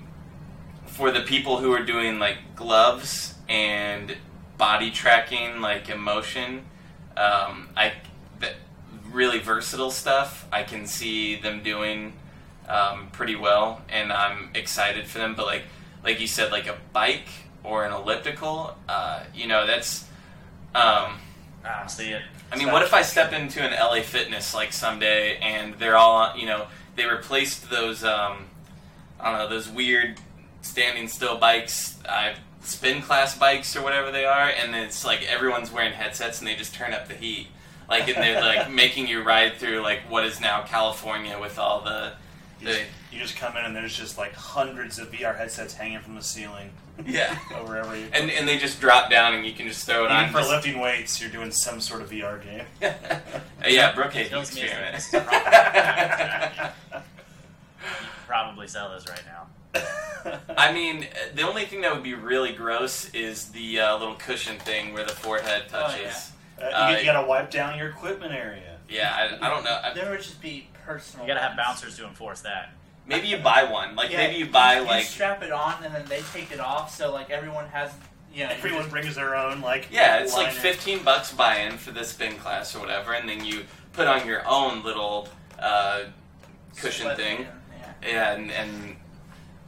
for 0.86 1.10
the 1.10 1.20
people 1.20 1.58
who 1.58 1.72
are 1.72 1.84
doing 1.84 2.18
like 2.18 2.38
gloves 2.56 3.34
and 3.48 4.16
body 4.58 4.90
tracking, 4.90 5.60
like 5.60 5.88
emotion. 5.88 6.64
Um, 7.20 7.68
I 7.76 7.92
th- 8.40 8.54
really 9.10 9.38
versatile 9.38 9.90
stuff, 9.90 10.46
I 10.50 10.62
can 10.62 10.86
see 10.86 11.36
them 11.36 11.62
doing 11.62 12.14
um, 12.68 13.08
pretty 13.12 13.36
well, 13.36 13.82
and 13.88 14.12
I'm 14.12 14.50
excited 14.54 15.06
for 15.06 15.18
them. 15.18 15.34
But 15.34 15.46
like 15.46 15.64
like 16.02 16.20
you 16.20 16.26
said, 16.26 16.50
like 16.50 16.66
a 16.66 16.76
bike 16.92 17.28
or 17.62 17.84
an 17.84 17.92
elliptical, 17.92 18.74
uh, 18.88 19.24
you 19.34 19.46
know, 19.46 19.66
that's. 19.66 20.04
Um, 20.74 21.18
I 21.64 21.86
see 21.88 22.10
it. 22.10 22.22
I 22.52 22.56
mean, 22.56 22.72
what 22.72 22.82
if 22.82 22.94
I 22.94 23.02
step 23.02 23.32
into 23.32 23.60
an 23.62 23.72
LA 23.72 24.02
Fitness 24.02 24.54
like 24.54 24.72
someday 24.72 25.36
and 25.38 25.74
they're 25.74 25.96
all, 25.96 26.36
you 26.36 26.46
know, 26.46 26.66
they 26.96 27.04
replaced 27.04 27.70
those, 27.70 28.02
um, 28.02 28.46
I 29.20 29.30
don't 29.30 29.38
know, 29.38 29.48
those 29.48 29.68
weird 29.68 30.18
standing 30.62 31.06
still 31.06 31.38
bikes, 31.38 31.98
uh, 32.08 32.34
spin 32.60 33.02
class 33.02 33.36
bikes 33.38 33.74
or 33.76 33.82
whatever 33.82 34.10
they 34.10 34.24
are, 34.24 34.48
and 34.48 34.74
it's 34.74 35.04
like 35.04 35.22
everyone's 35.24 35.70
wearing 35.70 35.92
headsets 35.92 36.38
and 36.38 36.46
they 36.48 36.54
just 36.54 36.74
turn 36.74 36.92
up 36.92 37.08
the 37.08 37.14
heat. 37.14 37.48
Like, 37.88 38.06
and 38.08 38.16
they're 38.16 38.40
like 38.40 38.70
making 38.72 39.08
you 39.08 39.22
ride 39.22 39.54
through 39.56 39.80
like 39.80 40.00
what 40.08 40.24
is 40.24 40.40
now 40.40 40.62
California 40.62 41.38
with 41.40 41.58
all 41.58 41.80
the, 41.80 42.12
You 42.60 42.66
the 42.68 42.72
just, 42.74 42.84
you 43.12 43.18
just 43.18 43.36
come 43.36 43.56
in 43.56 43.64
and 43.64 43.74
there's 43.74 43.96
just 43.96 44.16
like 44.16 44.32
hundreds 44.34 44.98
of 44.98 45.10
VR 45.10 45.36
headsets 45.36 45.74
hanging 45.74 45.98
from 46.00 46.14
the 46.14 46.22
ceiling 46.22 46.70
yeah. 47.04 47.36
over 47.58 47.76
every. 47.78 48.04
And, 48.12 48.30
and 48.30 48.46
they 48.46 48.58
just 48.58 48.80
drop 48.80 49.10
down 49.10 49.34
and 49.34 49.44
you 49.44 49.52
can 49.52 49.66
just 49.66 49.86
throw 49.86 50.02
it 50.02 50.06
Even 50.06 50.16
on. 50.16 50.28
for 50.30 50.38
Just- 50.38 50.50
lifting 50.50 50.78
weights, 50.80 51.20
you're 51.20 51.30
doing 51.30 51.50
some 51.50 51.80
sort 51.80 52.02
of 52.02 52.10
VR 52.10 52.40
game. 52.42 52.64
Uh, 52.82 53.20
yeah, 53.66 53.92
Brookhaven 53.92 54.28
Tells 54.28 54.54
me 54.54 54.62
it's 54.62 55.12
experiment. 55.12 56.72
Probably 58.26 58.68
sell 58.68 58.88
those 58.90 59.08
right 59.08 59.22
now. 59.26 59.46
I 60.56 60.72
mean, 60.72 61.06
the 61.34 61.42
only 61.42 61.64
thing 61.64 61.80
that 61.82 61.92
would 61.94 62.02
be 62.02 62.14
really 62.14 62.52
gross 62.52 63.08
is 63.10 63.46
the 63.46 63.80
uh, 63.80 63.96
little 63.98 64.16
cushion 64.16 64.58
thing 64.58 64.92
where 64.92 65.04
the 65.04 65.12
forehead 65.12 65.64
Oh, 65.72 65.80
touches. 65.80 66.32
Uh, 66.60 66.64
you, 66.64 66.74
Uh, 66.74 66.96
you 66.98 67.04
gotta 67.04 67.26
wipe 67.26 67.50
down 67.50 67.78
your 67.78 67.88
equipment 67.88 68.32
area. 68.34 68.76
yeah. 68.88 69.14
I, 69.40 69.46
I 69.46 69.48
don't 69.48 69.64
know. 69.64 69.80
I- 69.82 69.94
There 69.94 70.10
would 70.10 70.20
just 70.20 70.42
be 70.42 70.68
personal. 70.84 71.26
You 71.26 71.32
gotta 71.32 71.46
have 71.46 71.56
bouncers 71.56 71.96
to 71.96 72.06
enforce 72.06 72.40
that. 72.42 72.72
maybe 73.06 73.28
you 73.28 73.38
buy 73.38 73.64
one. 73.64 73.96
Like 73.96 74.10
Yeah, 74.10 74.18
maybe 74.18 74.36
you 74.36 74.46
buy 74.46 74.76
you 74.80 74.84
like 74.84 75.04
strap 75.06 75.42
it 75.42 75.52
on 75.52 75.82
and 75.84 75.94
then 75.94 76.04
they 76.06 76.20
take 76.34 76.52
it 76.52 76.60
off, 76.60 76.94
so 76.94 77.10
like 77.12 77.30
everyone 77.30 77.66
has, 77.68 77.90
you 78.34 78.44
know, 78.44 78.50
Everyone 78.50 78.88
brings 78.90 79.14
their 79.14 79.34
own 79.34 79.62
like. 79.62 79.88
yeah, 79.90 80.18
it's 80.18 80.34
like 80.36 80.52
fifteen 80.52 81.02
bucks 81.02 81.32
buy-in 81.32 81.78
for 81.78 81.92
the 81.92 82.04
spin 82.04 82.36
class 82.36 82.76
or 82.76 82.80
whatever, 82.80 83.14
and 83.14 83.26
then 83.28 83.42
you 83.44 83.64
put 83.94 84.06
on 84.06 84.26
your 84.26 84.46
own 84.46 84.84
little 84.84 85.28
uh, 85.58 86.02
cushion 86.76 87.06
Split 87.06 87.16
thing. 87.16 87.40
it, 87.40 87.46
Yeah. 88.02 88.08
Yeah, 88.12 88.32
and, 88.34 88.50
and 88.52 88.96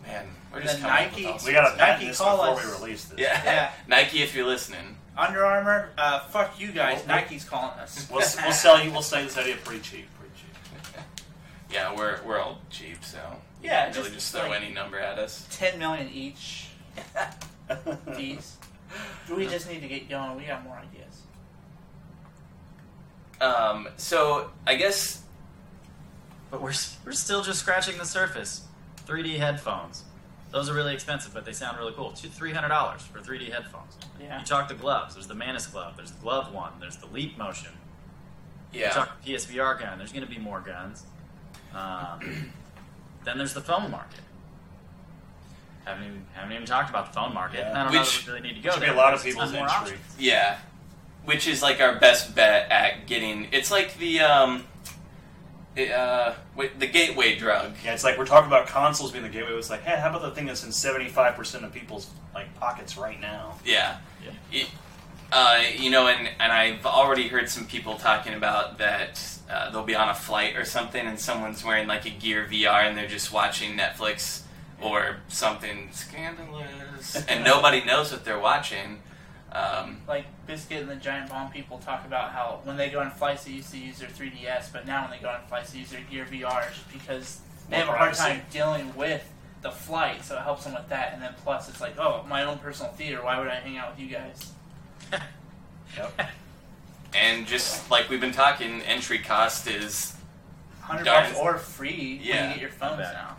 man, 0.02 0.26
we're 0.52 0.60
just 0.62 0.80
then 0.80 0.82
coming 0.90 1.06
up 1.06 1.12
Nike- 1.12 1.24
with 1.26 1.32
all 1.42 1.46
We 1.46 1.52
gotta 1.52 1.76
patent 1.76 1.98
Nike 2.00 2.06
this 2.08 2.18
call 2.18 2.36
before 2.54 2.60
us. 2.60 2.80
we 2.80 2.84
release 2.86 3.04
this. 3.06 3.18
yeah. 3.20 3.44
Yeah. 3.44 3.72
Nike, 3.88 4.22
if 4.22 4.34
you're 4.34 4.46
listening. 4.46 4.96
Under 5.16 5.44
Armour, 5.44 5.90
uh, 5.98 6.20
fuck 6.20 6.58
you 6.58 6.72
guys. 6.72 6.98
Well, 7.06 7.16
Nike's 7.16 7.44
calling 7.44 7.78
us. 7.78 8.08
We'll, 8.12 8.22
s- 8.22 8.36
we'll 8.42 8.52
sell 8.52 8.82
you. 8.82 8.90
We'll 8.90 9.02
sell 9.02 9.20
you 9.20 9.26
this 9.26 9.36
idea 9.36 9.56
pretty 9.62 9.82
cheap. 9.82 10.08
Pretty 10.18 10.34
cheap. 10.36 11.02
Yeah, 11.70 11.94
we're 11.96 12.20
we're 12.24 12.38
all 12.40 12.58
cheap, 12.70 13.02
so 13.04 13.18
you 13.62 13.68
Yeah, 13.70 13.84
can 13.86 13.94
really 13.94 14.10
just 14.14 14.32
just 14.32 14.34
throw 14.34 14.48
like- 14.50 14.62
any 14.62 14.72
number 14.74 14.98
at 14.98 15.18
us. 15.18 15.46
Ten 15.50 15.78
million 15.78 16.08
each. 16.10 16.68
These. 18.16 18.56
We 19.34 19.46
just 19.46 19.68
need 19.70 19.80
to 19.80 19.88
get 19.88 20.08
going. 20.10 20.36
We 20.36 20.44
got 20.44 20.62
more 20.64 20.76
ideas. 20.76 21.22
Um, 23.40 23.88
so 23.96 24.50
I 24.66 24.74
guess 24.76 25.22
But 26.50 26.60
we're, 26.62 26.70
s- 26.70 26.96
we're 27.04 27.12
still 27.12 27.42
just 27.42 27.60
scratching 27.60 27.96
the 27.98 28.04
surface. 28.04 28.62
3D 29.12 29.36
headphones. 29.38 30.04
Those 30.50 30.68
are 30.68 30.74
really 30.74 30.92
expensive, 30.92 31.32
but 31.32 31.44
they 31.44 31.52
sound 31.52 31.78
really 31.78 31.92
cool. 31.92 32.10
Two, 32.12 32.28
$300 32.28 33.00
for 33.00 33.20
3D 33.20 33.50
headphones. 33.50 33.96
Yeah. 34.20 34.38
You 34.38 34.44
talk 34.44 34.68
the 34.68 34.74
gloves. 34.74 35.14
There's 35.14 35.26
the 35.26 35.34
Manus 35.34 35.66
glove. 35.66 35.96
There's 35.96 36.10
the 36.12 36.22
Gloveone. 36.22 36.78
There's 36.78 36.96
the 36.96 37.06
Leap 37.06 37.38
Motion. 37.38 37.70
Yeah. 38.72 38.88
You 38.88 38.92
talk 38.92 39.22
the 39.22 39.32
PSVR 39.34 39.80
gun. 39.80 39.98
There's 39.98 40.12
going 40.12 40.24
to 40.26 40.30
be 40.30 40.38
more 40.38 40.60
guns. 40.60 41.04
Um, 41.74 42.52
then 43.24 43.38
there's 43.38 43.54
the 43.54 43.60
phone 43.62 43.90
market. 43.90 44.20
Haven't 45.84 46.04
even, 46.04 46.26
haven't 46.34 46.52
even 46.52 46.66
talked 46.66 46.90
about 46.90 47.06
the 47.06 47.12
phone 47.12 47.32
market. 47.34 47.60
Yeah. 47.60 47.80
I 47.80 47.84
don't 47.84 47.92
know 47.94 48.00
Which- 48.00 48.24
that 48.26 48.32
we 48.32 48.38
really 48.38 48.48
need 48.48 48.62
to 48.62 48.68
go 48.68 48.72
Should 48.74 48.82
be 48.82 48.86
a 48.88 48.94
lot 48.94 49.14
of 49.14 49.22
There's 49.22 49.34
people's 49.34 49.52
ton 49.52 49.60
more 49.60 49.70
entry. 49.70 49.98
yeah, 50.18 50.58
which 51.24 51.48
is 51.48 51.60
like 51.62 51.80
our 51.80 51.98
best 51.98 52.34
bet 52.34 52.70
at 52.70 53.06
getting. 53.06 53.48
It's 53.52 53.70
like 53.70 53.96
the 53.98 54.20
um, 54.20 54.64
uh, 55.78 56.34
wait, 56.56 56.78
the 56.78 56.86
gateway 56.86 57.36
drug. 57.36 57.74
Yeah, 57.84 57.94
it's 57.94 58.04
like 58.04 58.18
we're 58.18 58.26
talking 58.26 58.46
about 58.48 58.66
consoles 58.66 59.10
being 59.12 59.24
the 59.24 59.30
gateway. 59.30 59.52
It's 59.52 59.70
like, 59.70 59.82
hey, 59.82 59.98
how 59.98 60.10
about 60.10 60.22
the 60.22 60.30
thing 60.30 60.46
that's 60.46 60.64
in 60.64 60.72
seventy 60.72 61.08
five 61.08 61.34
percent 61.34 61.64
of 61.64 61.72
people's 61.72 62.08
like 62.34 62.54
pockets 62.60 62.96
right 62.96 63.20
now? 63.20 63.58
Yeah. 63.64 63.98
Yeah. 64.24 64.30
It- 64.60 64.68
uh, 65.34 65.62
you 65.78 65.88
know, 65.88 66.08
and, 66.08 66.28
and 66.38 66.52
I've 66.52 66.84
already 66.84 67.26
heard 67.26 67.48
some 67.48 67.64
people 67.66 67.94
talking 67.96 68.34
about 68.34 68.76
that 68.76 69.18
uh, 69.50 69.70
they'll 69.70 69.82
be 69.82 69.94
on 69.94 70.10
a 70.10 70.14
flight 70.14 70.56
or 70.58 70.66
something 70.66 71.06
and 71.06 71.18
someone's 71.18 71.64
wearing 71.64 71.88
like 71.88 72.04
a 72.04 72.10
Gear 72.10 72.46
VR 72.50 72.86
and 72.86 72.94
they're 72.98 73.08
just 73.08 73.32
watching 73.32 73.74
Netflix 73.78 74.42
or 74.82 75.16
something 75.28 75.88
scandalous 75.92 77.16
and 77.28 77.44
nobody 77.46 77.82
knows 77.82 78.12
what 78.12 78.26
they're 78.26 78.38
watching. 78.38 79.00
Um, 79.54 79.98
Like 80.08 80.24
Biscuit 80.46 80.80
and 80.80 80.88
the 80.90 80.96
Giant 80.96 81.28
Bomb 81.28 81.50
people 81.52 81.78
talk 81.78 82.06
about 82.06 82.32
how 82.32 82.60
when 82.64 82.76
they 82.76 82.88
go 82.90 83.00
on 83.00 83.10
flights 83.10 83.44
they 83.44 83.52
used 83.52 83.70
to 83.72 83.78
use 83.78 83.98
their 83.98 84.08
3DS, 84.08 84.72
but 84.72 84.86
now 84.86 85.02
when 85.02 85.10
they 85.10 85.18
go 85.22 85.28
on 85.28 85.40
flights 85.48 85.72
they 85.72 85.80
use 85.80 85.90
their 85.90 86.00
Gear 86.10 86.26
VR 86.30 86.68
just 86.72 86.90
because 86.92 87.40
they 87.68 87.76
have 87.76 87.88
a 87.88 87.92
hard 87.92 88.14
time 88.14 88.40
dealing 88.50 88.94
with 88.96 89.28
the 89.62 89.70
flight, 89.70 90.24
so 90.24 90.36
it 90.36 90.42
helps 90.42 90.64
them 90.64 90.74
with 90.74 90.88
that. 90.88 91.12
And 91.12 91.22
then 91.22 91.34
plus 91.44 91.68
it's 91.68 91.80
like, 91.80 91.98
oh, 91.98 92.24
my 92.28 92.42
own 92.44 92.58
personal 92.58 92.92
theater. 92.92 93.22
Why 93.22 93.38
would 93.38 93.48
I 93.48 93.56
hang 93.56 93.76
out 93.76 93.90
with 93.92 94.00
you 94.00 94.08
guys? 94.08 94.52
Yep. 95.94 96.30
and 97.14 97.46
just 97.46 97.90
like 97.90 98.08
we've 98.08 98.20
been 98.20 98.32
talking, 98.32 98.80
entry 98.82 99.18
cost 99.18 99.66
is 99.66 100.16
Hundred 100.80 101.04
bucks 101.04 101.38
or 101.38 101.58
free 101.58 102.16
when 102.16 102.48
you 102.48 102.54
get 102.54 102.60
your 102.60 102.70
phones 102.70 102.98
now. 103.00 103.36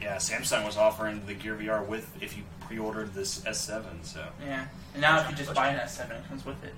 Yeah, 0.00 0.16
Samsung 0.16 0.66
was 0.66 0.76
offering 0.76 1.22
the 1.26 1.32
Gear 1.34 1.54
VR 1.56 1.86
with 1.86 2.10
if 2.20 2.36
you 2.36 2.42
pre-ordered 2.66 3.14
this 3.14 3.40
S7. 3.40 4.04
So 4.04 4.24
Yeah, 4.44 4.66
and 4.92 5.00
now 5.02 5.20
if 5.20 5.30
you 5.30 5.36
just 5.36 5.54
buy 5.54 5.68
an 5.68 5.78
S7, 5.78 6.10
it 6.10 6.28
comes 6.28 6.44
with 6.44 6.62
it. 6.64 6.74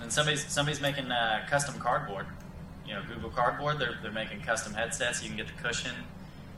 And 0.00 0.12
somebody's 0.12 0.46
somebody's 0.46 0.80
making 0.80 1.10
uh, 1.10 1.46
custom 1.48 1.78
cardboard. 1.80 2.26
You 2.86 2.94
know, 2.94 3.02
Google 3.12 3.30
Cardboard. 3.30 3.78
They're 3.78 3.98
they're 4.02 4.12
making 4.12 4.40
custom 4.42 4.74
headsets. 4.74 5.22
You 5.22 5.28
can 5.28 5.36
get 5.36 5.46
the 5.48 5.62
cushion 5.62 5.92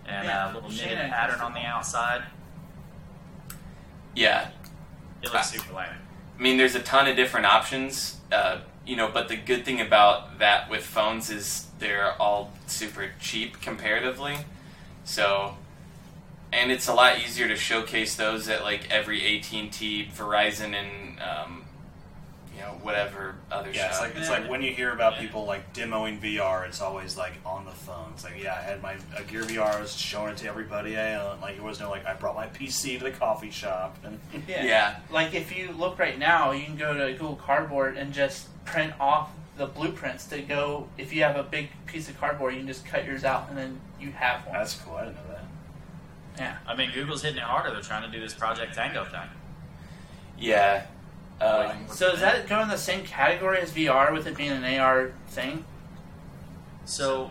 and 0.07 0.27
Yeah, 0.27 0.53
a 0.53 0.55
little 0.55 0.71
Shannon 0.71 0.97
knitted 0.97 1.11
has 1.11 1.31
pattern 1.31 1.41
on 1.41 1.55
the 1.55 1.61
outside. 1.61 2.23
yeah. 4.15 4.49
It 5.23 5.33
looks 5.33 5.51
super 5.51 5.75
lame. 5.75 5.89
I 6.39 6.41
mean, 6.43 6.57
there's 6.59 6.77
a 6.77 6.81
ton 6.81 7.09
of 7.09 7.17
different 7.17 7.47
options, 7.47 8.19
uh, 8.31 8.59
you 8.87 8.95
know. 8.95 9.11
But 9.13 9.27
the 9.29 9.37
good 9.37 9.65
thing 9.65 9.81
about 9.81 10.39
that 10.39 10.71
with 10.71 10.85
phones 10.85 11.29
is 11.29 11.67
they're 11.81 12.13
all 12.23 12.53
super 12.69 13.11
cheap 13.19 13.61
comparatively. 13.61 14.37
So, 15.05 15.57
and 16.53 16.71
it's 16.73 16.89
a 16.89 16.95
lot 16.95 17.19
easier 17.19 17.49
to 17.49 17.57
showcase 17.57 18.17
those 18.17 18.49
at 18.49 18.63
like 18.63 18.91
every 18.91 19.39
AT 19.39 19.53
and 19.53 19.73
T, 19.73 20.07
Verizon, 20.15 20.75
and 20.75 21.19
um, 21.21 21.65
you 22.55 22.61
know 22.61 22.73
whatever 22.83 23.35
other 23.53 23.71
yeah, 23.71 23.89
it's 23.89 24.01
like 24.01 24.17
it's 24.17 24.29
Yeah. 24.29 24.39
like 24.39 24.51
when 24.51 24.63
you 24.63 24.73
hear 24.73 24.93
about 24.93 25.15
Yeah. 25.15 25.21
people 25.21 25.45
like 25.45 25.73
demoing 25.75 26.21
VR, 26.21 26.67
it's 26.67 26.81
always 26.81 27.17
like 27.17 27.35
on 27.45 27.65
the 27.65 27.71
phone. 27.71 28.11
It's 28.15 28.25
like, 28.25 28.43
yeah, 28.43 28.55
I 28.55 28.63
had 28.63 28.83
my 28.83 28.97
a 29.17 29.23
Gear 29.23 29.43
VR, 29.43 29.75
I 29.77 29.81
was 29.81 29.95
showing 29.95 30.33
it 30.33 30.39
to 30.39 30.49
everybody. 30.49 30.97
I, 30.97 31.15
uh, 31.15 31.37
like 31.41 31.57
it 31.57 31.63
was 31.63 31.79
no 31.81 31.91
like 31.91 32.07
I 32.07 32.15
brought 32.15 32.35
my 32.35 32.47
PC 32.49 32.99
to 32.99 33.05
the 33.05 33.11
coffee 33.13 33.51
shop 33.51 33.97
and 34.05 34.19
Yeah. 34.49 34.65
yeah, 34.65 34.97
Like 35.11 35.35
if 35.35 35.57
you 35.57 35.71
look 35.73 35.99
right 35.99 36.19
now, 36.19 36.51
you 36.53 36.65
can 36.65 36.77
go 36.77 36.95
to 36.95 37.13
Google 37.13 37.37
Cardboard 37.37 37.97
and 37.97 38.13
just 38.13 38.49
print 38.65 38.93
off 38.99 39.31
the 39.57 39.67
blueprints 39.67 40.25
to 40.27 40.41
go. 40.41 40.89
If 40.99 41.13
you 41.13 41.23
have 41.25 41.37
a 41.37 41.43
big 41.43 41.69
piece 41.87 42.09
of 42.09 42.19
cardboard, 42.21 42.55
you 42.55 42.61
can 42.61 42.69
just 42.69 42.85
cut 42.87 43.05
yours 43.05 43.25
out 43.25 43.49
and 43.49 43.59
then 43.59 43.81
you 44.01 44.11
have 44.13 44.45
one. 44.47 44.55
that's 44.57 44.75
cool. 44.75 44.95
I 44.97 45.05
didn't 45.07 45.17
know 45.17 45.23
that. 45.31 45.38
Yeah. 46.39 46.57
I 46.67 46.75
mean, 46.77 46.91
Google's 46.93 47.23
hitting 47.23 47.39
it 47.39 47.43
harder. 47.45 47.71
They're 47.73 47.81
trying 47.83 48.11
to 48.11 48.17
do 48.17 48.21
this 48.23 48.35
Project 48.35 48.75
Tango 48.75 49.05
thing. 49.05 49.29
yeah. 50.39 50.87
Um, 51.41 51.87
So 51.89 52.11
does 52.11 52.21
that 52.21 52.49
go 52.49 52.61
in 52.61 52.69
the 52.69 52.77
same 52.79 53.05
category 53.05 53.59
as 53.61 53.71
VR 53.71 54.13
with 54.13 54.27
it 54.27 54.37
being 54.37 54.51
an 54.51 54.65
AR 54.81 55.13
thing? 55.29 55.65
So, 56.85 57.31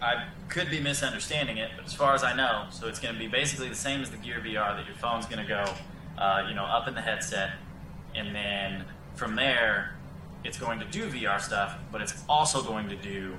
I 0.00 0.26
could 0.48 0.70
be 0.70 0.80
misunderstanding 0.80 1.56
it, 1.58 1.70
but 1.76 1.84
as 1.86 1.92
far 1.92 2.14
as 2.14 2.22
I 2.22 2.34
know, 2.36 2.66
so 2.70 2.86
it's 2.88 2.98
going 3.00 3.14
to 3.14 3.18
be 3.18 3.26
basically 3.26 3.68
the 3.68 3.74
same 3.74 4.00
as 4.00 4.10
the 4.10 4.16
Gear 4.16 4.40
VR. 4.44 4.76
That 4.76 4.86
your 4.86 4.94
phone's 4.96 5.26
going 5.26 5.38
to 5.42 5.48
go, 5.48 5.64
uh, 6.18 6.46
you 6.48 6.54
know, 6.54 6.64
up 6.64 6.86
in 6.88 6.94
the 6.94 7.00
headset, 7.00 7.52
and 8.14 8.34
then 8.34 8.84
from 9.14 9.34
there, 9.36 9.96
it's 10.44 10.58
going 10.58 10.78
to 10.78 10.86
do 10.86 11.08
VR 11.10 11.40
stuff, 11.40 11.74
but 11.92 12.00
it's 12.00 12.14
also 12.28 12.62
going 12.62 12.88
to 12.88 12.96
do 12.96 13.34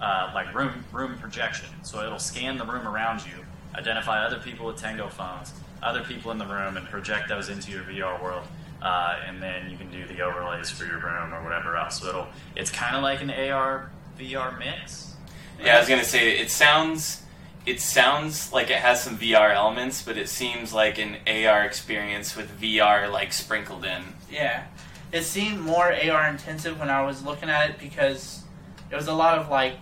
uh, 0.00 0.30
like 0.34 0.54
room 0.54 0.84
room 0.92 1.18
projection. 1.18 1.68
So 1.82 2.02
it'll 2.04 2.18
scan 2.18 2.58
the 2.58 2.64
room 2.64 2.86
around 2.86 3.20
you, 3.26 3.44
identify 3.74 4.24
other 4.24 4.38
people 4.38 4.66
with 4.66 4.76
Tango 4.76 5.08
phones, 5.08 5.52
other 5.82 6.02
people 6.02 6.30
in 6.30 6.38
the 6.38 6.46
room, 6.46 6.76
and 6.76 6.86
project 6.86 7.28
those 7.28 7.48
into 7.48 7.70
your 7.70 7.82
VR 7.82 8.22
world. 8.22 8.42
Uh, 8.82 9.16
and 9.26 9.42
then 9.42 9.70
you 9.70 9.76
can 9.76 9.90
do 9.90 10.06
the 10.06 10.22
overlays 10.22 10.70
for 10.70 10.84
your 10.86 10.98
room 10.98 11.34
or 11.34 11.42
whatever 11.44 11.76
else. 11.76 12.00
So 12.00 12.08
it'll 12.08 12.26
it's 12.56 12.70
kind 12.70 12.96
of 12.96 13.02
like 13.02 13.20
an 13.20 13.30
AR 13.30 13.90
VR 14.18 14.58
mix. 14.58 15.14
Yeah, 15.62 15.76
I 15.76 15.80
was 15.80 15.88
gonna 15.88 16.04
say 16.04 16.38
it 16.38 16.50
sounds 16.50 17.22
it 17.66 17.78
sounds 17.80 18.52
like 18.54 18.70
it 18.70 18.78
has 18.78 19.02
some 19.02 19.18
VR 19.18 19.54
elements, 19.54 20.00
but 20.02 20.16
it 20.16 20.30
seems 20.30 20.72
like 20.72 20.98
an 20.98 21.16
AR 21.26 21.62
experience 21.64 22.34
with 22.34 22.58
VR 22.58 23.10
like 23.12 23.34
sprinkled 23.34 23.84
in. 23.84 24.02
Yeah. 24.30 24.64
it 25.12 25.24
seemed 25.24 25.60
more 25.60 25.92
AR 25.92 26.28
intensive 26.28 26.78
when 26.80 26.88
I 26.88 27.02
was 27.02 27.22
looking 27.22 27.50
at 27.50 27.68
it 27.70 27.78
because 27.78 28.44
it 28.90 28.96
was 28.96 29.08
a 29.08 29.12
lot 29.14 29.36
of 29.38 29.50
like 29.50 29.74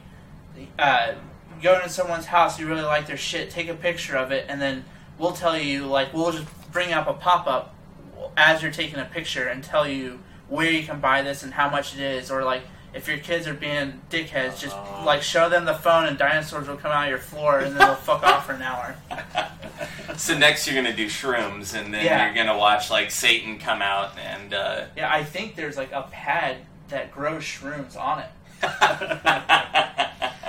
uh, 0.78 1.12
going 1.62 1.82
to 1.82 1.88
someone's 1.88 2.26
house, 2.26 2.59
you 2.59 2.66
really 2.66 2.82
like 2.82 3.06
their 3.06 3.16
shit, 3.16 3.50
take 3.50 3.68
a 3.68 3.74
picture 3.74 4.16
of 4.16 4.30
it, 4.32 4.46
and 4.48 4.61
then 4.61 4.84
we'll 5.18 5.32
tell 5.32 5.59
you 5.59 5.86
like 5.86 6.12
we'll 6.14 6.32
just 6.32 6.46
bring 6.72 6.92
up 6.92 7.06
a 7.09 7.14
pop 7.14 7.46
up 7.46 7.74
as 8.36 8.62
you're 8.62 8.70
taking 8.72 8.98
a 8.98 9.04
picture 9.04 9.46
and 9.48 9.62
tell 9.64 9.86
you 9.88 10.18
where 10.48 10.70
you 10.70 10.82
can 10.82 11.00
buy 11.00 11.22
this 11.22 11.42
and 11.42 11.52
how 11.54 11.68
much 11.68 11.94
it 11.94 12.00
is, 12.00 12.30
or 12.30 12.42
like 12.44 12.62
if 12.94 13.06
your 13.06 13.18
kids 13.18 13.46
are 13.46 13.54
being 13.54 14.00
dickheads, 14.11 14.59
just 14.61 14.74
Uh-huh. 14.74 15.04
like 15.04 15.22
show 15.22 15.48
them 15.50 15.64
the 15.66 15.74
phone 15.74 16.06
and 16.06 16.16
dinosaurs 16.16 16.66
will 16.68 16.76
come 16.76 16.90
out 16.90 17.04
of 17.04 17.11
your 17.11 17.18
floor 17.18 17.59
and 17.61 17.72
then 17.72 17.78
they'll 17.86 17.94
fuck 17.94 18.22
off 18.22 18.46
for 18.46 18.52
an 18.52 18.62
hour. 18.62 18.96
So 20.16 20.36
next 20.36 20.66
you're 20.66 20.74
gonna 20.74 20.96
do 20.96 21.06
shrooms, 21.06 21.78
and 21.78 21.94
then 21.94 22.04
Yeah. 22.04 22.24
you're 22.24 22.34
gonna 22.34 22.59
watch 22.59 22.90
like 22.90 23.11
Satan 23.12 23.59
come 23.59 23.82
out 23.82 24.18
and. 24.18 24.52
Uh, 24.52 24.86
Yeah, 24.96 25.12
I 25.12 25.22
think 25.22 25.54
there's 25.54 25.76
like 25.76 25.92
a 25.92 26.02
pad 26.11 26.56
that 26.88 27.12
grows 27.12 27.42
shrooms 27.44 27.96
on 27.96 28.18
it. 28.20 28.28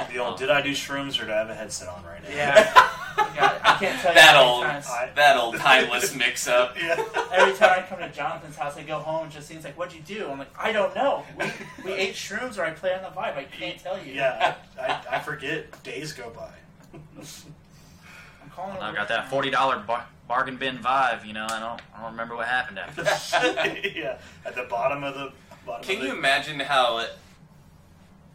The 0.09 0.17
old, 0.17 0.37
did 0.39 0.49
I 0.49 0.61
do 0.61 0.71
shrooms 0.71 1.21
or 1.21 1.25
do 1.25 1.31
I 1.31 1.35
have 1.37 1.49
a 1.49 1.55
headset 1.55 1.87
on 1.87 2.03
right 2.03 2.21
now? 2.23 2.35
Yeah. 2.35 2.71
I. 2.75 3.59
I 3.63 3.75
can't 3.79 4.01
tell 4.01 4.11
you 4.11 4.15
that 4.15 4.35
how 4.35 4.43
old, 4.43 4.63
times. 4.63 4.87
That 5.15 5.37
old 5.37 5.55
timeless 5.57 6.15
mix-up. 6.15 6.75
yeah. 6.81 7.03
Every 7.31 7.53
time 7.53 7.71
I 7.77 7.85
come 7.87 7.99
to 7.99 8.09
Jonathan's 8.11 8.55
house, 8.55 8.75
I 8.77 8.83
go 8.83 8.97
home 8.99 9.23
and 9.25 9.31
just 9.31 9.47
seems 9.47 9.63
like, 9.63 9.77
"What'd 9.77 9.93
you 9.93 10.01
do?" 10.01 10.27
I'm 10.29 10.39
like, 10.39 10.49
"I 10.57 10.71
don't 10.71 10.95
know. 10.95 11.23
We, 11.37 11.45
we 11.85 11.93
ate 11.93 12.15
shrooms 12.15 12.57
or 12.57 12.63
I 12.63 12.71
play 12.71 12.93
on 12.95 13.03
the 13.03 13.09
Vive. 13.09 13.37
I 13.37 13.43
can't 13.43 13.79
tell 13.79 13.97
you." 14.03 14.13
Yeah, 14.13 14.55
I, 14.79 14.81
I, 14.87 15.01
I 15.17 15.19
forget. 15.19 15.83
Days 15.83 16.11
go 16.13 16.29
by. 16.31 16.49
I'm 16.93 18.49
calling. 18.51 18.77
it 18.77 18.81
I 18.81 18.91
a 18.91 18.93
got 18.93 19.07
that 19.09 19.29
forty 19.29 19.49
dollar 19.49 19.79
bar- 19.79 20.05
bargain 20.27 20.57
bin 20.57 20.77
Vive. 20.79 21.25
You 21.25 21.33
know, 21.33 21.45
I 21.49 21.59
don't, 21.59 21.81
I 21.95 22.01
don't 22.01 22.11
remember 22.11 22.35
what 22.35 22.47
happened 22.47 22.79
after. 22.79 23.03
that. 23.03 23.79
yeah, 23.95 24.17
at 24.45 24.55
the 24.55 24.63
bottom 24.63 25.03
of 25.03 25.13
the 25.13 25.31
bottom. 25.65 25.83
Can 25.83 25.97
of 25.97 26.03
you 26.03 26.09
the, 26.11 26.17
imagine 26.17 26.59
how? 26.61 27.05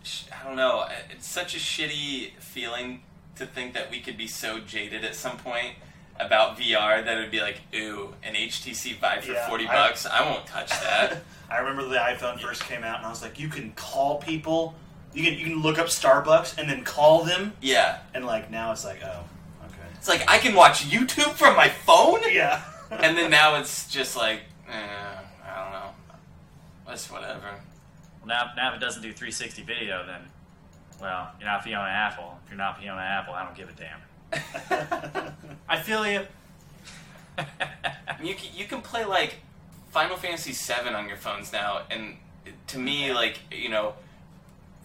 Sh- 0.05 0.25
I 0.33 0.47
don't 0.47 0.57
know. 0.57 0.87
It's 1.11 1.27
such 1.27 1.55
a 1.55 1.59
shitty 1.59 2.33
feeling 2.39 3.03
to 3.37 3.47
think 3.47 3.75
that 3.75 3.91
we 3.91 4.01
could 4.01 4.17
be 4.17 4.27
so 4.29 4.61
jaded 4.61 5.05
at 5.05 5.15
some 5.15 5.37
point 5.37 5.75
about 6.21 6.57
VR 6.57 7.05
that 7.05 7.19
it 7.19 7.21
would 7.21 7.31
be 7.33 7.41
like, 7.41 7.61
ooh, 7.75 8.15
an 8.23 8.35
HTC 8.35 8.97
Vive 9.01 9.25
for 9.25 9.33
Yeah, 9.33 9.49
forty 9.49 9.67
bucks. 9.67 10.07
I 10.07 10.23
won't 10.31 10.47
touch 10.47 10.71
that. 10.71 11.23
I 11.51 11.59
remember 11.59 11.89
the 11.89 11.97
iPhone 11.97 12.39
first 12.41 12.63
came 12.65 12.85
out, 12.85 12.99
and 12.99 13.07
I 13.07 13.11
was 13.11 13.23
like, 13.23 13.39
you 13.41 13.49
can 13.49 13.73
call 13.73 14.19
people. 14.19 14.75
You 15.13 15.23
can 15.25 15.35
you 15.39 15.45
can 15.47 15.63
look 15.63 15.79
up 15.79 15.87
Starbucks 15.87 16.59
and 16.59 16.69
then 16.69 16.83
call 16.85 17.25
them, 17.25 17.53
yeah, 17.61 17.99
and 18.15 18.25
like 18.27 18.51
now 18.51 18.73
it's 18.73 18.85
like, 18.85 19.01
oh, 19.05 19.25
okay. 19.67 19.77
it's 19.97 20.09
like 20.09 20.25
I 20.29 20.39
can 20.39 20.55
watch 20.55 20.85
YouTube 20.89 21.33
from 21.35 21.57
my 21.57 21.69
phone, 21.69 22.21
Yeah. 22.33 22.61
and 22.91 23.17
then 23.17 23.31
now 23.31 23.55
it's 23.57 23.89
just 23.89 24.17
like, 24.17 24.41
eh, 24.69 24.73
I 24.73 25.63
don't 25.63 25.73
know. 25.73 25.91
That's 26.89 27.09
whatever. 27.11 27.49
Well, 28.25 28.37
now, 28.37 28.53
now 28.57 28.71
if 28.71 28.77
it 28.77 28.81
doesn't 28.81 29.03
do 29.03 29.13
360 29.13 29.63
video, 29.63 30.05
then, 30.07 30.21
well, 31.01 31.31
you're 31.39 31.49
not 31.49 31.63
Fiona 31.63 31.89
Apple. 31.89 32.39
If 32.45 32.51
you're 32.51 32.59
not 32.59 32.81
Fiona 32.81 33.01
Apple, 33.01 33.35
I 33.35 33.45
don't 33.45 33.57
give 33.57 33.69
a 33.69 33.73
damn. 33.73 35.35
I 35.69 35.81
feel 35.81 36.07
you. 36.07 36.27
You 38.23 38.35
can, 38.35 38.57
you 38.57 38.65
can 38.65 38.81
play 38.81 39.05
like 39.05 39.37
Final 39.91 40.17
Fantasy 40.17 40.53
VII 40.53 40.95
on 40.95 41.09
your 41.09 41.17
phones 41.17 41.53
now, 41.53 41.83
and 41.91 42.17
to 42.69 42.79
me, 42.79 43.13
like 43.13 43.41
you 43.51 43.69
know, 43.69 43.95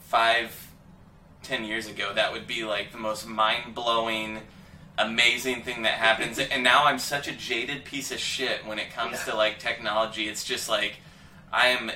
five, 0.02 0.68
ten 1.42 1.64
years 1.64 1.88
ago, 1.88 2.12
that 2.14 2.34
would 2.34 2.48
be 2.48 2.66
like 2.66 2.92
the 2.92 2.98
most 2.98 3.26
mind 3.26 3.74
blowing, 3.74 4.40
amazing 4.98 5.62
thing 5.62 5.84
that 5.84 5.94
happens. 5.94 6.38
and 6.52 6.64
now 6.64 6.84
I'm 6.84 7.00
such 7.00 7.30
a 7.30 7.32
jaded 7.32 7.86
piece 7.86 8.12
of 8.12 8.20
shit 8.20 8.66
when 8.66 8.78
it 8.78 8.92
comes 8.92 9.24
to 9.24 9.36
like 9.36 9.58
technology. 9.58 10.28
It's 10.28 10.44
just 10.44 10.68
like 10.68 10.98
I 11.54 11.68
am, 11.68 11.92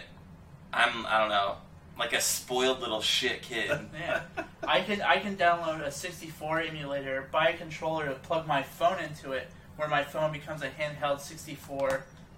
I'm 0.73 1.05
I 1.05 1.19
don't 1.19 1.29
know, 1.29 1.55
like 1.97 2.13
a 2.13 2.21
spoiled 2.21 2.79
little 2.81 3.01
shit 3.01 3.41
kid. 3.41 3.69
Yeah. 3.99 4.21
I 4.67 4.81
can 4.81 5.01
I 5.01 5.17
can 5.19 5.35
download 5.35 5.81
a 5.85 5.91
64 5.91 6.61
emulator, 6.61 7.27
buy 7.31 7.49
a 7.49 7.57
controller 7.57 8.05
to 8.05 8.13
plug 8.15 8.47
my 8.47 8.63
phone 8.63 8.99
into 8.99 9.33
it, 9.33 9.49
where 9.75 9.87
my 9.87 10.03
phone 10.03 10.31
becomes 10.31 10.61
a 10.61 10.69
handheld 10.69 11.19
64. 11.19 11.89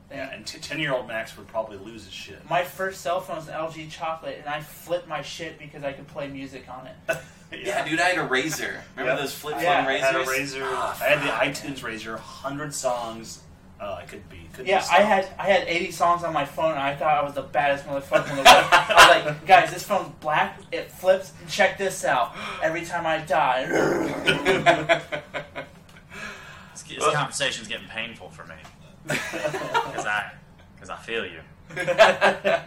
thing. 0.09 0.17
yeah, 0.17 0.31
and 0.33 0.45
ten 0.45 0.79
year 0.79 0.93
old 0.93 1.07
Max 1.07 1.37
would 1.37 1.47
probably 1.47 1.77
lose 1.77 2.05
his 2.05 2.13
shit. 2.13 2.47
My 2.49 2.63
first 2.63 3.01
cell 3.01 3.21
phone 3.21 3.37
was 3.37 3.47
an 3.47 3.53
LG 3.53 3.89
Chocolate, 3.91 4.37
and 4.39 4.47
I 4.47 4.59
flipped 4.61 5.07
my 5.07 5.21
shit 5.21 5.57
because 5.59 5.83
I 5.83 5.93
could 5.93 6.07
play 6.07 6.27
music 6.27 6.65
on 6.69 6.87
it. 6.87 7.17
Yeah, 7.51 7.87
dude, 7.87 8.01
I 8.01 8.09
had 8.09 8.17
a 8.25 8.27
Razr. 8.27 8.81
Remember 8.97 9.13
Yeah. 9.13 9.15
those 9.15 9.33
flip 9.33 9.53
phone 9.53 9.63
Yeah, 9.63 9.85
I 9.87 9.93
Razrs? 9.93 9.99
had 9.99 10.15
a 10.15 10.23
Razr. 10.25 10.61
Ah, 10.63 10.99
I 10.99 11.05
had 11.05 11.21
the 11.21 11.53
iTunes 11.69 11.79
Razr, 11.79 12.17
hundred 12.17 12.73
songs. 12.73 13.43
Oh, 13.81 13.93
I 13.93 14.03
could 14.03 14.27
be. 14.29 14.47
Could 14.53 14.67
Yeah, 14.67 14.79
be 14.79 14.85
I 14.89 15.01
had 15.01 15.27
I 15.37 15.43
had 15.47 15.67
80 15.67 15.91
songs 15.91 16.23
on 16.23 16.33
my 16.33 16.45
phone, 16.45 16.71
and 16.71 16.79
I 16.79 16.95
thought 16.95 17.17
I 17.17 17.23
was 17.23 17.33
the 17.33 17.41
baddest 17.41 17.85
motherfucker 17.85 18.29
in 18.29 18.37
the 18.37 18.43
world. 18.43 18.65
I 18.71 19.23
was 19.25 19.25
like, 19.25 19.45
guys, 19.47 19.71
this 19.73 19.83
phone's 19.83 20.13
black, 20.21 20.59
it 20.71 20.89
flips, 20.91 21.33
check 21.49 21.77
this 21.77 22.05
out. 22.05 22.33
Every 22.63 22.85
time 22.85 23.05
I 23.05 23.17
die, 23.19 23.65
This, 26.73 26.83
this 26.83 27.13
conversation's 27.13 27.67
getting 27.67 27.87
painful 27.87 28.29
for 28.29 28.45
me. 28.45 28.55
Because 29.07 30.05
I, 30.07 30.31
cause 30.79 30.89
I 30.89 30.97
feel 30.97 31.25
you. 31.25 31.39
I, 31.75 32.59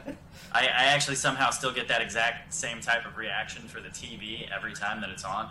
I 0.53 0.85
actually 0.87 1.17
somehow 1.17 1.51
still 1.51 1.73
get 1.73 1.89
that 1.89 2.01
exact 2.01 2.55
same 2.55 2.81
type 2.81 3.05
of 3.07 3.17
reaction 3.17 3.63
for 3.69 3.81
the 3.81 3.89
TV 3.89 4.49
every 4.51 4.73
time 4.73 5.01
that 5.01 5.11
it's 5.11 5.25
on. 5.25 5.51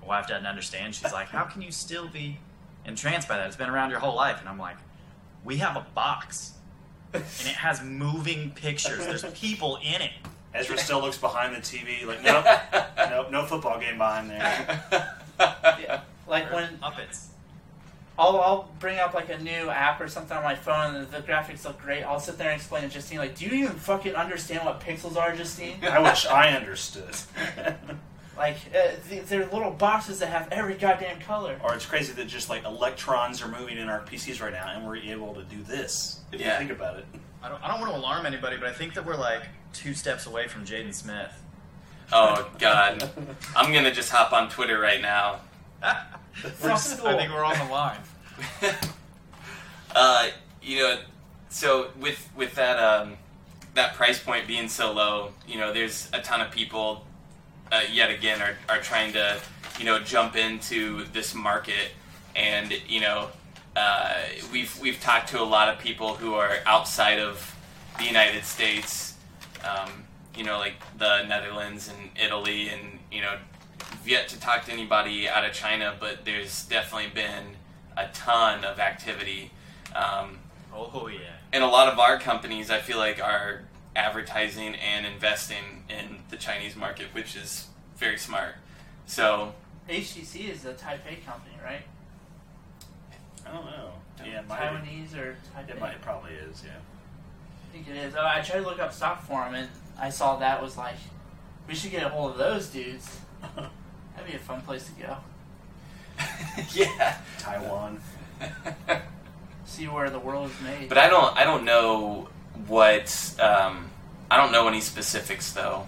My 0.00 0.06
wife 0.06 0.26
doesn't 0.26 0.46
understand. 0.46 0.94
She's 0.94 1.12
like, 1.12 1.28
"How 1.28 1.44
can 1.44 1.62
you 1.62 1.70
still 1.70 2.08
be 2.08 2.38
entranced 2.86 3.28
by 3.28 3.36
that? 3.36 3.46
It's 3.46 3.56
been 3.56 3.70
around 3.70 3.90
your 3.90 4.00
whole 4.00 4.16
life." 4.16 4.40
And 4.40 4.48
I'm 4.48 4.58
like, 4.58 4.76
"We 5.44 5.58
have 5.58 5.76
a 5.76 5.86
box, 5.94 6.52
and 7.12 7.22
it 7.22 7.56
has 7.56 7.82
moving 7.82 8.50
pictures. 8.52 9.04
There's 9.06 9.24
people 9.34 9.78
in 9.82 10.02
it." 10.02 10.12
Ezra 10.54 10.76
still 10.76 11.00
looks 11.00 11.16
behind 11.18 11.54
the 11.54 11.60
TV, 11.60 12.04
like, 12.06 12.22
nope, 12.24 12.44
nope, 13.08 13.30
no 13.30 13.44
football 13.46 13.80
game 13.80 13.98
behind 13.98 14.28
there. 14.30 14.82
Yeah, 15.40 16.00
like 16.26 16.52
when 16.52 16.76
Muppets. 16.78 17.28
I'll, 18.18 18.38
I'll 18.40 18.70
bring 18.78 18.98
up 18.98 19.14
like 19.14 19.30
a 19.30 19.38
new 19.38 19.70
app 19.70 19.98
or 20.00 20.06
something 20.06 20.36
on 20.36 20.44
my 20.44 20.54
phone, 20.54 20.94
and 20.96 21.10
the 21.10 21.18
graphics 21.18 21.64
look 21.64 21.80
great. 21.80 22.02
I'll 22.02 22.20
sit 22.20 22.36
there 22.36 22.50
and 22.50 22.60
explain 22.60 22.82
to 22.82 22.88
Justine, 22.88 23.18
like, 23.18 23.36
do 23.36 23.46
you 23.46 23.64
even 23.64 23.76
fucking 23.76 24.14
understand 24.14 24.66
what 24.66 24.80
pixels 24.80 25.16
are, 25.16 25.34
Justine? 25.34 25.76
I 25.82 25.98
wish 25.98 26.26
I 26.26 26.50
understood. 26.50 27.14
Like, 28.36 28.56
uh, 28.74 28.92
th- 29.08 29.24
they're 29.24 29.46
little 29.46 29.70
boxes 29.70 30.18
that 30.20 30.28
have 30.28 30.48
every 30.50 30.74
goddamn 30.74 31.20
color. 31.20 31.58
or 31.62 31.74
it's 31.74 31.84
crazy 31.86 32.12
that 32.14 32.26
just 32.28 32.48
like 32.48 32.64
electrons 32.64 33.42
are 33.42 33.48
moving 33.48 33.76
in 33.78 33.88
our 33.88 34.00
PCs 34.00 34.40
right 34.40 34.52
now, 34.52 34.72
and 34.74 34.86
we're 34.86 34.96
able 34.96 35.34
to 35.34 35.42
do 35.44 35.62
this. 35.62 36.20
If 36.32 36.40
Yeah. 36.40 36.52
you 36.52 36.58
think 36.58 36.70
about 36.70 36.98
it. 36.98 37.04
I 37.42 37.48
don't, 37.48 37.62
I 37.62 37.68
don't 37.68 37.80
want 37.80 37.92
to 37.92 37.98
alarm 37.98 38.24
anybody, 38.24 38.56
but 38.56 38.68
I 38.68 38.72
think 38.72 38.94
that 38.94 39.04
we're 39.04 39.16
like 39.16 39.42
two 39.74 39.92
steps 39.94 40.26
away 40.26 40.48
from 40.48 40.64
Jaden 40.64 40.94
Smith. 40.94 41.32
Oh 42.12 42.48
God, 42.58 43.10
I'm 43.56 43.72
gonna 43.72 43.92
just 43.92 44.10
hop 44.10 44.32
on 44.32 44.48
Twitter 44.48 44.78
right 44.80 45.02
now. 45.02 45.40
From 46.32 46.76
school. 46.78 47.08
I 47.08 47.16
think 47.16 47.32
we're 47.32 47.44
on 47.44 47.58
the 47.58 47.72
line. 47.72 47.98
uh, 49.94 50.28
you 50.62 50.78
know, 50.78 50.98
so 51.48 51.88
with 52.00 52.28
with 52.36 52.54
that 52.54 52.78
um, 52.78 53.16
that 53.74 53.94
price 53.94 54.18
point 54.18 54.46
being 54.46 54.68
so 54.68 54.92
low, 54.92 55.32
you 55.46 55.58
know, 55.58 55.72
there's 55.72 56.08
a 56.12 56.20
ton 56.20 56.40
of 56.40 56.50
people 56.50 57.06
uh, 57.72 57.80
yet 57.90 58.10
again 58.10 58.40
are, 58.42 58.56
are 58.68 58.80
trying 58.80 59.12
to 59.14 59.40
you 59.78 59.84
know 59.84 59.98
jump 59.98 60.36
into 60.36 61.04
this 61.12 61.34
market, 61.34 61.92
and 62.36 62.72
you 62.88 63.00
know, 63.00 63.28
uh, 63.74 64.14
we've 64.52 64.78
we've 64.80 65.00
talked 65.00 65.28
to 65.30 65.40
a 65.40 65.44
lot 65.44 65.68
of 65.68 65.78
people 65.78 66.14
who 66.14 66.34
are 66.34 66.58
outside 66.66 67.18
of 67.18 67.56
the 67.98 68.04
United 68.04 68.44
States, 68.44 69.16
um, 69.64 70.04
you 70.36 70.44
know, 70.44 70.58
like 70.58 70.74
the 70.98 71.24
Netherlands 71.24 71.88
and 71.88 72.10
Italy, 72.22 72.68
and 72.68 72.98
you 73.10 73.22
know, 73.22 73.36
yet 74.06 74.28
to 74.28 74.38
talk 74.38 74.64
to 74.66 74.72
anybody 74.72 75.28
out 75.28 75.44
of 75.44 75.52
China, 75.52 75.94
but 75.98 76.24
there's 76.24 76.64
definitely 76.66 77.10
been 77.14 77.56
a 77.96 78.06
ton 78.12 78.64
of 78.64 78.78
activity. 78.78 79.50
Um, 79.94 80.38
Oh 80.74 81.06
yeah. 81.06 81.18
and 81.52 81.62
a 81.62 81.66
lot 81.66 81.88
of 81.92 81.98
our 81.98 82.18
companies, 82.18 82.70
I 82.70 82.78
feel 82.78 82.96
like, 82.96 83.22
are 83.22 83.60
advertising 83.94 84.74
and 84.74 85.06
investing 85.06 85.84
in 85.88 86.18
the 86.30 86.36
Chinese 86.36 86.76
market, 86.76 87.08
which 87.12 87.36
is 87.36 87.68
very 87.96 88.18
smart. 88.18 88.54
So, 89.06 89.54
HTC 89.88 90.50
is 90.50 90.64
a 90.64 90.74
Taipei 90.74 91.24
company, 91.24 91.56
right? 91.62 91.82
I 93.46 93.52
don't 93.52 93.66
know. 93.66 93.92
Yeah, 94.24 94.42
Taiwanese 94.48 95.16
or 95.16 95.36
Taipei? 95.54 95.70
it 95.70 95.80
might 95.80 96.00
probably 96.00 96.32
is. 96.32 96.62
Yeah. 96.64 96.72
I 96.72 97.72
think 97.72 97.88
it 97.88 97.96
is. 97.96 98.14
Oh, 98.16 98.24
I 98.24 98.40
tried 98.40 98.60
to 98.60 98.66
look 98.66 98.78
up 98.78 98.92
stock 98.92 99.22
for 99.24 99.44
them, 99.44 99.54
and 99.54 99.68
I 99.98 100.10
saw 100.10 100.36
that 100.36 100.62
was 100.62 100.76
like, 100.76 100.96
we 101.68 101.74
should 101.74 101.90
get 101.90 102.02
a 102.02 102.08
hold 102.08 102.32
of 102.32 102.38
those 102.38 102.68
dudes. 102.68 103.18
That'd 103.56 104.30
be 104.30 104.34
a 104.34 104.38
fun 104.38 104.60
place 104.62 104.88
to 104.88 105.02
go. 105.02 105.16
yeah. 106.74 107.18
Taiwan. 107.38 108.00
See 109.64 109.88
where 109.88 110.10
the 110.10 110.18
world 110.18 110.50
is 110.50 110.60
made. 110.62 110.88
But 110.88 110.98
I 110.98 111.08
don't, 111.08 111.36
I 111.36 111.44
don't 111.44 111.64
know 111.64 112.28
what, 112.66 113.34
um, 113.40 113.90
I 114.30 114.36
don't 114.36 114.52
know 114.52 114.68
any 114.68 114.80
specifics 114.80 115.52
though, 115.52 115.86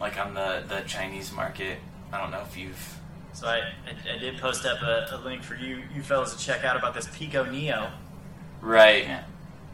like 0.00 0.18
on 0.18 0.34
the 0.34 0.62
the 0.68 0.80
Chinese 0.86 1.32
market. 1.32 1.78
I 2.12 2.20
don't 2.20 2.30
know 2.30 2.42
if 2.42 2.56
you've. 2.56 2.98
So 3.32 3.48
I, 3.48 3.58
I, 3.58 4.14
I 4.14 4.18
did 4.18 4.38
post 4.38 4.64
up 4.64 4.80
a, 4.82 5.08
a 5.12 5.18
link 5.24 5.42
for 5.42 5.56
you 5.56 5.82
you 5.94 6.02
fellas 6.02 6.34
to 6.34 6.38
check 6.44 6.64
out 6.64 6.76
about 6.76 6.94
this 6.94 7.08
Pico 7.12 7.44
Neo. 7.44 7.90
Right. 8.60 9.04
yeah. 9.04 9.24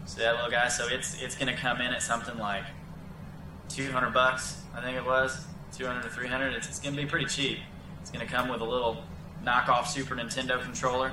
See 0.07 0.21
that 0.21 0.35
little 0.37 0.51
guy? 0.51 0.69
So 0.69 0.87
it's 0.89 1.21
it's 1.23 1.37
gonna 1.37 1.57
come 1.57 1.81
in 1.81 1.93
at 1.93 2.03
something 2.03 2.39
like 2.39 2.65
two 3.69 3.93
hundred 3.93 4.15
bucks, 4.15 4.63
I 4.75 4.81
think 4.81 4.97
it 4.97 5.05
was, 5.05 5.47
two 5.77 5.87
hundred 5.87 6.03
to 6.05 6.11
three 6.11 6.29
hundred. 6.29 6.55
It's, 6.55 6.69
it's 6.69 6.81
gonna 6.81 6.97
be 6.97 7.07
pretty 7.07 7.27
cheap. 7.27 7.59
It's 8.01 8.11
gonna 8.11 8.27
come 8.27 8.49
with 8.49 8.61
a 8.61 8.65
little 8.65 9.05
knockoff 9.45 9.87
Super 9.87 10.15
Nintendo 10.15 10.63
controller, 10.63 11.13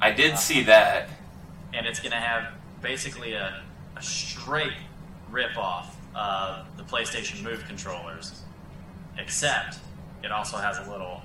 I 0.00 0.12
did 0.12 0.38
see 0.38 0.62
that. 0.64 1.08
and 1.72 1.86
it's 1.86 2.00
gonna 2.00 2.16
have 2.16 2.52
basically 2.82 3.32
a, 3.32 3.62
a 3.98 4.02
straight 4.02 4.72
rip 5.30 5.56
off 5.56 5.96
of 6.14 6.76
the 6.76 6.82
PlayStation 6.84 7.42
Move 7.42 7.64
controllers, 7.66 8.42
except 9.18 9.78
it 10.22 10.30
also 10.30 10.56
has 10.56 10.78
a 10.78 10.90
little 10.90 11.22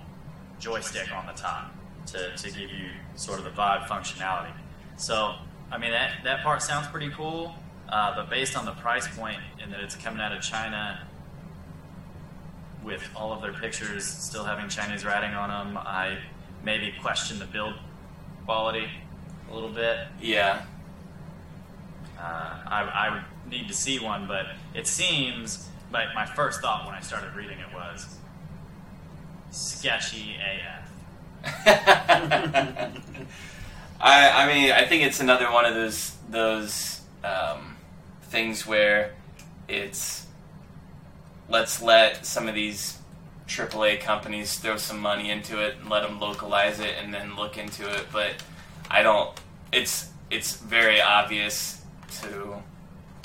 joystick 0.59 1.11
on 1.15 1.25
the 1.25 1.33
top 1.33 1.73
to, 2.07 2.35
to 2.35 2.51
give 2.51 2.69
you 2.69 2.89
sort 3.15 3.39
of 3.39 3.45
the 3.45 3.51
Vive 3.51 3.87
functionality. 3.89 4.51
So, 4.97 5.35
I 5.71 5.77
mean, 5.77 5.91
that, 5.91 6.11
that 6.23 6.43
part 6.43 6.61
sounds 6.61 6.87
pretty 6.87 7.09
cool, 7.09 7.55
uh, 7.89 8.15
but 8.15 8.29
based 8.29 8.57
on 8.57 8.65
the 8.65 8.71
price 8.73 9.07
point 9.15 9.39
and 9.61 9.71
that 9.71 9.79
it's 9.79 9.95
coming 9.95 10.21
out 10.21 10.31
of 10.31 10.41
China 10.41 10.99
with 12.83 13.07
all 13.15 13.31
of 13.31 13.41
their 13.41 13.53
pictures 13.53 14.03
still 14.03 14.43
having 14.43 14.67
Chinese 14.67 15.05
writing 15.05 15.31
on 15.31 15.49
them, 15.49 15.77
I 15.77 16.17
maybe 16.63 16.93
question 17.01 17.39
the 17.39 17.45
build 17.45 17.75
quality 18.45 18.87
a 19.49 19.53
little 19.53 19.69
bit. 19.69 20.07
Yeah. 20.21 20.63
Uh, 22.19 22.57
I, 22.67 22.81
I 22.83 23.13
would 23.13 23.51
need 23.51 23.67
to 23.67 23.73
see 23.73 23.99
one, 23.99 24.27
but 24.27 24.45
it 24.73 24.87
seems 24.87 25.67
like 25.91 26.13
my 26.15 26.25
first 26.25 26.61
thought 26.61 26.85
when 26.85 26.95
I 26.95 27.01
started 27.01 27.35
reading 27.35 27.59
it 27.59 27.73
was 27.73 28.17
sketchy 29.51 30.35
AF. 30.35 30.89
I 34.01 34.29
I 34.29 34.47
mean 34.47 34.71
I 34.71 34.85
think 34.85 35.03
it's 35.03 35.19
another 35.19 35.51
one 35.51 35.65
of 35.65 35.75
those 35.75 36.15
those 36.29 37.01
um, 37.23 37.75
things 38.23 38.65
where 38.65 39.13
it's 39.67 40.25
let's 41.49 41.81
let 41.81 42.25
some 42.25 42.47
of 42.47 42.55
these 42.55 42.97
AAA 43.47 43.99
companies 43.99 44.57
throw 44.57 44.77
some 44.77 44.99
money 44.99 45.29
into 45.29 45.63
it 45.63 45.75
and 45.79 45.89
let 45.89 46.03
them 46.03 46.19
localize 46.19 46.79
it 46.79 46.95
and 47.01 47.13
then 47.13 47.35
look 47.35 47.57
into 47.57 47.87
it. 47.87 48.07
But 48.11 48.31
I 48.89 49.03
don't. 49.03 49.29
It's 49.71 50.09
it's 50.31 50.57
very 50.57 51.01
obvious 51.01 51.82
to 52.21 52.61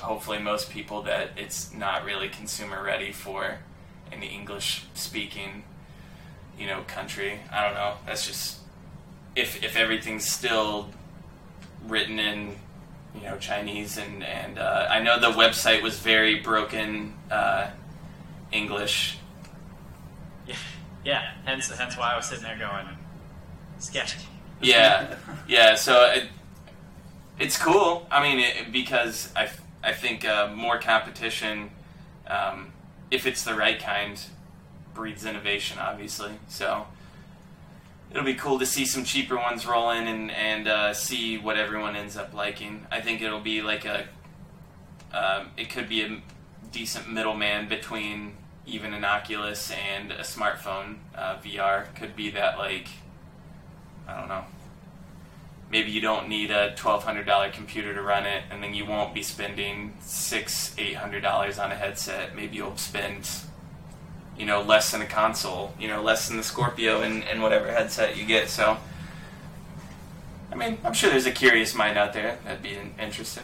hopefully 0.01 0.39
most 0.39 0.70
people 0.70 1.03
that 1.03 1.30
it's 1.36 1.72
not 1.72 2.05
really 2.05 2.28
consumer 2.28 2.82
ready 2.82 3.12
for 3.12 3.59
an 4.12 4.22
English 4.22 4.84
speaking 4.95 5.64
you 6.59 6.66
know 6.66 6.82
country. 6.86 7.39
I 7.53 7.64
don't 7.64 7.74
know. 7.74 7.95
That's 8.07 8.26
just 8.26 8.59
if 9.36 9.62
if 9.62 9.76
everything's 9.76 10.28
still 10.28 10.91
written 11.86 12.18
in 12.18 12.57
you 13.14 13.22
know 13.22 13.39
Chinese 13.39 13.97
and 13.97 14.24
and 14.24 14.59
uh, 14.59 14.89
I 14.91 15.01
know 15.01 15.18
the 15.18 15.30
website 15.30 15.82
was 15.82 15.99
very 15.99 16.41
broken 16.41 17.14
uh, 17.30 17.68
English. 18.53 19.18
Yeah, 20.47 20.57
yeah. 21.05 21.30
Hence, 21.45 21.70
hence 21.70 21.97
why 21.97 22.12
I 22.12 22.16
was 22.16 22.26
sitting 22.26 22.45
there 22.45 22.59
going 22.59 22.86
sketchy. 23.78 24.20
Yeah, 24.61 25.14
yeah. 25.49 25.76
So 25.76 26.11
it, 26.11 26.28
it's 27.39 27.57
cool. 27.57 28.07
I 28.11 28.22
mean, 28.22 28.39
it, 28.39 28.72
because 28.72 29.32
I 29.36 29.49
I 29.82 29.93
think 29.93 30.24
uh, 30.24 30.53
more 30.55 30.78
competition, 30.78 31.70
um, 32.26 32.72
if 33.11 33.26
it's 33.26 33.45
the 33.45 33.55
right 33.55 33.78
kind, 33.78 34.20
breeds 34.95 35.24
innovation. 35.24 35.78
Obviously, 35.78 36.32
so. 36.49 36.86
It'll 38.11 38.24
be 38.24 38.32
cool 38.32 38.59
to 38.59 38.64
see 38.64 38.86
some 38.86 39.05
cheaper 39.05 39.36
ones 39.36 39.66
roll 39.66 39.91
in 39.91 40.09
and, 40.09 40.30
and 40.30 40.66
uh, 40.66 40.95
see 40.95 41.36
what 41.36 41.59
everyone 41.59 41.95
ends 41.95 42.16
up 42.16 42.32
liking. 42.32 42.86
I 42.91 43.03
think 43.03 43.20
it'll 43.20 43.39
be 43.39 43.61
like 43.61 43.84
a, 43.84 44.09
um, 45.12 45.51
it 45.59 45.68
could 45.68 45.91
be 45.91 46.01
a 46.01 46.22
decent 46.72 47.11
middleman 47.11 47.68
between 47.68 48.34
even 48.66 48.93
an 48.95 49.05
Oculus 49.05 49.70
and 49.70 50.12
a 50.12 50.22
smartphone. 50.22 50.97
Uh, 51.14 51.36
VR 51.39 51.95
could 51.95 52.14
be 52.14 52.30
that 52.30 52.59
like, 52.59 52.89
I 54.07 54.18
don't 54.18 54.28
know. 54.28 54.45
Maybe 55.70 55.90
you 55.90 56.00
don't 56.00 56.28
need 56.28 56.50
a 56.50 56.74
twelve 56.74 57.04
hundred 57.04 57.26
dollar 57.26 57.50
computer 57.50 57.94
to 57.94 58.02
run 58.02 58.24
it, 58.24 58.44
and 58.50 58.62
then 58.62 58.74
you 58.74 58.86
won't 58.86 59.14
be 59.14 59.22
spending 59.22 59.94
six, 60.00 60.74
eight 60.78 60.96
hundred 60.96 61.22
dollars 61.22 61.58
on 61.58 61.70
a 61.70 61.74
headset. 61.74 62.34
Maybe 62.34 62.56
you'll 62.56 62.76
spend 62.76 63.28
you 64.38 64.46
know, 64.46 64.62
less 64.62 64.92
than 64.92 65.02
a 65.02 65.06
console, 65.06 65.74
you 65.80 65.88
know, 65.88 66.00
less 66.00 66.28
than 66.28 66.36
the 66.36 66.42
Scorpio 66.42 67.02
and, 67.02 67.24
and 67.24 67.42
whatever 67.42 67.70
headset 67.70 68.16
you 68.16 68.24
get. 68.24 68.48
So, 68.48 68.78
I 70.52 70.54
mean, 70.54 70.78
I'm 70.84 70.92
sure 70.92 71.10
there's 71.10 71.26
a 71.26 71.32
curious 71.32 71.74
mind 71.74 71.98
out 71.98 72.12
there 72.12 72.38
that'd 72.44 72.62
be 72.62 72.78
interested. 73.00 73.42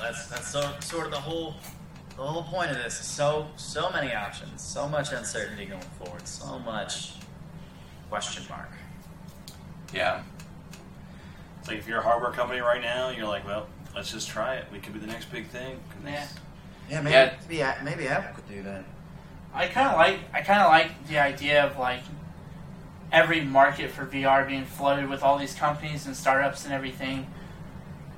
That's 0.00 0.26
that's 0.26 0.48
so, 0.48 0.72
sort 0.80 1.06
of 1.06 1.12
the 1.12 1.20
whole 1.20 1.54
the 2.16 2.22
whole 2.22 2.42
point 2.42 2.70
of 2.70 2.76
this. 2.76 2.94
So 2.94 3.46
so 3.56 3.88
many 3.90 4.12
options, 4.12 4.60
so 4.60 4.88
much 4.88 5.12
uncertainty 5.12 5.66
going 5.66 5.80
forward, 5.98 6.26
so 6.26 6.58
much 6.58 7.14
question 8.10 8.44
mark. 8.48 8.70
Yeah. 9.92 10.22
It's 11.60 11.68
like 11.68 11.78
if 11.78 11.88
you're 11.88 11.98
a 11.98 12.02
hardware 12.02 12.32
company 12.32 12.60
right 12.60 12.80
now, 12.80 13.08
you're 13.10 13.26
like, 13.26 13.46
well, 13.46 13.66
let's 13.94 14.12
just 14.12 14.28
try 14.28 14.54
it. 14.56 14.66
We 14.72 14.78
could 14.78 14.92
be 14.92 14.98
the 15.00 15.06
next 15.06 15.30
big 15.30 15.46
thing. 15.48 15.78
Yeah. 16.04 16.26
Yeah, 16.88 17.00
maybe 17.00 17.12
Yeah. 17.14 17.32
maybe, 17.48 17.60
A- 17.60 17.76
maybe 17.82 18.08
Apple 18.08 18.34
could 18.36 18.48
do 18.54 18.62
that. 18.62 18.84
I 19.54 19.66
kind 19.68 19.88
of 19.88 19.96
like 19.96 20.20
I 20.34 20.42
kind 20.42 20.60
of 20.60 20.68
like 20.68 21.06
the 21.08 21.18
idea 21.18 21.64
of 21.64 21.78
like 21.78 22.00
every 23.10 23.40
market 23.40 23.90
for 23.90 24.04
VR 24.04 24.46
being 24.46 24.64
flooded 24.64 25.08
with 25.08 25.22
all 25.22 25.38
these 25.38 25.54
companies 25.54 26.06
and 26.06 26.14
startups 26.16 26.64
and 26.64 26.74
everything. 26.74 27.26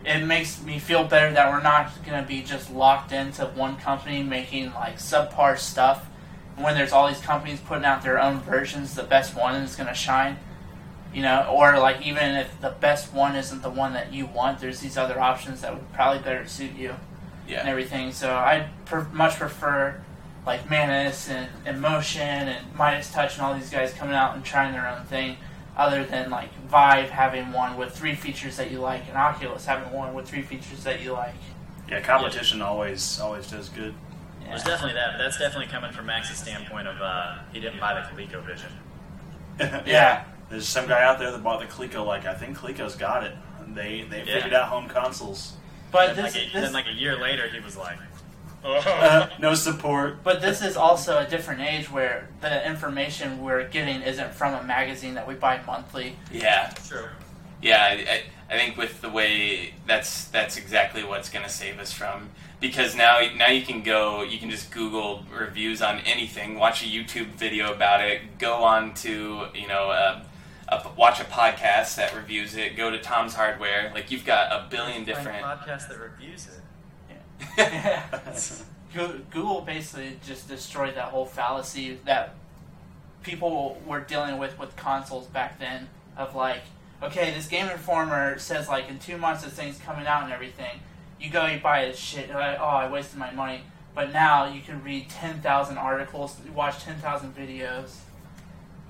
It 0.05 0.25
makes 0.25 0.63
me 0.63 0.79
feel 0.79 1.05
better 1.05 1.33
that 1.33 1.51
we're 1.51 1.63
not 1.63 1.91
going 2.05 2.21
to 2.23 2.27
be 2.27 2.43
just 2.43 2.71
locked 2.73 3.13
into 3.13 3.47
one 3.47 3.77
company 3.77 4.23
making 4.23 4.73
like 4.75 4.97
subpar 4.99 5.59
stuff. 5.59 6.08
When 6.61 6.75
there's 6.75 6.93
all 6.93 7.09
these 7.09 7.21
companies 7.21 7.61
putting 7.61 7.85
out 7.85 8.03
their 8.03 8.21
own 8.21 8.41
versions, 8.41 8.95
the 8.95 9.03
best 9.05 9.37
one 9.37 9.55
is 9.57 9.77
going 9.77 9.89
to 9.89 9.95
shine. 9.95 10.39
You 11.15 11.23
know, 11.23 11.47
or 11.51 11.79
like 11.79 12.05
even 12.07 12.35
if 12.37 12.61
the 12.61 12.71
best 12.71 13.15
one 13.15 13.35
isn't 13.35 13.63
the 13.63 13.71
one 13.71 13.95
that 13.95 14.13
you 14.13 14.27
want, 14.27 14.61
there's 14.61 14.81
these 14.81 14.99
other 14.99 15.19
options 15.19 15.63
that 15.63 15.73
would 15.73 15.91
probably 15.95 16.23
better 16.23 16.47
suit 16.47 16.73
you 16.77 16.91
and 16.91 16.99
Yeah. 17.49 17.63
everything. 17.65 18.13
So 18.13 18.35
I 18.35 18.69
per- 18.85 19.09
much 19.13 19.37
prefer 19.37 20.01
like 20.45 20.69
Manus 20.69 21.29
and, 21.31 21.49
and 21.65 21.81
Motion 21.81 22.21
and 22.23 22.75
Midas 22.77 23.11
Touch 23.11 23.35
and 23.37 23.43
all 23.43 23.55
these 23.55 23.71
guys 23.71 23.93
coming 23.95 24.15
out 24.15 24.35
and 24.35 24.45
trying 24.45 24.73
their 24.73 24.87
own 24.87 25.05
thing, 25.07 25.39
other 25.77 26.05
than 26.05 26.29
like 26.29 26.53
Vive 26.69 27.09
having 27.11 27.53
one 27.53 27.77
with 27.79 27.97
three 27.97 28.15
features 28.15 28.57
that 28.59 28.71
you 28.71 28.79
like 28.79 29.09
and 29.09 29.17
Oculus 29.17 29.65
having 29.65 29.91
one 29.93 30.13
with 30.13 30.29
three 30.29 30.43
features 30.43 30.85
that 30.85 31.01
you 31.01 31.13
like. 31.13 31.35
Yeah, 31.89 32.01
competition 32.03 32.61
always 32.61 33.19
always 33.19 33.51
does 33.51 33.71
good. 33.71 33.95
Yeah. 34.49 34.55
There's 34.55 34.65
definitely 34.65 34.95
that, 34.95 35.13
but 35.13 35.19
that's 35.19 35.39
definitely 35.39 35.67
coming 35.67 35.93
from 35.93 36.07
Max's 36.07 36.39
standpoint 36.39 36.89
of 36.89 37.01
uh, 37.01 37.39
he 37.53 37.61
didn't 37.61 37.79
buy 37.81 37.95
the 37.95 38.01
ColecoVision. 38.01 38.71
Yeah. 39.87 40.25
There's 40.51 40.67
some 40.69 40.87
guy 40.87 41.03
out 41.03 41.19
there 41.19 41.31
that 41.31 41.43
bought 41.43 41.61
the 41.61 41.67
Coleco. 41.67 42.07
Like 42.07 42.25
I 42.25 42.35
think 42.35 42.57
Coleco's 42.57 42.95
got 42.97 43.25
it. 43.25 43.35
They 43.75 44.03
they 44.09 44.19
Yeah. 44.25 44.35
figured 44.37 44.55
out 44.55 44.69
home 44.69 44.89
consoles. 44.89 45.55
But 45.91 46.11
And 46.11 46.19
this, 46.19 46.35
like 46.35 46.43
a, 46.43 46.53
this 46.53 46.63
then 46.65 46.73
like 46.73 46.87
a 46.87 46.93
year 46.93 47.17
later, 47.19 47.49
he 47.49 47.61
was 47.61 47.77
like, 47.77 47.99
oh. 48.65 48.77
Uh, 48.87 49.29
no 49.39 49.55
support. 49.55 50.23
but 50.23 50.41
this 50.41 50.63
is 50.63 50.77
also 50.77 51.19
a 51.19 51.27
different 51.29 51.61
age 51.61 51.91
where 51.91 52.29
the 52.41 52.67
information 52.67 53.43
we're 53.43 53.69
getting 53.69 54.01
isn't 54.03 54.33
from 54.35 54.55
a 54.55 54.63
magazine 54.63 55.15
that 55.15 55.27
we 55.29 55.35
buy 55.35 55.61
monthly. 55.67 56.17
Yeah. 56.33 56.73
True. 56.87 57.07
Yeah, 57.61 57.83
I, 57.83 57.91
I, 57.91 58.23
I 58.55 58.59
think 58.59 58.77
with 58.77 59.01
the 59.01 59.11
way 59.11 59.75
that's 59.87 60.25
that's 60.29 60.57
exactly 60.57 61.03
what's 61.05 61.29
going 61.29 61.45
to 61.45 61.51
save 61.51 61.79
us 61.81 61.93
from 61.93 62.31
because 62.61 62.97
now 62.97 63.21
now 63.37 63.49
you 63.49 63.63
can 63.63 63.83
go 63.83 64.23
you 64.23 64.39
can 64.39 64.51
just 64.51 64.71
Google 64.71 65.25
reviews 65.37 65.83
on 65.83 66.01
anything, 66.01 66.59
watch 66.59 66.83
a 66.83 66.87
YouTube 66.87 67.29
video 67.35 67.73
about 67.73 68.05
it, 68.05 68.39
go 68.39 68.65
on 68.65 68.95
to 68.95 69.47
you 69.55 69.69
know 69.69 69.91
uh, 69.91 70.23
a, 70.69 70.89
watch 70.97 71.21
a 71.21 71.25
podcast 71.25 71.97
that 71.97 72.15
reviews 72.15 72.57
it, 72.57 72.77
go 72.77 72.91
to 72.91 73.01
Tom's 73.01 73.35
Hardware. 73.35 73.91
Like 73.95 74.11
you've 74.11 74.25
got 74.25 74.53
a 74.53 74.69
billion 74.69 75.05
different. 75.05 75.43
podcast 75.43 75.89
that 75.89 75.99
reviews 75.99 76.49
it. 76.49 76.55
Go- 78.95 79.21
Google 79.31 79.61
basically 79.61 80.19
just 80.27 80.49
destroyed 80.49 80.95
that 80.97 81.07
whole 81.07 81.27
fallacy 81.27 81.99
that 82.05 82.35
people 83.23 83.81
were 83.87 84.01
dealing 84.01 84.39
with 84.39 84.59
with 84.59 84.75
consoles 84.77 85.27
back 85.27 85.59
then. 85.59 85.89
Of 86.17 86.35
like, 86.35 86.63
okay, 87.03 87.33
this 87.33 87.47
Game 87.47 87.69
Informer 87.69 88.39
says 88.39 88.69
like 88.69 88.89
in 88.89 88.99
two 88.99 89.17
months 89.19 89.45
this 89.45 89.53
thing's 89.53 89.79
coming 89.79 90.07
out 90.07 90.25
and 90.25 90.33
everything. 90.33 90.81
You 91.21 91.31
go, 91.31 91.47
you 91.47 91.59
buy 91.61 91.87
this 91.87 91.99
shit. 91.99 92.29
You're 92.29 92.39
like, 92.39 92.59
oh, 92.61 92.65
I 92.65 92.91
wasted 92.91 93.19
my 93.19 93.31
money. 93.33 93.63
But 93.95 94.13
now 94.13 94.47
you 94.47 94.61
can 94.61 94.83
read 94.85 95.09
ten 95.09 95.41
thousand 95.41 95.79
articles, 95.79 96.37
watch 96.55 96.85
ten 96.85 96.97
thousand 96.99 97.35
videos, 97.37 97.97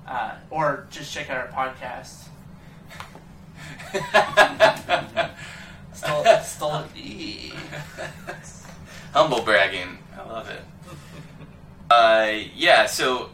uh, 0.07 0.35
or 0.51 0.85
just 0.91 1.11
check 1.11 1.29
out 1.29 1.37
our 1.37 1.47
podcast. 1.47 2.27
Still, 5.99 6.23
still, 6.43 6.69
Humble 9.13 9.41
bragging. 9.41 9.97
I 10.17 10.23
love 10.23 10.49
it. 10.49 10.61
Uh, 11.91 12.41
yeah, 12.55 12.85
so 12.85 13.31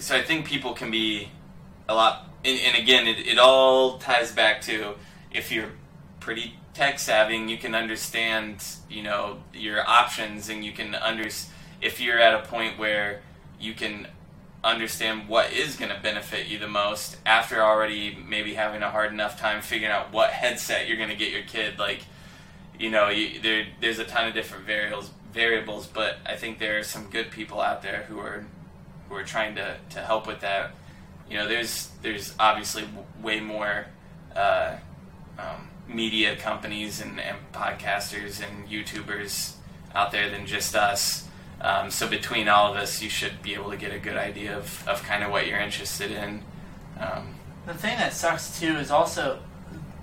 so 0.00 0.16
I 0.16 0.22
think 0.22 0.44
people 0.44 0.72
can 0.72 0.90
be 0.90 1.28
a 1.88 1.94
lot, 1.94 2.28
and, 2.44 2.58
and 2.58 2.76
again, 2.76 3.06
it, 3.06 3.24
it 3.24 3.38
all 3.38 3.98
ties 3.98 4.32
back 4.32 4.60
to 4.62 4.94
if 5.30 5.52
you're 5.52 5.70
pretty 6.18 6.56
tech 6.74 6.98
savvy 6.98 7.36
and 7.36 7.50
you 7.50 7.58
can 7.58 7.74
understand, 7.74 8.64
you 8.88 9.02
know, 9.02 9.38
your 9.52 9.86
options 9.88 10.48
and 10.48 10.64
you 10.64 10.72
can 10.72 10.94
under 10.94 11.28
if 11.80 12.00
you're 12.00 12.18
at 12.18 12.34
a 12.34 12.46
point 12.46 12.78
where 12.78 13.22
you 13.60 13.74
can 13.74 14.06
understand 14.64 15.28
what 15.28 15.52
is 15.52 15.76
going 15.76 15.90
to 15.90 16.00
benefit 16.00 16.46
you 16.46 16.58
the 16.58 16.68
most 16.68 17.16
after 17.26 17.60
already 17.60 18.16
maybe 18.28 18.54
having 18.54 18.80
a 18.80 18.90
hard 18.90 19.12
enough 19.12 19.38
time 19.38 19.60
figuring 19.60 19.92
out 19.92 20.12
what 20.12 20.30
headset 20.30 20.86
you're 20.86 20.96
going 20.96 21.08
to 21.08 21.16
get 21.16 21.32
your 21.32 21.42
kid 21.42 21.76
like 21.80 22.02
you 22.78 22.88
know 22.88 23.08
you, 23.08 23.40
there 23.40 23.66
there's 23.80 23.98
a 23.98 24.04
ton 24.04 24.28
of 24.28 24.34
different 24.34 24.64
variables 24.64 25.10
variables 25.32 25.88
but 25.88 26.18
I 26.24 26.36
think 26.36 26.60
there 26.60 26.78
are 26.78 26.84
some 26.84 27.10
good 27.10 27.32
people 27.32 27.60
out 27.60 27.82
there 27.82 28.04
who 28.08 28.20
are 28.20 28.44
who 29.12 29.18
are 29.18 29.24
trying 29.24 29.54
to, 29.56 29.76
to 29.90 30.00
help 30.00 30.26
with 30.26 30.40
that. 30.40 30.72
You 31.28 31.36
know 31.36 31.46
there's 31.46 31.90
there's 32.00 32.34
obviously 32.38 32.84
way 33.20 33.40
more 33.40 33.86
uh, 34.34 34.76
um, 35.38 35.68
media 35.88 36.36
companies 36.36 37.00
and, 37.00 37.20
and 37.20 37.36
podcasters 37.52 38.42
and 38.42 38.68
YouTubers 38.68 39.54
out 39.94 40.10
there 40.12 40.30
than 40.30 40.46
just 40.46 40.74
us 40.74 41.28
um, 41.62 41.92
so 41.92 42.08
between 42.08 42.48
all 42.48 42.72
of 42.72 42.76
us, 42.76 43.00
you 43.00 43.08
should 43.08 43.40
be 43.40 43.54
able 43.54 43.70
to 43.70 43.76
get 43.76 43.92
a 43.92 43.98
good 43.98 44.16
idea 44.16 44.56
of, 44.56 44.86
of 44.88 45.02
kind 45.04 45.22
of 45.22 45.30
what 45.30 45.46
you're 45.46 45.60
interested 45.60 46.10
in. 46.10 46.42
Um, 46.98 47.36
The 47.66 47.74
thing 47.74 47.96
that 47.98 48.12
sucks 48.12 48.58
too 48.58 48.76
is 48.76 48.90
also 48.90 49.38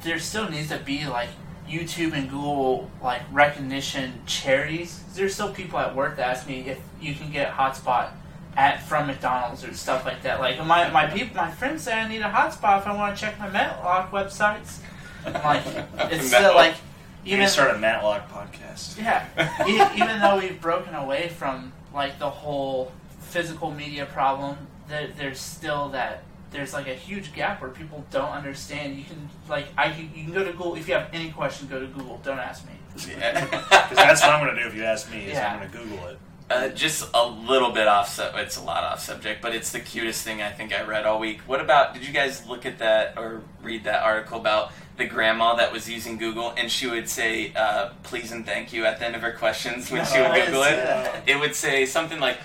there 0.03 0.19
still 0.19 0.49
needs 0.49 0.69
to 0.69 0.77
be 0.77 1.05
like 1.05 1.27
YouTube 1.67 2.13
and 2.13 2.29
Google 2.29 2.89
like 3.03 3.21
recognition 3.31 4.21
charities. 4.25 5.03
There's 5.13 5.33
still 5.33 5.51
people 5.53 5.77
at 5.79 5.93
work 5.93 6.15
that 6.15 6.37
ask 6.37 6.47
me 6.47 6.61
if 6.61 6.79
you 7.01 7.13
can 7.13 7.29
get 7.29 7.51
hotspot 7.51 8.11
at 8.55 8.81
from 8.81 9.07
McDonald's 9.07 9.65
or 9.65 9.73
stuff 9.73 10.05
like 10.05 10.23
that. 10.23 10.39
Like 10.39 10.65
my 10.65 10.89
my 10.91 11.07
people, 11.07 11.35
my 11.35 11.51
friends 11.51 11.83
say 11.83 11.93
I 11.93 12.07
need 12.07 12.21
a 12.21 12.31
hotspot 12.31 12.79
if 12.79 12.87
I 12.87 12.95
want 12.95 13.17
to 13.17 13.21
check 13.21 13.37
my 13.37 13.49
Matlock 13.49 14.11
websites. 14.11 14.79
I'm 15.25 15.33
like 15.33 15.63
it's 16.11 16.27
still 16.33 16.55
like 16.55 16.75
You 17.23 17.33
even 17.33 17.41
can 17.45 17.49
start 17.49 17.75
a 17.75 17.79
Matlock 17.79 18.29
podcast. 18.31 18.97
yeah, 18.97 19.25
e- 19.67 20.01
even 20.01 20.19
though 20.19 20.37
we've 20.39 20.59
broken 20.61 20.93
away 20.95 21.29
from 21.29 21.73
like 21.93 22.19
the 22.19 22.29
whole 22.29 22.91
physical 23.19 23.71
media 23.71 24.05
problem, 24.05 24.57
there, 24.87 25.07
there's 25.17 25.39
still 25.39 25.89
that 25.89 26.23
there's 26.51 26.73
like 26.73 26.87
a 26.87 26.95
huge 26.95 27.33
gap 27.33 27.61
where 27.61 27.69
people 27.69 28.03
don't 28.11 28.31
understand. 28.31 28.97
You 28.97 29.03
can 29.03 29.29
like 29.47 29.67
I 29.77 29.91
can, 29.91 30.11
you 30.15 30.23
can 30.25 30.33
go 30.33 30.43
to 30.43 30.51
Google 30.51 30.75
if 30.75 30.87
you 30.87 30.93
have 30.95 31.09
any 31.13 31.31
question, 31.31 31.67
go 31.67 31.79
to 31.79 31.87
Google. 31.87 32.19
Don't 32.23 32.39
ask 32.39 32.65
me. 32.65 32.73
Because 32.93 33.07
that's 33.91 34.21
what 34.21 34.31
I'm 34.31 34.43
going 34.43 34.55
to 34.55 34.61
do 34.63 34.67
if 34.67 34.75
you 34.75 34.83
ask 34.83 35.11
me. 35.11 35.25
Is 35.25 35.33
Yeah. 35.33 35.53
I'm 35.53 35.59
going 35.59 35.71
to 35.71 35.77
Google 35.77 36.07
it. 36.07 36.19
uh, 36.49 36.69
just 36.69 37.07
a 37.13 37.25
little 37.27 37.71
bit 37.71 37.87
off. 37.87 38.09
Su- 38.15 38.23
it's 38.35 38.57
a 38.57 38.63
lot 38.63 38.83
off 38.83 38.99
subject, 38.99 39.41
but 39.43 39.53
it's 39.53 39.71
the 39.71 39.79
cutest 39.79 40.23
thing 40.23 40.41
I 40.41 40.49
think 40.51 40.73
I 40.73 40.81
read 40.83 41.05
all 41.05 41.19
week. 41.19 41.41
What 41.41 41.61
about? 41.61 41.93
Did 41.93 42.05
you 42.05 42.11
guys 42.13 42.45
look 42.47 42.65
at 42.65 42.79
that 42.79 43.13
or 43.17 43.41
read 43.61 43.83
that 43.83 44.01
article 44.03 44.39
about 44.39 44.71
the 44.99 45.05
grandma 45.05 45.55
that 45.55 45.71
was 45.71 45.89
using 45.89 46.17
Google 46.17 46.53
and 46.57 46.69
she 46.69 46.85
would 46.85 47.09
say 47.09 47.51
uh, 47.55 47.89
"please" 48.03 48.31
and 48.31 48.45
"thank 48.45 48.71
you" 48.71 48.85
at 48.85 48.99
the 48.99 49.05
end 49.05 49.15
of 49.15 49.23
her 49.23 49.31
questions 49.31 49.89
when 49.89 50.05
she 50.05 50.19
would 50.19 50.35
Google 50.45 50.63
it? 50.63 50.77
yeah. 50.77 51.21
It 51.25 51.39
would 51.39 51.55
say 51.55 51.87
something 51.87 52.19
like. 52.19 52.37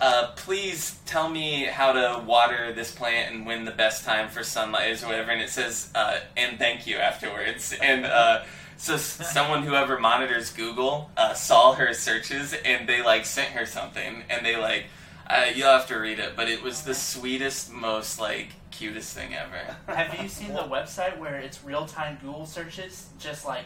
Uh, 0.00 0.30
please 0.36 0.96
tell 1.06 1.28
me 1.28 1.64
how 1.64 1.90
to 1.90 2.22
water 2.24 2.72
this 2.72 2.92
plant 2.92 3.34
and 3.34 3.44
when 3.44 3.64
the 3.64 3.72
best 3.72 4.04
time 4.04 4.28
for 4.28 4.44
sunlight 4.44 4.92
is 4.92 5.02
or 5.02 5.08
whatever 5.08 5.32
and 5.32 5.42
it 5.42 5.48
says 5.48 5.90
uh, 5.96 6.20
and 6.36 6.56
thank 6.56 6.86
you 6.86 6.96
afterwards 6.98 7.74
and 7.82 8.06
uh, 8.06 8.44
so 8.76 8.96
someone 8.96 9.64
whoever 9.64 9.98
monitors 9.98 10.52
google 10.52 11.10
uh, 11.16 11.34
saw 11.34 11.72
her 11.72 11.92
searches 11.92 12.54
and 12.64 12.88
they 12.88 13.02
like 13.02 13.26
sent 13.26 13.48
her 13.48 13.66
something 13.66 14.22
and 14.30 14.46
they 14.46 14.54
like 14.54 14.84
uh, 15.26 15.46
you'll 15.52 15.66
have 15.66 15.88
to 15.88 15.96
read 15.96 16.20
it 16.20 16.36
but 16.36 16.48
it 16.48 16.62
was 16.62 16.82
the 16.82 16.94
sweetest 16.94 17.72
most 17.72 18.20
like 18.20 18.50
cutest 18.78 19.14
thing 19.14 19.34
ever 19.34 19.76
Have 19.92 20.20
you 20.22 20.28
seen 20.28 20.52
the 20.52 20.62
website 20.62 21.18
where 21.18 21.36
it's 21.36 21.62
real 21.64 21.84
time 21.86 22.18
Google 22.22 22.46
searches, 22.46 23.08
just 23.18 23.44
like, 23.44 23.64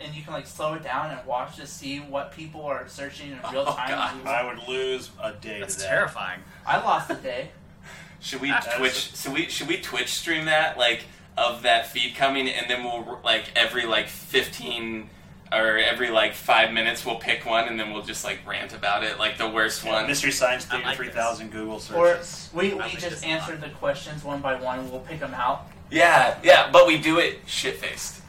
and 0.00 0.14
you 0.14 0.22
can 0.22 0.32
like 0.32 0.46
slow 0.46 0.74
it 0.74 0.82
down 0.82 1.10
and 1.10 1.26
watch 1.26 1.56
to 1.56 1.66
see 1.66 1.98
what 1.98 2.32
people 2.32 2.64
are 2.64 2.88
searching 2.88 3.32
in 3.32 3.38
real 3.52 3.64
Oh, 3.66 3.74
time? 3.76 3.88
God. 3.88 4.26
I 4.26 4.44
would 4.46 4.66
lose 4.68 5.10
a 5.22 5.32
day 5.32 5.60
That's 5.60 5.74
to 5.76 5.80
that. 5.82 5.88
terrifying. 5.88 6.40
I 6.66 6.78
lost 6.78 7.10
a 7.10 7.14
day. 7.16 7.50
should 8.20 8.40
we 8.40 8.48
That 8.48 8.66
is- 8.66 8.74
twitch 8.76 9.14
so 9.14 9.32
we 9.32 9.48
should 9.48 9.68
we 9.68 9.76
twitch 9.78 10.08
stream 10.14 10.46
that 10.46 10.78
like 10.78 11.04
of 11.36 11.62
that 11.62 11.86
feed 11.88 12.14
coming 12.14 12.48
and 12.48 12.70
then 12.70 12.84
we'll 12.84 13.20
like 13.24 13.44
every 13.56 13.84
like 13.86 14.06
15 14.08 15.08
or 15.52 15.78
every 15.78 16.10
like 16.10 16.34
five 16.34 16.72
minutes 16.72 17.04
we'll 17.04 17.16
pick 17.16 17.44
one 17.44 17.68
and 17.68 17.78
then 17.78 17.92
we'll 17.92 18.02
just 18.02 18.24
like 18.24 18.38
rant 18.46 18.74
about 18.74 19.04
it 19.04 19.18
like 19.18 19.36
the 19.38 19.48
worst 19.48 19.84
one 19.84 20.06
Mystery 20.06 20.32
Science 20.32 20.66
I 20.70 20.76
Theater 20.76 20.86
like 20.88 20.96
3000 20.96 21.50
Google 21.50 21.74
Or 21.74 21.80
searches. 21.80 22.50
we, 22.54 22.74
we 22.74 22.90
just 22.98 23.24
answer 23.24 23.56
the 23.56 23.68
questions 23.70 24.24
one 24.24 24.40
by 24.40 24.54
one. 24.60 24.90
We'll 24.90 25.00
pick 25.00 25.20
them 25.20 25.34
out. 25.34 25.66
yeah 25.90 26.38
yeah 26.42 26.70
but 26.72 26.86
we 26.86 26.98
do 26.98 27.18
it 27.18 27.40
shit 27.46 27.76
faced 27.76 28.20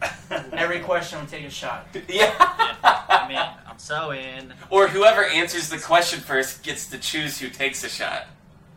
Every 0.52 0.80
question 0.80 1.20
we 1.20 1.26
take 1.26 1.44
a 1.44 1.50
shot. 1.50 1.86
yeah 2.08 2.32
I 2.82 3.26
mean, 3.28 3.38
I'm 3.38 3.78
so 3.78 4.10
in. 4.12 4.52
or 4.70 4.88
whoever 4.88 5.24
answers 5.24 5.68
the 5.68 5.78
question 5.78 6.18
first 6.20 6.62
gets 6.64 6.86
to 6.88 6.98
choose 6.98 7.38
who 7.38 7.48
takes 7.48 7.84
a 7.84 7.88
shot 7.88 8.26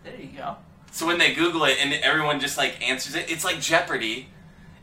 There 0.03 0.15
you 0.19 0.29
go. 0.37 0.57
So 0.91 1.05
when 1.07 1.17
they 1.17 1.33
Google 1.33 1.65
it 1.65 1.77
and 1.81 1.93
everyone 1.93 2.39
just 2.39 2.57
like 2.57 2.81
answers 2.87 3.15
it, 3.15 3.29
it's 3.29 3.43
like 3.43 3.59
Jeopardy. 3.59 4.29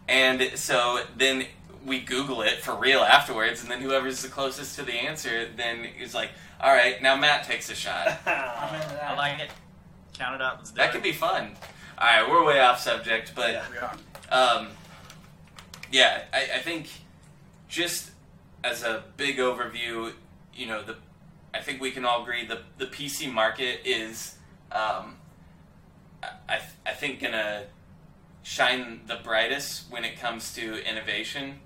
And 0.08 0.50
so 0.56 1.04
then 1.16 1.46
we 1.86 2.00
Google 2.00 2.42
it 2.42 2.60
for 2.62 2.74
real 2.76 3.00
afterwards, 3.00 3.62
and 3.62 3.70
then 3.70 3.80
whoever's 3.80 4.22
the 4.22 4.28
closest 4.28 4.76
to 4.76 4.82
the 4.84 4.92
answer 4.94 5.48
then 5.56 5.84
is 6.00 6.14
like, 6.14 6.30
all 6.60 6.72
right, 6.72 7.00
now 7.02 7.16
Matt 7.16 7.44
takes 7.44 7.70
a 7.70 7.74
shot. 7.74 8.06
I'm 8.26 8.74
into 8.74 8.88
that. 8.94 9.02
I 9.10 9.16
like 9.16 9.40
it. 9.40 9.50
Count 10.14 10.34
it 10.36 10.42
up. 10.42 10.56
Let's 10.58 10.70
do 10.70 10.76
That 10.76 10.90
it. 10.90 10.92
could 10.92 11.02
be 11.02 11.12
fun. 11.12 11.56
All 11.98 12.06
right, 12.06 12.28
we're 12.28 12.44
way 12.44 12.60
off 12.60 12.80
subject, 12.80 13.32
but 13.34 13.50
Yeah. 13.52 13.64
We 13.70 13.78
are. 13.78 14.58
um, 14.58 14.68
yeah, 15.90 16.22
I, 16.32 16.48
I 16.56 16.58
think 16.60 16.88
just 17.68 18.10
as 18.64 18.82
a 18.82 19.02
big 19.16 19.38
overview, 19.38 20.12
you 20.54 20.66
know, 20.66 20.82
the 20.82 20.96
I 21.54 21.60
think 21.60 21.80
we 21.82 21.90
can 21.90 22.04
all 22.04 22.22
agree 22.22 22.46
the 22.46 22.60
the 22.78 22.86
PC 22.86 23.30
market 23.32 23.80
is, 23.84 24.36
um, 24.70 25.16
I 26.48 26.60
I 26.86 26.92
think 26.92 27.20
gonna 27.20 27.64
shine 28.42 29.02
the 29.06 29.16
brightest 29.16 29.90
when 29.90 30.04
it 30.04 30.18
comes 30.18 30.54
to 30.54 30.82
innovation, 30.88 31.60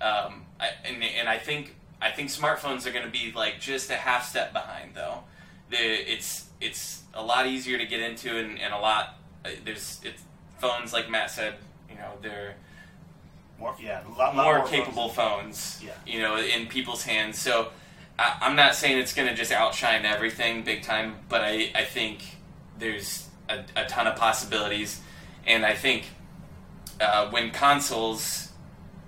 um, 0.00 0.44
I, 0.58 0.70
and 0.84 1.02
and 1.02 1.28
I 1.28 1.38
think 1.38 1.74
I 2.00 2.10
think 2.10 2.30
smartphones 2.30 2.86
are 2.86 2.92
gonna 2.92 3.08
be 3.10 3.32
like 3.34 3.60
just 3.60 3.90
a 3.90 3.96
half 3.96 4.28
step 4.28 4.52
behind 4.52 4.94
though. 4.94 5.20
The, 5.70 5.76
it's 5.78 6.46
it's 6.60 7.02
a 7.14 7.22
lot 7.22 7.46
easier 7.46 7.78
to 7.78 7.86
get 7.86 8.00
into 8.00 8.36
and, 8.36 8.58
and 8.60 8.72
a 8.74 8.78
lot 8.78 9.16
uh, 9.44 9.50
there's 9.64 10.00
it's 10.04 10.22
phones 10.58 10.92
like 10.92 11.08
Matt 11.10 11.30
said 11.30 11.54
you 11.88 11.96
know 11.96 12.12
they're 12.22 12.54
More, 13.58 13.74
yeah, 13.80 14.02
a 14.06 14.18
lot, 14.18 14.34
more, 14.36 14.58
more 14.58 14.66
capable 14.66 15.08
phones, 15.10 15.80
Yeah. 15.84 15.92
you 16.06 16.20
know, 16.20 16.36
in 16.38 16.66
people's 16.66 17.02
hands. 17.04 17.38
So 17.38 17.68
I, 18.18 18.36
I'm 18.40 18.56
not 18.56 18.74
saying 18.74 18.98
it's 18.98 19.12
going 19.14 19.28
to 19.28 19.34
just 19.34 19.52
outshine 19.52 20.04
everything 20.06 20.62
big 20.64 20.82
time, 20.82 21.16
but 21.28 21.40
I, 21.42 21.70
I 21.74 21.84
think 21.84 22.20
there's 22.78 23.28
a, 23.48 23.58
a 23.76 23.84
ton 23.86 24.06
of 24.06 24.16
possibilities, 24.16 25.00
and 25.46 25.64
I 25.66 25.74
think 25.74 26.06
uh, 27.00 27.28
when 27.30 27.50
consoles, 27.50 28.49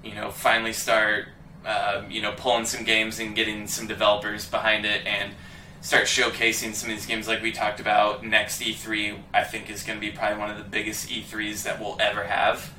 you 0.04 0.14
know, 0.14 0.30
finally 0.30 0.72
start, 0.72 1.28
uh, 1.64 2.02
you 2.08 2.22
know, 2.22 2.32
pulling 2.32 2.64
some 2.64 2.84
games 2.84 3.18
and 3.18 3.34
getting 3.34 3.66
some 3.66 3.86
developers 3.86 4.48
behind 4.48 4.84
it 4.84 5.06
and 5.06 5.32
start 5.80 6.04
showcasing 6.04 6.74
some 6.74 6.90
of 6.90 6.96
these 6.96 7.06
games 7.06 7.26
like 7.26 7.42
we 7.42 7.50
talked 7.50 7.80
about 7.80 8.24
next 8.24 8.62
E3 8.62 9.18
I 9.34 9.42
think 9.42 9.68
is 9.68 9.82
going 9.82 9.98
to 9.98 10.00
be 10.00 10.12
probably 10.12 10.38
one 10.38 10.50
of 10.50 10.56
the 10.56 10.64
biggest 10.64 11.08
E3s 11.08 11.64
that 11.64 11.80
we'll 11.80 11.96
ever 12.00 12.24
have 12.24 12.72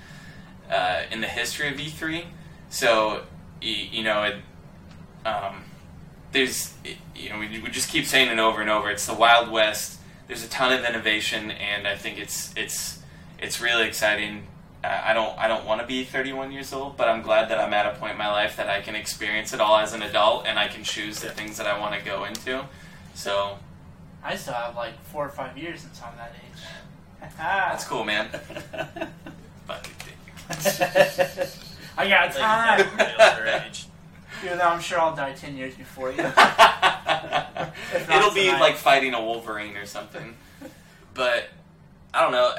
uh, 0.69 1.03
in 1.11 1.21
the 1.21 1.27
history 1.27 1.67
of 1.69 1.75
E3. 1.75 2.23
So, 2.69 3.23
you 3.61 4.03
know, 4.03 4.23
it, 4.23 4.35
um, 5.25 5.63
there's, 6.31 6.73
you 7.15 7.29
know, 7.29 7.39
we, 7.39 7.59
we 7.59 7.69
just 7.69 7.89
keep 7.89 8.05
saying 8.05 8.29
it 8.29 8.39
over 8.39 8.61
and 8.61 8.69
over. 8.69 8.89
It's 8.89 9.05
the 9.05 9.13
Wild 9.13 9.51
West. 9.51 9.99
There's 10.27 10.43
a 10.43 10.49
ton 10.49 10.73
of 10.73 10.83
innovation, 10.83 11.51
and 11.51 11.87
I 11.87 11.95
think 11.95 12.17
it's 12.17 12.53
it's 12.55 12.99
it's 13.39 13.61
really 13.61 13.85
exciting. 13.87 14.47
I 14.83 15.13
don't 15.13 15.37
I 15.39 15.47
don't 15.47 15.65
want 15.65 15.79
to 15.81 15.87
be 15.87 16.03
31 16.03 16.51
years 16.51 16.73
old, 16.73 16.97
but 16.97 17.07
I'm 17.07 17.21
glad 17.21 17.47
that 17.49 17.57
I'm 17.59 17.73
at 17.73 17.85
a 17.85 17.91
point 17.97 18.11
in 18.13 18.17
my 18.17 18.29
life 18.31 18.57
that 18.57 18.67
I 18.69 18.81
can 18.81 18.95
experience 18.95 19.53
it 19.53 19.61
all 19.61 19.77
as 19.77 19.93
an 19.93 20.01
adult, 20.01 20.45
and 20.45 20.59
I 20.59 20.67
can 20.67 20.83
choose 20.83 21.19
the 21.19 21.29
things 21.29 21.55
that 21.57 21.67
I 21.67 21.79
want 21.79 21.95
to 21.97 22.01
go 22.03 22.25
into. 22.25 22.65
So 23.13 23.57
I 24.23 24.35
still 24.35 24.55
have 24.55 24.75
like 24.75 24.99
four 25.05 25.25
or 25.25 25.29
five 25.29 25.57
years 25.57 25.85
until 25.85 26.07
I'm 26.07 26.17
that 26.17 26.33
age. 26.35 26.63
that's 27.37 27.85
cool, 27.85 28.03
man. 28.03 28.27
Fuck 29.65 29.87
I 31.97 32.09
got 32.09 32.29
Like, 32.29 32.35
time. 32.35 32.79
yeah, 32.79 32.91
reveals 32.91 33.21
her 33.39 33.47
age. 33.65 33.85
Even 34.43 34.57
though 34.57 34.67
I'm 34.67 34.81
sure 34.81 34.99
I'll 34.99 35.15
die 35.15 35.31
ten 35.33 35.55
years 35.55 35.75
before 35.75 36.11
you. 36.11 36.19
It'll 36.19 36.29
be 38.33 38.47
tonight. 38.47 38.59
like 38.59 38.75
fighting 38.75 39.13
a 39.13 39.21
Wolverine 39.23 39.77
or 39.77 39.85
something. 39.85 40.35
But 41.13 41.47
I 42.13 42.21
don't 42.21 42.33
know. 42.33 42.53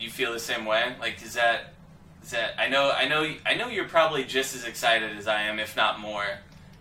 You 0.00 0.08
feel 0.08 0.32
the 0.32 0.40
same 0.40 0.64
way? 0.64 0.94
Like, 0.98 1.22
is 1.22 1.34
that 1.34 1.74
is 2.22 2.30
that? 2.30 2.54
I 2.58 2.68
know, 2.68 2.90
I 2.90 3.06
know, 3.06 3.34
I 3.44 3.54
know. 3.54 3.68
You're 3.68 3.88
probably 3.88 4.24
just 4.24 4.54
as 4.54 4.64
excited 4.64 5.16
as 5.16 5.26
I 5.26 5.42
am, 5.42 5.58
if 5.58 5.76
not 5.76 6.00
more, 6.00 6.24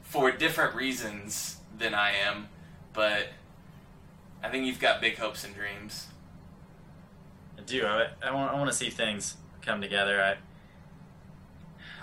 for 0.03 0.31
different 0.31 0.73
reasons 0.73 1.57
than 1.77 1.93
I 1.93 2.11
am. 2.11 2.47
But 2.93 3.27
I 4.41 4.49
think 4.49 4.65
you've 4.65 4.79
got 4.79 5.01
big 5.01 5.17
hopes 5.17 5.43
and 5.43 5.53
dreams. 5.53 6.07
I 7.57 7.61
do. 7.61 7.85
I, 7.85 8.07
I 8.23 8.31
want. 8.33 8.53
I 8.53 8.55
want 8.57 8.71
to 8.71 8.75
see 8.75 8.89
things 8.89 9.35
come 9.61 9.81
together. 9.81 10.21
I, 10.21 10.37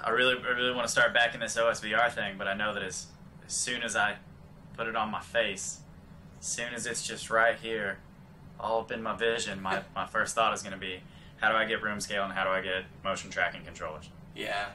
I 0.06 0.10
really, 0.10 0.36
I 0.38 0.50
really 0.50 0.74
want 0.74 0.86
to 0.86 0.92
start 0.92 1.14
back 1.14 1.34
in 1.34 1.40
this 1.40 1.56
OSVR 1.56 2.12
thing, 2.12 2.34
but 2.36 2.46
I 2.46 2.54
know 2.54 2.74
that 2.74 2.82
as, 2.82 3.06
as 3.46 3.52
soon 3.52 3.82
as 3.82 3.96
I 3.96 4.16
put 4.76 4.86
it 4.86 4.94
on 4.94 5.10
my 5.10 5.20
face, 5.20 5.80
as 6.38 6.46
soon 6.46 6.74
as 6.74 6.86
it's 6.86 7.06
just 7.06 7.30
right 7.30 7.56
here, 7.60 7.98
all 8.58 8.80
up 8.80 8.92
in 8.92 9.02
my 9.02 9.14
vision, 9.16 9.60
my, 9.60 9.82
my 9.94 10.06
first 10.06 10.34
thought 10.34 10.54
is 10.54 10.62
going 10.62 10.72
to 10.72 10.78
be, 10.78 11.00
how 11.38 11.50
do 11.50 11.56
I 11.56 11.64
get 11.66 11.82
room 11.82 12.00
scale 12.00 12.24
and 12.24 12.32
how 12.32 12.44
do 12.44 12.50
I 12.50 12.60
get 12.62 12.84
motion 13.04 13.30
tracking 13.30 13.62
controllers? 13.64 14.08
Yeah. 14.34 14.66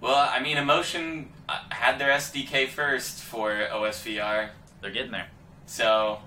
Well, 0.00 0.28
I 0.30 0.40
mean, 0.40 0.56
Emotion 0.58 1.30
uh, 1.48 1.60
had 1.70 1.98
their 1.98 2.10
SDK 2.10 2.68
first 2.68 3.22
for 3.22 3.50
OSVR, 3.72 4.50
They're 4.80 4.90
getting 4.90 5.12
there. 5.12 5.28
so 5.66 6.18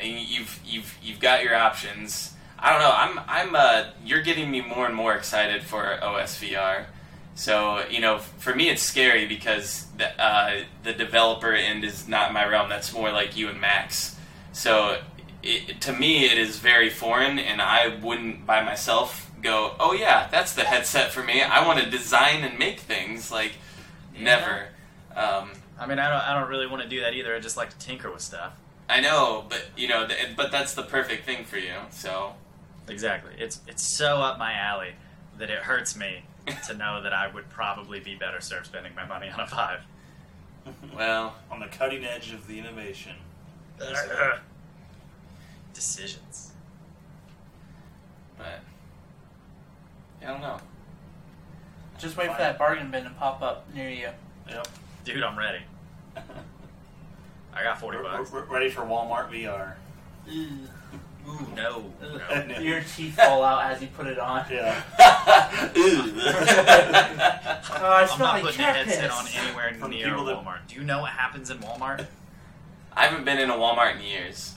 you've 0.00 0.60
you've 0.64 0.96
you've 1.02 1.20
got 1.20 1.42
your 1.42 1.54
options. 1.54 2.34
I 2.58 2.70
don't 2.70 2.80
know. 2.80 2.92
I'm 2.92 3.20
I'm 3.28 3.54
uh, 3.56 3.90
you're 4.04 4.22
getting 4.22 4.50
me 4.50 4.60
more 4.60 4.86
and 4.86 4.94
more 4.94 5.14
excited 5.14 5.62
for 5.62 5.98
OSVR. 6.02 6.86
So 7.34 7.82
you 7.90 8.00
know, 8.00 8.18
for 8.18 8.54
me, 8.54 8.68
it's 8.68 8.82
scary 8.82 9.26
because 9.26 9.86
the 9.98 10.20
uh, 10.22 10.62
the 10.84 10.92
developer 10.92 11.52
end 11.52 11.84
is 11.84 12.06
not 12.06 12.32
my 12.32 12.46
realm. 12.46 12.68
That's 12.68 12.92
more 12.92 13.10
like 13.10 13.36
you 13.36 13.48
and 13.48 13.60
Max. 13.60 14.16
So 14.52 15.00
it, 15.44 15.80
to 15.82 15.92
me, 15.92 16.24
it 16.26 16.38
is 16.38 16.58
very 16.58 16.90
foreign, 16.90 17.38
and 17.38 17.60
I 17.60 17.98
wouldn't 18.02 18.46
by 18.46 18.62
myself 18.62 19.30
go, 19.42 19.74
"Oh 19.78 19.92
yeah, 19.92 20.28
that's 20.30 20.54
the 20.54 20.64
headset 20.64 21.12
for 21.12 21.22
me." 21.22 21.42
I 21.42 21.66
want 21.66 21.80
to 21.80 21.90
design 21.90 22.42
and 22.44 22.58
make 22.58 22.80
things. 22.80 23.30
Like 23.30 23.52
never. 24.18 24.68
Um, 25.14 25.52
I 25.78 25.86
mean, 25.86 25.98
I 25.98 26.08
don't, 26.08 26.28
I 26.28 26.38
don't 26.38 26.48
really 26.48 26.66
want 26.66 26.82
to 26.82 26.88
do 26.88 27.00
that 27.00 27.14
either. 27.14 27.34
I 27.34 27.40
just 27.40 27.56
like 27.56 27.70
to 27.70 27.78
tinker 27.78 28.10
with 28.10 28.20
stuff. 28.22 28.52
I 28.88 29.00
know, 29.00 29.44
but 29.48 29.64
you 29.76 29.88
know, 29.88 30.06
th- 30.06 30.36
but 30.36 30.50
that's 30.50 30.74
the 30.74 30.82
perfect 30.82 31.24
thing 31.24 31.44
for 31.44 31.58
you. 31.58 31.74
So 31.90 32.34
Exactly. 32.88 33.32
It's 33.38 33.60
it's 33.66 33.82
so 33.82 34.18
up 34.18 34.38
my 34.38 34.52
alley 34.52 34.92
that 35.38 35.50
it 35.50 35.58
hurts 35.60 35.96
me 35.96 36.24
to 36.66 36.74
know 36.76 37.02
that 37.02 37.12
I 37.12 37.32
would 37.32 37.48
probably 37.48 38.00
be 38.00 38.14
better 38.14 38.40
served 38.40 38.66
spending 38.66 38.94
my 38.94 39.06
money 39.06 39.28
on 39.30 39.40
a 39.40 39.46
Vive. 39.46 39.80
well, 40.94 41.36
on 41.50 41.60
the 41.60 41.66
cutting 41.66 42.04
edge 42.04 42.32
of 42.32 42.46
the 42.46 42.58
innovation. 42.58 43.16
Decisions. 45.74 46.52
but 48.38 48.60
I 50.22 50.26
don't 50.26 50.40
know. 50.40 50.58
Just 51.98 52.16
wait 52.16 52.30
for 52.30 52.38
that 52.38 52.58
bargain 52.58 52.90
bin 52.90 53.04
to 53.04 53.10
pop 53.10 53.42
up 53.42 53.66
near 53.74 53.90
you. 53.90 54.08
Yep. 54.48 54.68
Dude, 55.04 55.22
I'm 55.22 55.38
ready. 55.38 55.60
I 56.16 57.62
got 57.62 57.78
40 57.80 57.98
We're, 57.98 58.02
bucks. 58.04 58.32
we're 58.32 58.44
ready 58.44 58.68
for 58.70 58.82
Walmart 58.82 59.30
VR. 59.30 59.74
Ooh, 60.28 61.46
no. 61.56 61.84
no. 62.02 62.44
No. 62.48 62.58
Your 62.58 62.80
teeth 62.96 63.14
fall 63.16 63.42
out 63.44 63.64
as 63.70 63.80
you 63.80 63.88
put 63.88 64.06
it 64.06 64.18
on. 64.18 64.44
Yeah. 64.50 64.82
Oh, 67.76 67.86
I 67.86 68.08
I'm 68.10 68.18
not 68.18 68.34
like 68.34 68.44
putting 68.44 68.60
a 68.60 68.64
headset 68.72 69.10
on 69.10 69.26
anywhere 69.34 69.74
From 69.78 69.90
near 69.90 70.06
people 70.08 70.24
that- 70.26 70.36
Walmart. 70.36 70.66
Do 70.68 70.76
you 70.76 70.84
know 70.84 71.00
what 71.00 71.10
happens 71.10 71.50
in 71.50 71.58
Walmart? 71.58 72.06
I 72.92 73.06
haven't 73.06 73.24
been 73.24 73.38
in 73.38 73.50
a 73.50 73.54
Walmart 73.54 73.96
in 73.96 74.02
years. 74.02 74.53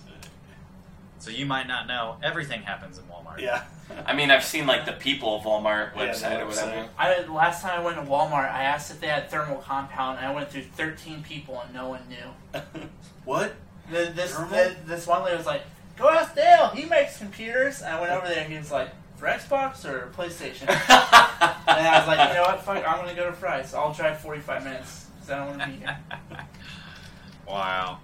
So 1.28 1.34
you 1.34 1.46
might 1.46 1.68
not 1.68 1.88
know. 1.88 2.16
Everything 2.24 2.62
happens 2.62 2.98
in 2.98 3.04
Walmart. 3.04 3.42
yeah. 3.42 3.66
I 4.06 4.14
mean, 4.14 4.32
I've 4.32 4.46
seen 4.46 4.66
like 4.66 4.86
the 4.86 4.94
people 4.94 5.36
of 5.36 5.44
Walmart 5.44 5.94
Yeah, 5.94 6.06
the 6.06 6.12
website 6.12 6.42
or 6.42 6.46
whatever. 6.46 6.72
website. 6.72 6.88
I 6.98 7.26
last 7.26 7.62
time 7.62 7.82
I 7.82 7.84
went 7.84 7.98
to 7.98 8.04
Walmart, 8.04 8.50
I 8.50 8.64
asked 8.64 8.92
if 8.92 9.02
they 9.02 9.08
had 9.08 9.30
thermal 9.30 9.58
compound, 9.58 10.20
and 10.20 10.26
I 10.28 10.34
went 10.34 10.50
through 10.50 10.62
13 10.64 11.24
people, 11.24 11.60
and 11.60 11.74
no 11.74 11.90
one 11.90 12.00
knew. 12.08 12.62
what? 13.26 13.56
The, 13.92 14.10
this 14.16 14.34
Thermal? 14.36 14.52
the, 14.52 14.76
this 14.86 15.06
one 15.06 15.26
lady 15.26 15.36
was 15.36 15.46
like, 15.46 15.64
"Go 15.98 16.10
ask 16.10 16.34
Dale. 16.34 16.70
He 16.70 16.86
makes 16.86 17.18
computers." 17.18 17.82
And 17.82 17.94
I 17.94 18.00
went 18.00 18.14
over 18.14 18.28
there, 18.28 18.44
and 18.44 18.52
he 18.52 18.58
was 18.58 18.72
like, 18.72 18.90
"For 19.18 19.26
Xbox 19.28 19.84
or 19.84 20.10
PlayStation?" 20.16 20.62
and 20.70 20.78
I 20.88 22.00
was 22.00 22.08
like, 22.08 22.30
"You 22.30 22.36
know 22.36 22.44
what? 22.44 22.64
Fuck, 22.64 22.78
I'm 22.88 23.00
gonna 23.00 23.16
go 23.16 23.26
to 23.26 23.34
Fry's. 23.34 23.74
I'll 23.74 23.94
drive 23.94 24.20
45 24.22 24.64
minutes 24.64 25.08
because 25.16 25.30
I 25.32 25.38
don't 25.46 25.58
want 25.58 25.62
to 25.62 25.68
be 25.68 25.86
here." 25.86 25.98
wow. 27.48 28.00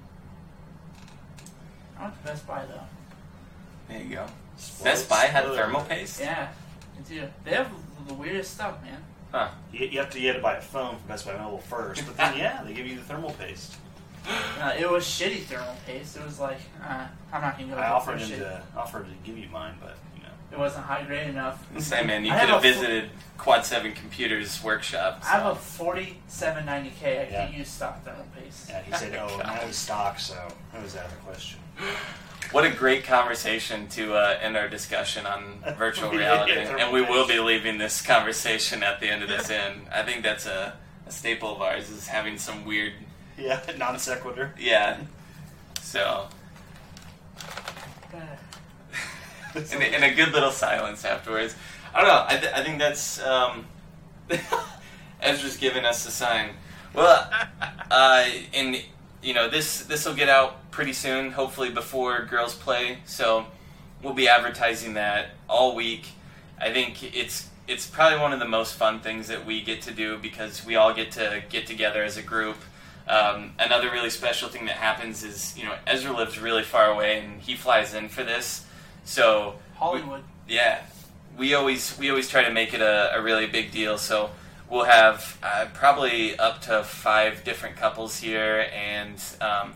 I 1.98 2.04
went 2.04 2.18
to 2.18 2.24
Best 2.26 2.48
Buy 2.48 2.66
though. 2.66 2.80
There 3.94 4.04
you 4.04 4.16
go. 4.16 4.26
Sports. 4.58 4.84
Best 4.84 5.10
Buy 5.10 5.26
had 5.26 5.46
Ugh. 5.46 5.56
thermal 5.56 5.82
paste. 5.82 6.20
Yeah, 6.20 6.50
they 6.98 7.16
do. 7.16 7.28
They 7.44 7.52
have 7.52 7.72
the 8.08 8.14
weirdest 8.14 8.54
stuff, 8.54 8.76
man. 8.84 9.00
You, 9.72 9.88
you 9.88 10.00
have 10.00 10.12
to 10.12 10.20
you 10.20 10.28
had 10.28 10.36
to 10.36 10.42
buy 10.42 10.58
a 10.58 10.62
phone 10.62 10.98
from 10.98 11.08
Best 11.08 11.26
Buy 11.26 11.36
Mobile 11.38 11.58
first, 11.60 12.06
but 12.06 12.16
then 12.18 12.38
yeah, 12.38 12.64
they 12.64 12.74
give 12.74 12.86
you 12.86 12.96
the 12.96 13.02
thermal 13.02 13.32
paste. 13.32 13.76
Uh, 14.60 14.74
it 14.78 14.90
was 14.90 15.04
shitty 15.04 15.42
thermal 15.44 15.76
paste. 15.86 16.16
It 16.16 16.24
was 16.24 16.40
like, 16.40 16.60
uh, 16.82 17.08
I'm 17.34 17.42
not 17.42 17.58
gonna 17.58 17.74
go. 17.74 17.78
I 17.80 17.88
for 17.88 17.94
offered 17.94 18.20
him 18.20 18.30
shit. 18.30 18.40
to 18.40 18.62
offered 18.78 19.06
to 19.06 19.12
give 19.24 19.38
you 19.38 19.50
mine, 19.50 19.74
but 19.82 19.98
you 20.16 20.22
know. 20.24 20.30
It 20.52 20.60
wasn't 20.60 20.86
high 20.86 21.04
grade 21.04 21.28
enough. 21.30 21.66
Say, 21.82 22.04
man, 22.06 22.24
you 22.24 22.32
I 22.32 22.40
could 22.42 22.50
have 22.50 22.64
have 22.64 22.72
a 22.72 22.74
fu- 22.76 22.80
visited 22.82 23.10
Quad 23.40 23.66
Seven 23.66 23.92
Computers 23.94 24.64
workshop. 24.64 25.20
I 25.24 25.40
have 25.40 25.46
a 25.48 25.56
4790K. 25.56 27.04
I 27.04 27.10
Yeah. 27.10 27.30
can't 27.46 27.54
use 27.58 27.70
stock 27.70 28.04
thermal 28.06 28.26
paste. 28.38 28.70
Yeah, 28.70 28.82
he 28.84 28.94
said, 28.94 29.16
"Oh, 29.20 29.36
that 29.40 29.66
was 29.66 29.76
stock, 29.76 30.20
so 30.20 30.36
that 30.72 30.82
was 30.84 30.96
out 30.96 31.06
of 31.06 31.12
the 31.12 31.18
question." 31.18 31.60
What 32.52 32.66
a 32.66 32.70
great 32.70 33.04
conversation 33.04 33.88
to 33.90 34.14
uh, 34.14 34.38
end 34.42 34.56
our 34.58 34.68
discussion 34.68 35.26
on 35.26 35.64
virtual 35.78 36.12
reality. 36.12 36.54
thermal 36.54 36.80
and 36.82 36.94
we 36.94 37.02
will 37.02 37.28
be 37.28 37.40
leaving 37.40 37.78
this 37.80 38.02
conversation 38.02 38.84
at 38.84 39.00
the 39.00 39.08
end 39.10 39.24
of 39.24 39.30
this 39.30 39.50
in. 39.50 39.88
I 39.92 40.04
think 40.04 40.24
that's 40.24 40.46
a, 40.46 40.74
a 41.08 41.12
staple 41.12 41.56
of 41.56 41.62
ours 41.62 41.90
is 41.90 42.08
having 42.08 42.38
some 42.38 42.64
weird, 42.66 42.94
Yeah, 43.38 43.60
non 43.78 43.98
sequitur. 43.98 44.54
yeah. 44.60 44.98
So, 45.82 46.28
and, 49.56 49.82
a- 49.84 49.96
and 49.96 50.04
a 50.04 50.14
good 50.14 50.32
little 50.32 50.52
silence 50.52 51.06
afterwards. 51.06 51.56
I 51.94 52.00
don't 52.02 52.08
know. 52.08 52.26
I, 52.28 52.38
th- 52.38 52.54
I 52.54 52.64
think 52.64 52.80
that's 52.80 53.22
um, 53.22 53.66
Ezra's 55.22 55.58
giving 55.58 55.86
us 55.86 56.06
a 56.08 56.12
sign. 56.12 56.52
Well, 56.94 57.30
uh, 57.92 58.26
and 58.54 58.78
you 59.24 59.34
know 59.34 59.50
this 59.50 59.84
this 59.86 60.06
will 60.06 60.14
get 60.14 60.30
out 60.30 60.70
pretty 60.72 60.94
soon, 60.94 61.32
hopefully 61.32 61.70
before 61.70 62.26
girls 62.26 62.54
play. 62.54 63.00
So 63.06 63.48
we'll 64.02 64.14
be 64.14 64.28
advertising 64.28 64.94
that 64.96 65.30
all 65.50 65.76
week. 65.76 66.08
I 66.60 66.72
think 66.72 67.16
it's 67.16 67.50
it's 67.68 67.88
probably 67.88 68.20
one 68.20 68.34
of 68.34 68.40
the 68.40 68.48
most 68.48 68.76
fun 68.76 69.00
things 69.00 69.28
that 69.30 69.46
we 69.46 69.62
get 69.62 69.82
to 69.84 69.92
do 69.92 70.18
because 70.18 70.66
we 70.66 70.76
all 70.76 70.94
get 70.94 71.12
to 71.14 71.44
get 71.50 71.66
together 71.66 72.04
as 72.04 72.18
a 72.18 72.22
group. 72.22 72.58
Um, 73.08 73.54
another 73.60 73.90
really 73.92 74.10
special 74.10 74.50
thing 74.50 74.66
that 74.66 74.76
happens 74.76 75.24
is 75.24 75.58
you 75.58 75.64
know 75.64 75.76
Ezra 75.88 76.16
lives 76.16 76.40
really 76.40 76.64
far 76.64 76.92
away 76.92 77.20
and 77.20 77.42
he 77.42 77.56
flies 77.56 77.94
in 77.94 78.10
for 78.10 78.24
this, 78.24 78.66
so 79.06 79.56
Hollywood. 79.76 80.24
yeah, 80.48 80.82
we 81.38 81.54
always 81.54 81.98
we 81.98 82.10
always 82.10 82.30
try 82.30 82.44
to 82.44 82.52
make 82.52 82.74
it 82.74 82.82
a, 82.82 83.16
a 83.16 83.22
really 83.22 83.48
big 83.48 83.72
deal. 83.72 83.98
So 83.98 84.32
we'll 84.74 84.86
have 84.86 85.38
uh, 85.44 85.68
probably 85.76 86.38
up 86.40 86.60
to 86.62 86.84
five 86.84 87.44
different 87.44 87.76
couples 87.76 88.20
here, 88.20 88.68
and 88.74 89.22
um, 89.40 89.76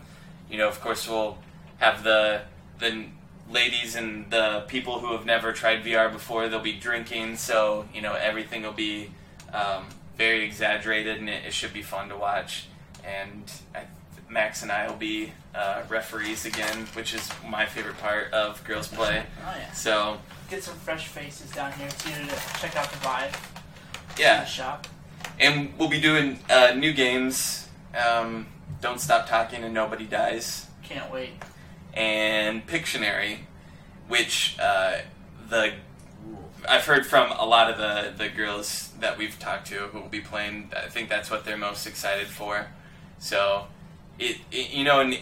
you 0.50 0.58
know, 0.58 0.68
of 0.68 0.80
course, 0.80 1.08
we'll 1.08 1.38
have 1.78 2.02
the 2.02 2.42
the 2.80 3.04
ladies 3.48 3.94
and 3.94 4.30
the 4.30 4.64
people 4.66 4.98
who 4.98 5.12
have 5.12 5.24
never 5.24 5.52
tried 5.52 5.84
VR 5.84 6.12
before. 6.12 6.48
They'll 6.48 6.58
be 6.58 6.72
drinking, 6.72 7.36
so 7.36 7.86
you 7.94 8.02
know 8.02 8.14
everything 8.14 8.62
will 8.64 8.72
be 8.72 9.10
um, 9.54 9.86
very 10.16 10.44
exaggerated, 10.44 11.18
and 11.18 11.30
it, 11.30 11.44
it 11.46 11.52
should 11.52 11.72
be 11.72 11.82
fun 11.82 12.08
to 12.08 12.16
watch. 12.16 12.66
And 13.04 13.50
I, 13.74 13.84
Max 14.28 14.62
and 14.62 14.72
I 14.72 14.88
will 14.88 14.96
be 14.96 15.32
uh, 15.54 15.82
referees 15.88 16.44
again, 16.44 16.86
which 16.94 17.14
is 17.14 17.30
my 17.48 17.64
favorite 17.66 17.98
part 17.98 18.32
of 18.32 18.62
girls 18.64 18.88
play. 18.88 19.22
Oh 19.46 19.54
yeah. 19.56 19.72
So 19.72 20.18
Get 20.50 20.64
some 20.64 20.76
fresh 20.76 21.08
faces 21.08 21.50
down 21.52 21.72
here 21.72 21.88
too 21.90 22.10
to 22.10 22.60
check 22.60 22.74
out 22.76 22.90
the 22.90 22.96
vibe. 22.98 23.57
Yeah, 24.18 24.44
shop. 24.44 24.86
and 25.40 25.72
we'll 25.78 25.88
be 25.88 26.00
doing 26.00 26.38
uh, 26.50 26.72
new 26.76 26.92
games. 26.92 27.68
Um, 27.96 28.46
Don't 28.80 29.00
stop 29.00 29.26
talking 29.28 29.64
and 29.64 29.72
nobody 29.74 30.04
dies, 30.04 30.66
Can't 30.82 31.10
wait. 31.12 31.30
and 31.94 32.66
Pictionary, 32.66 33.38
which 34.08 34.56
uh, 34.60 34.98
the 35.48 35.72
I've 36.68 36.84
heard 36.84 37.06
from 37.06 37.30
a 37.32 37.46
lot 37.46 37.70
of 37.70 37.78
the 37.78 38.12
the 38.24 38.28
girls 38.28 38.90
that 39.00 39.16
we've 39.16 39.38
talked 39.38 39.68
to 39.68 39.74
who 39.88 40.00
will 40.00 40.08
be 40.08 40.20
playing. 40.20 40.70
I 40.76 40.88
think 40.88 41.08
that's 41.08 41.30
what 41.30 41.44
they're 41.44 41.56
most 41.56 41.86
excited 41.86 42.26
for. 42.28 42.66
So, 43.18 43.66
it, 44.18 44.38
it 44.52 44.70
you 44.70 44.84
know, 44.84 45.00
and 45.00 45.18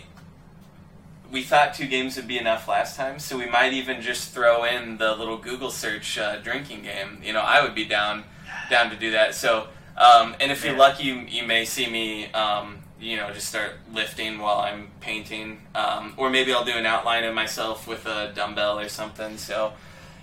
we 1.30 1.42
thought 1.42 1.74
two 1.74 1.86
games 1.86 2.16
would 2.16 2.28
be 2.28 2.38
enough 2.38 2.68
last 2.68 2.96
time, 2.96 3.18
so 3.18 3.36
we 3.38 3.46
might 3.46 3.72
even 3.72 4.00
just 4.00 4.32
throw 4.32 4.64
in 4.64 4.96
the 4.98 5.14
little 5.14 5.36
Google 5.38 5.70
search 5.70 6.18
uh, 6.18 6.36
drinking 6.38 6.82
game. 6.82 7.20
You 7.22 7.32
know, 7.32 7.40
I 7.40 7.62
would 7.62 7.74
be 7.74 7.84
down 7.84 8.24
down 8.70 8.90
to 8.90 8.96
do 8.96 9.12
that. 9.12 9.34
So, 9.34 9.68
um, 9.96 10.34
and 10.40 10.52
if 10.52 10.64
you're 10.64 10.76
lucky, 10.76 11.04
you, 11.04 11.14
you 11.28 11.44
may 11.44 11.64
see 11.64 11.88
me, 11.88 12.30
um, 12.32 12.80
you 13.00 13.16
know, 13.16 13.30
just 13.32 13.48
start 13.48 13.72
lifting 13.92 14.38
while 14.38 14.58
I'm 14.58 14.90
painting, 15.00 15.60
um, 15.74 16.14
or 16.16 16.30
maybe 16.30 16.52
I'll 16.52 16.64
do 16.64 16.72
an 16.72 16.86
outline 16.86 17.24
of 17.24 17.34
myself 17.34 17.86
with 17.86 18.06
a 18.06 18.32
dumbbell 18.34 18.78
or 18.78 18.88
something. 18.88 19.36
So, 19.38 19.72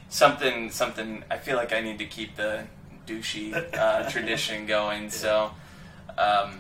something, 0.10 0.70
something. 0.70 1.24
I 1.30 1.38
feel 1.38 1.56
like 1.56 1.74
I 1.74 1.82
need 1.82 2.00
to 2.00 2.06
keep 2.06 2.36
the 2.36 2.66
douchey 3.08 3.54
uh, 3.76 4.10
tradition 4.10 4.66
going. 4.66 5.10
So, 5.10 5.52
um, 6.18 6.60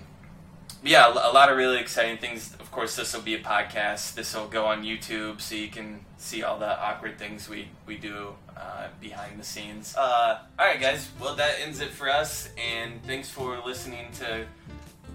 yeah, 0.83 1.07
a 1.07 1.31
lot 1.31 1.49
of 1.49 1.57
really 1.57 1.79
exciting 1.79 2.17
things 2.17 2.55
course, 2.73 2.95
this 2.95 3.13
will 3.13 3.21
be 3.21 3.35
a 3.35 3.39
podcast. 3.39 4.15
This 4.15 4.35
will 4.35 4.47
go 4.47 4.65
on 4.65 4.83
YouTube, 4.83 5.39
so 5.39 5.55
you 5.55 5.67
can 5.67 6.03
see 6.17 6.43
all 6.43 6.57
the 6.57 6.79
awkward 6.81 7.17
things 7.19 7.47
we 7.47 7.67
we 7.85 7.97
do 7.97 8.35
uh, 8.57 8.87
behind 8.99 9.39
the 9.39 9.43
scenes. 9.43 9.95
Uh, 9.95 10.39
all 10.57 10.65
right, 10.65 10.81
guys. 10.81 11.09
Well, 11.21 11.35
that 11.35 11.55
ends 11.61 11.79
it 11.79 11.89
for 11.91 12.09
us, 12.09 12.49
and 12.57 13.01
thanks 13.03 13.29
for 13.29 13.59
listening 13.65 14.07
to 14.19 14.45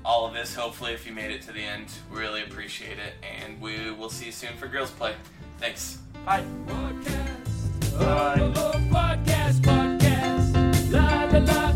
all 0.05 0.27
of 0.27 0.35
this. 0.35 0.55
Hopefully, 0.55 0.93
if 0.93 1.07
you 1.07 1.13
made 1.13 1.31
it 1.33 1.43
to 1.43 1.53
the 1.53 1.63
end, 1.63 1.87
we 2.13 2.19
really 2.19 2.43
appreciate 2.43 2.99
it, 2.99 3.15
and 3.43 3.61
we 3.61 3.91
will 3.91 4.11
see 4.11 4.27
you 4.27 4.33
soon 4.33 4.57
for 4.57 4.69
Girls 4.69 4.93
Play. 4.93 5.15
Thanks. 5.59 5.99
Bye. 6.25 6.45
Podcast. 6.67 7.99
Bye. 7.99 8.53
Podcast. 8.91 9.61
Podcast. 9.61 10.93
La, 10.93 11.25
la, 11.25 11.39
la. 11.39 11.68